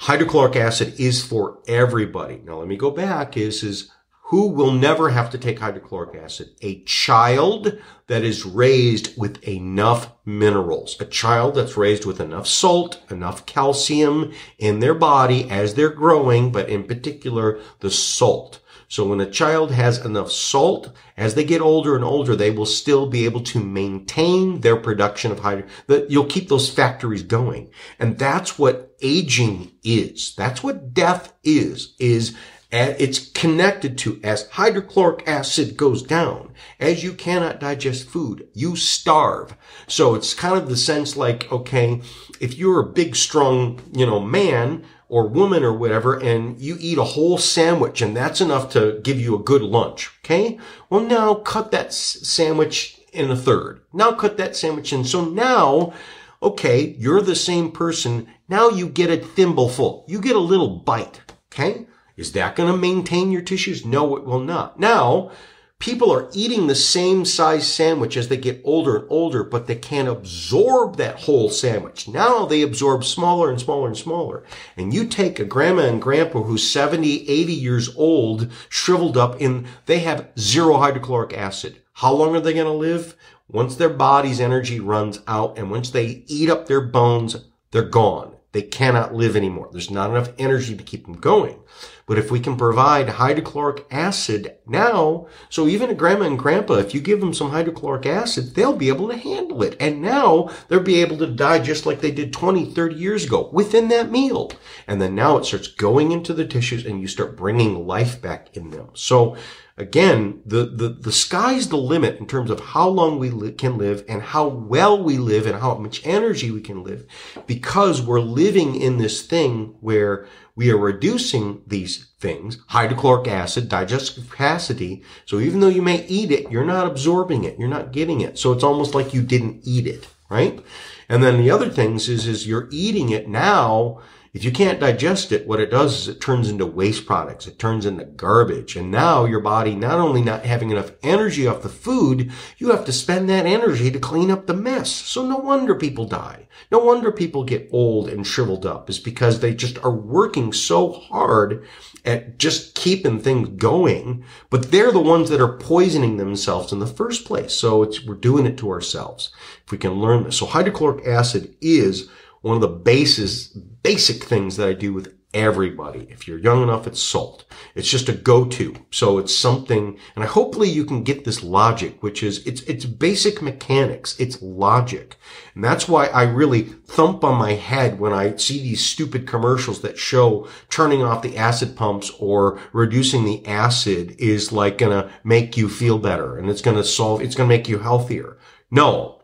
hydrochloric 0.00 0.56
acid 0.56 0.98
is 0.98 1.24
for 1.24 1.58
everybody. 1.68 2.40
Now 2.44 2.58
let 2.58 2.68
me 2.68 2.76
go 2.76 2.90
back 2.90 3.36
is, 3.36 3.62
is 3.62 3.90
who 4.28 4.48
will 4.48 4.72
never 4.72 5.08
have 5.08 5.30
to 5.30 5.38
take 5.38 5.58
hydrochloric 5.58 6.14
acid? 6.14 6.50
A 6.60 6.82
child 6.82 7.78
that 8.08 8.22
is 8.22 8.44
raised 8.44 9.16
with 9.16 9.42
enough 9.48 10.12
minerals. 10.26 11.00
A 11.00 11.06
child 11.06 11.54
that's 11.54 11.78
raised 11.78 12.04
with 12.04 12.20
enough 12.20 12.46
salt, 12.46 13.00
enough 13.10 13.46
calcium 13.46 14.34
in 14.58 14.80
their 14.80 14.92
body 14.92 15.48
as 15.48 15.74
they're 15.74 15.88
growing, 15.88 16.52
but 16.52 16.68
in 16.68 16.84
particular, 16.84 17.58
the 17.80 17.90
salt. 17.90 18.60
So 18.86 19.06
when 19.06 19.20
a 19.20 19.30
child 19.30 19.70
has 19.70 20.04
enough 20.04 20.30
salt, 20.30 20.94
as 21.16 21.34
they 21.34 21.44
get 21.44 21.62
older 21.62 21.96
and 21.96 22.04
older, 22.04 22.36
they 22.36 22.50
will 22.50 22.66
still 22.66 23.06
be 23.06 23.24
able 23.24 23.42
to 23.44 23.64
maintain 23.64 24.60
their 24.60 24.76
production 24.76 25.32
of. 25.32 25.40
That 25.86 26.10
you'll 26.10 26.26
keep 26.26 26.50
those 26.50 26.70
factories 26.70 27.22
going. 27.22 27.70
And 27.98 28.18
that's 28.18 28.58
what 28.58 28.94
aging 29.00 29.72
is. 29.82 30.34
That's 30.34 30.62
what 30.62 30.92
death 30.92 31.32
is, 31.42 31.94
is 31.98 32.36
it's 32.70 33.30
connected 33.30 33.96
to 33.98 34.20
as 34.22 34.48
hydrochloric 34.50 35.26
acid 35.26 35.76
goes 35.76 36.02
down, 36.02 36.52
as 36.78 37.02
you 37.02 37.14
cannot 37.14 37.60
digest 37.60 38.08
food, 38.08 38.46
you 38.52 38.76
starve. 38.76 39.56
So 39.86 40.14
it's 40.14 40.34
kind 40.34 40.58
of 40.58 40.68
the 40.68 40.76
sense 40.76 41.16
like, 41.16 41.50
okay, 41.50 42.02
if 42.40 42.58
you're 42.58 42.80
a 42.80 42.92
big, 42.92 43.16
strong, 43.16 43.80
you 43.92 44.04
know, 44.04 44.20
man 44.20 44.84
or 45.08 45.26
woman 45.26 45.64
or 45.64 45.72
whatever, 45.72 46.18
and 46.18 46.60
you 46.60 46.76
eat 46.78 46.98
a 46.98 47.04
whole 47.04 47.38
sandwich 47.38 48.02
and 48.02 48.14
that's 48.14 48.42
enough 48.42 48.70
to 48.72 49.00
give 49.02 49.18
you 49.18 49.34
a 49.34 49.42
good 49.42 49.62
lunch. 49.62 50.10
Okay. 50.22 50.58
Well, 50.90 51.00
now 51.00 51.34
cut 51.34 51.70
that 51.70 51.94
sandwich 51.94 53.00
in 53.14 53.30
a 53.30 53.36
third. 53.36 53.80
Now 53.94 54.12
cut 54.12 54.36
that 54.36 54.56
sandwich 54.56 54.92
in. 54.92 55.04
So 55.04 55.24
now, 55.24 55.94
okay, 56.42 56.94
you're 56.98 57.22
the 57.22 57.34
same 57.34 57.72
person. 57.72 58.28
Now 58.46 58.68
you 58.68 58.90
get 58.90 59.10
a 59.10 59.16
thimbleful. 59.16 60.04
You 60.06 60.20
get 60.20 60.36
a 60.36 60.40
little 60.40 60.76
bite. 60.76 61.22
Okay. 61.50 61.86
Is 62.18 62.32
that 62.32 62.56
going 62.56 62.70
to 62.70 62.76
maintain 62.76 63.30
your 63.30 63.42
tissues? 63.42 63.86
No, 63.86 64.16
it 64.16 64.24
will 64.24 64.40
not. 64.40 64.80
Now, 64.80 65.30
people 65.78 66.10
are 66.10 66.28
eating 66.32 66.66
the 66.66 66.74
same 66.74 67.24
size 67.24 67.72
sandwich 67.72 68.16
as 68.16 68.26
they 68.26 68.36
get 68.36 68.60
older 68.64 68.96
and 68.96 69.06
older, 69.08 69.44
but 69.44 69.68
they 69.68 69.76
can't 69.76 70.08
absorb 70.08 70.96
that 70.96 71.20
whole 71.20 71.48
sandwich. 71.48 72.08
Now 72.08 72.44
they 72.44 72.62
absorb 72.62 73.04
smaller 73.04 73.48
and 73.50 73.60
smaller 73.60 73.86
and 73.86 73.96
smaller. 73.96 74.42
And 74.76 74.92
you 74.92 75.06
take 75.06 75.38
a 75.38 75.44
grandma 75.44 75.82
and 75.82 76.02
grandpa 76.02 76.42
who's 76.42 76.68
70, 76.68 77.28
80 77.28 77.52
years 77.52 77.94
old, 77.94 78.50
shriveled 78.68 79.16
up 79.16 79.40
in, 79.40 79.68
they 79.86 80.00
have 80.00 80.30
zero 80.36 80.78
hydrochloric 80.78 81.32
acid. 81.32 81.82
How 81.92 82.12
long 82.12 82.34
are 82.34 82.40
they 82.40 82.52
going 82.52 82.66
to 82.66 82.72
live? 82.72 83.14
Once 83.46 83.76
their 83.76 83.88
body's 83.88 84.40
energy 84.40 84.80
runs 84.80 85.20
out 85.28 85.56
and 85.56 85.70
once 85.70 85.90
they 85.90 86.24
eat 86.26 86.50
up 86.50 86.66
their 86.66 86.80
bones, 86.80 87.36
they're 87.70 87.82
gone. 87.82 88.34
They 88.52 88.62
cannot 88.62 89.14
live 89.14 89.36
anymore. 89.36 89.68
There's 89.70 89.90
not 89.90 90.08
enough 90.08 90.30
energy 90.38 90.74
to 90.74 90.82
keep 90.82 91.04
them 91.04 91.16
going. 91.16 91.60
But 92.06 92.16
if 92.16 92.30
we 92.30 92.40
can 92.40 92.56
provide 92.56 93.08
hydrochloric 93.08 93.84
acid 93.90 94.54
now, 94.66 95.26
so 95.50 95.68
even 95.68 95.90
a 95.90 95.94
grandma 95.94 96.24
and 96.24 96.38
grandpa, 96.38 96.74
if 96.74 96.94
you 96.94 97.02
give 97.02 97.20
them 97.20 97.34
some 97.34 97.50
hydrochloric 97.50 98.06
acid, 98.06 98.54
they'll 98.54 98.74
be 98.74 98.88
able 98.88 99.08
to 99.08 99.16
handle 99.18 99.62
it. 99.62 99.76
And 99.78 100.00
now 100.00 100.48
they'll 100.68 100.80
be 100.80 101.02
able 101.02 101.18
to 101.18 101.26
die 101.26 101.58
just 101.58 101.84
like 101.84 102.00
they 102.00 102.10
did 102.10 102.32
20, 102.32 102.72
30 102.72 102.94
years 102.94 103.26
ago 103.26 103.50
within 103.52 103.88
that 103.88 104.10
meal. 104.10 104.50
And 104.86 105.02
then 105.02 105.14
now 105.14 105.36
it 105.36 105.44
starts 105.44 105.68
going 105.68 106.10
into 106.10 106.32
the 106.32 106.46
tissues 106.46 106.86
and 106.86 107.02
you 107.02 107.06
start 107.06 107.36
bringing 107.36 107.86
life 107.86 108.22
back 108.22 108.56
in 108.56 108.70
them. 108.70 108.88
So 108.94 109.36
again, 109.78 110.42
the, 110.44 110.64
the, 110.64 110.88
the 110.88 111.12
sky's 111.12 111.68
the 111.68 111.76
limit 111.76 112.18
in 112.18 112.26
terms 112.26 112.50
of 112.50 112.60
how 112.60 112.88
long 112.88 113.18
we 113.18 113.30
li- 113.30 113.52
can 113.52 113.78
live 113.78 114.04
and 114.08 114.20
how 114.20 114.46
well 114.48 115.02
we 115.02 115.18
live 115.18 115.46
and 115.46 115.60
how 115.60 115.74
much 115.76 116.04
energy 116.06 116.50
we 116.50 116.60
can 116.60 116.82
live 116.82 117.06
because 117.46 118.02
we're 118.02 118.20
living 118.20 118.74
in 118.80 118.98
this 118.98 119.22
thing 119.22 119.76
where 119.80 120.26
we 120.56 120.70
are 120.70 120.76
reducing 120.76 121.62
these 121.66 122.06
things, 122.18 122.58
hydrochloric 122.68 123.28
acid, 123.28 123.68
digestive 123.68 124.28
capacity. 124.28 125.04
So 125.24 125.38
even 125.38 125.60
though 125.60 125.68
you 125.68 125.82
may 125.82 126.04
eat 126.06 126.32
it, 126.32 126.50
you're 126.50 126.64
not 126.64 126.86
absorbing 126.86 127.44
it. 127.44 127.58
You're 127.58 127.68
not 127.68 127.92
getting 127.92 128.20
it. 128.20 128.38
So 128.38 128.52
it's 128.52 128.64
almost 128.64 128.94
like 128.94 129.14
you 129.14 129.22
didn't 129.22 129.60
eat 129.62 129.86
it, 129.86 130.08
right? 130.28 130.60
And 131.08 131.22
then 131.22 131.38
the 131.38 131.50
other 131.50 131.70
things 131.70 132.08
is, 132.08 132.26
is 132.26 132.46
you're 132.46 132.68
eating 132.72 133.10
it 133.10 133.28
now 133.28 134.00
if 134.32 134.44
you 134.44 134.52
can't 134.52 134.80
digest 134.80 135.32
it, 135.32 135.46
what 135.46 135.60
it 135.60 135.70
does 135.70 136.00
is 136.00 136.08
it 136.08 136.20
turns 136.20 136.50
into 136.50 136.66
waste 136.66 137.06
products. 137.06 137.46
It 137.46 137.58
turns 137.58 137.86
into 137.86 138.04
garbage. 138.04 138.76
And 138.76 138.90
now 138.90 139.24
your 139.24 139.40
body 139.40 139.74
not 139.74 139.98
only 139.98 140.22
not 140.22 140.44
having 140.44 140.70
enough 140.70 140.92
energy 141.02 141.46
off 141.46 141.62
the 141.62 141.68
food, 141.68 142.30
you 142.58 142.70
have 142.70 142.84
to 142.84 142.92
spend 142.92 143.28
that 143.28 143.46
energy 143.46 143.90
to 143.90 143.98
clean 143.98 144.30
up 144.30 144.46
the 144.46 144.54
mess. 144.54 144.90
So 144.90 145.26
no 145.26 145.36
wonder 145.36 145.74
people 145.74 146.04
die. 146.04 146.48
No 146.70 146.78
wonder 146.78 147.10
people 147.10 147.44
get 147.44 147.68
old 147.72 148.08
and 148.08 148.26
shriveled 148.26 148.66
up 148.66 148.90
is 148.90 148.98
because 148.98 149.40
they 149.40 149.54
just 149.54 149.82
are 149.84 149.94
working 149.94 150.52
so 150.52 150.92
hard 150.92 151.66
at 152.04 152.38
just 152.38 152.74
keeping 152.74 153.18
things 153.18 153.48
going, 153.50 154.24
but 154.50 154.70
they're 154.70 154.92
the 154.92 155.00
ones 155.00 155.30
that 155.30 155.40
are 155.40 155.56
poisoning 155.58 156.16
themselves 156.16 156.72
in 156.72 156.78
the 156.78 156.86
first 156.86 157.24
place. 157.24 157.54
So 157.54 157.90
we're 158.06 158.14
doing 158.14 158.46
it 158.46 158.58
to 158.58 158.70
ourselves. 158.70 159.30
If 159.64 159.72
we 159.72 159.78
can 159.78 159.94
learn 159.94 160.24
this. 160.24 160.36
So 160.38 160.46
hydrochloric 160.46 161.06
acid 161.06 161.54
is 161.60 162.08
one 162.42 162.54
of 162.54 162.60
the 162.60 162.68
bases, 162.68 163.48
basic 163.82 164.24
things 164.24 164.56
that 164.56 164.68
I 164.68 164.72
do 164.72 164.92
with 164.92 165.18
everybody. 165.34 166.06
If 166.10 166.26
you're 166.26 166.38
young 166.38 166.62
enough, 166.62 166.86
it's 166.86 167.02
salt. 167.02 167.44
It's 167.74 167.88
just 167.88 168.08
a 168.08 168.14
go-to. 168.14 168.74
So 168.90 169.18
it's 169.18 169.34
something, 169.34 169.98
and 170.14 170.24
I 170.24 170.26
hopefully 170.26 170.70
you 170.70 170.86
can 170.86 171.02
get 171.02 171.24
this 171.24 171.42
logic, 171.42 172.02
which 172.02 172.22
is, 172.22 172.46
it's, 172.46 172.62
it's 172.62 172.86
basic 172.86 173.42
mechanics. 173.42 174.18
It's 174.18 174.40
logic. 174.40 175.16
And 175.54 175.62
that's 175.62 175.86
why 175.86 176.06
I 176.06 176.22
really 176.22 176.62
thump 176.62 177.24
on 177.24 177.38
my 177.38 177.52
head 177.52 178.00
when 178.00 178.12
I 178.12 178.36
see 178.36 178.62
these 178.62 178.84
stupid 178.84 179.26
commercials 179.26 179.82
that 179.82 179.98
show 179.98 180.48
turning 180.70 181.02
off 181.02 181.22
the 181.22 181.36
acid 181.36 181.76
pumps 181.76 182.10
or 182.18 182.58
reducing 182.72 183.24
the 183.24 183.44
acid 183.46 184.16
is 184.18 184.50
like 184.50 184.78
gonna 184.78 185.10
make 185.24 185.56
you 185.56 185.68
feel 185.68 185.98
better 185.98 186.38
and 186.38 186.48
it's 186.48 186.62
gonna 186.62 186.84
solve, 186.84 187.20
it's 187.20 187.34
gonna 187.34 187.48
make 187.48 187.68
you 187.68 187.80
healthier. 187.80 188.38
No. 188.70 189.22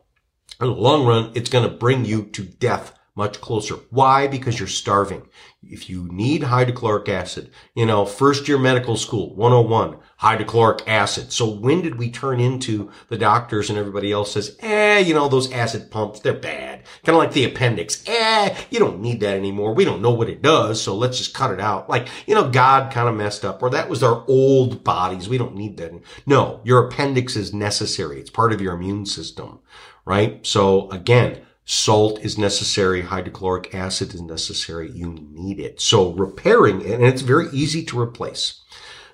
In 0.61 0.67
the 0.67 0.75
long 0.75 1.07
run, 1.07 1.33
it's 1.35 1.51
gonna 1.51 1.69
bring 1.69 2.05
you 2.05 2.25
to 2.27 2.43
death 2.43 2.93
much 3.17 3.41
closer. 3.41 3.77
Why? 3.91 4.27
Because 4.27 4.59
you're 4.59 4.69
starving. 4.69 5.29
If 5.62 5.89
you 5.89 6.09
need 6.12 6.43
hydrochloric 6.43 7.09
acid, 7.09 7.51
you 7.75 7.87
know, 7.87 8.05
first 8.05 8.49
year 8.49 8.59
medical 8.59 8.97
school, 8.97 9.35
101, 9.37 9.99
hydrochloric 10.17 10.87
acid. 10.89 11.33
So 11.33 11.49
when 11.49 11.81
did 11.81 11.97
we 11.97 12.11
turn 12.11 12.41
into 12.41 12.91
the 13.09 13.17
doctors 13.17 13.71
and 13.71 13.79
everybody 13.79 14.11
else 14.11 14.33
says, 14.33 14.57
eh, 14.61 14.99
you 14.99 15.15
know, 15.15 15.29
those 15.29 15.53
acid 15.53 15.91
pumps, 15.91 16.21
they're 16.21 16.35
bad. 16.35 16.83
Kind 17.05 17.15
of 17.17 17.23
like 17.23 17.33
the 17.33 17.45
appendix. 17.45 18.03
Eh, 18.07 18.55
you 18.71 18.79
don't 18.79 19.01
need 19.01 19.21
that 19.21 19.37
anymore. 19.37 19.75
We 19.75 19.85
don't 19.85 20.03
know 20.03 20.12
what 20.12 20.29
it 20.29 20.43
does. 20.43 20.83
So 20.83 20.97
let's 20.97 21.19
just 21.19 21.35
cut 21.35 21.53
it 21.53 21.61
out. 21.61 21.89
Like, 21.89 22.09
you 22.27 22.35
know, 22.35 22.51
God 22.51 22.93
kind 22.93 23.09
of 23.09 23.15
messed 23.15 23.45
up 23.45 23.62
or 23.62 23.71
that 23.71 23.89
was 23.89 24.03
our 24.03 24.25
old 24.27 24.83
bodies. 24.83 25.29
We 25.29 25.39
don't 25.39 25.55
need 25.57 25.77
that. 25.77 25.93
No, 26.27 26.61
your 26.65 26.87
appendix 26.87 27.37
is 27.37 27.55
necessary. 27.55 28.19
It's 28.21 28.31
part 28.31 28.53
of 28.53 28.61
your 28.61 28.75
immune 28.75 29.07
system, 29.07 29.61
right? 30.05 30.45
So 30.45 30.91
again, 30.91 31.41
Salt 31.65 32.21
is 32.21 32.37
necessary. 32.37 33.03
Hydrochloric 33.03 33.75
acid 33.75 34.15
is 34.15 34.21
necessary. 34.21 34.91
You 34.91 35.19
need 35.33 35.59
it. 35.59 35.81
So 35.81 36.12
repairing 36.12 36.83
it, 36.83 36.93
and 36.93 37.05
it's 37.05 37.23
very 37.23 37.49
easy 37.53 37.85
to 37.87 38.01
replace. 38.01 38.62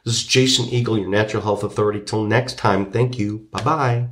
This 0.04 0.14
is 0.14 0.24
Jason 0.24 0.66
Eagle, 0.66 0.98
your 0.98 1.08
natural 1.08 1.42
health 1.42 1.62
authority. 1.62 2.00
Till 2.00 2.24
next 2.24 2.58
time, 2.58 2.90
thank 2.90 3.18
you. 3.18 3.48
Bye 3.50 3.62
bye. 3.62 4.08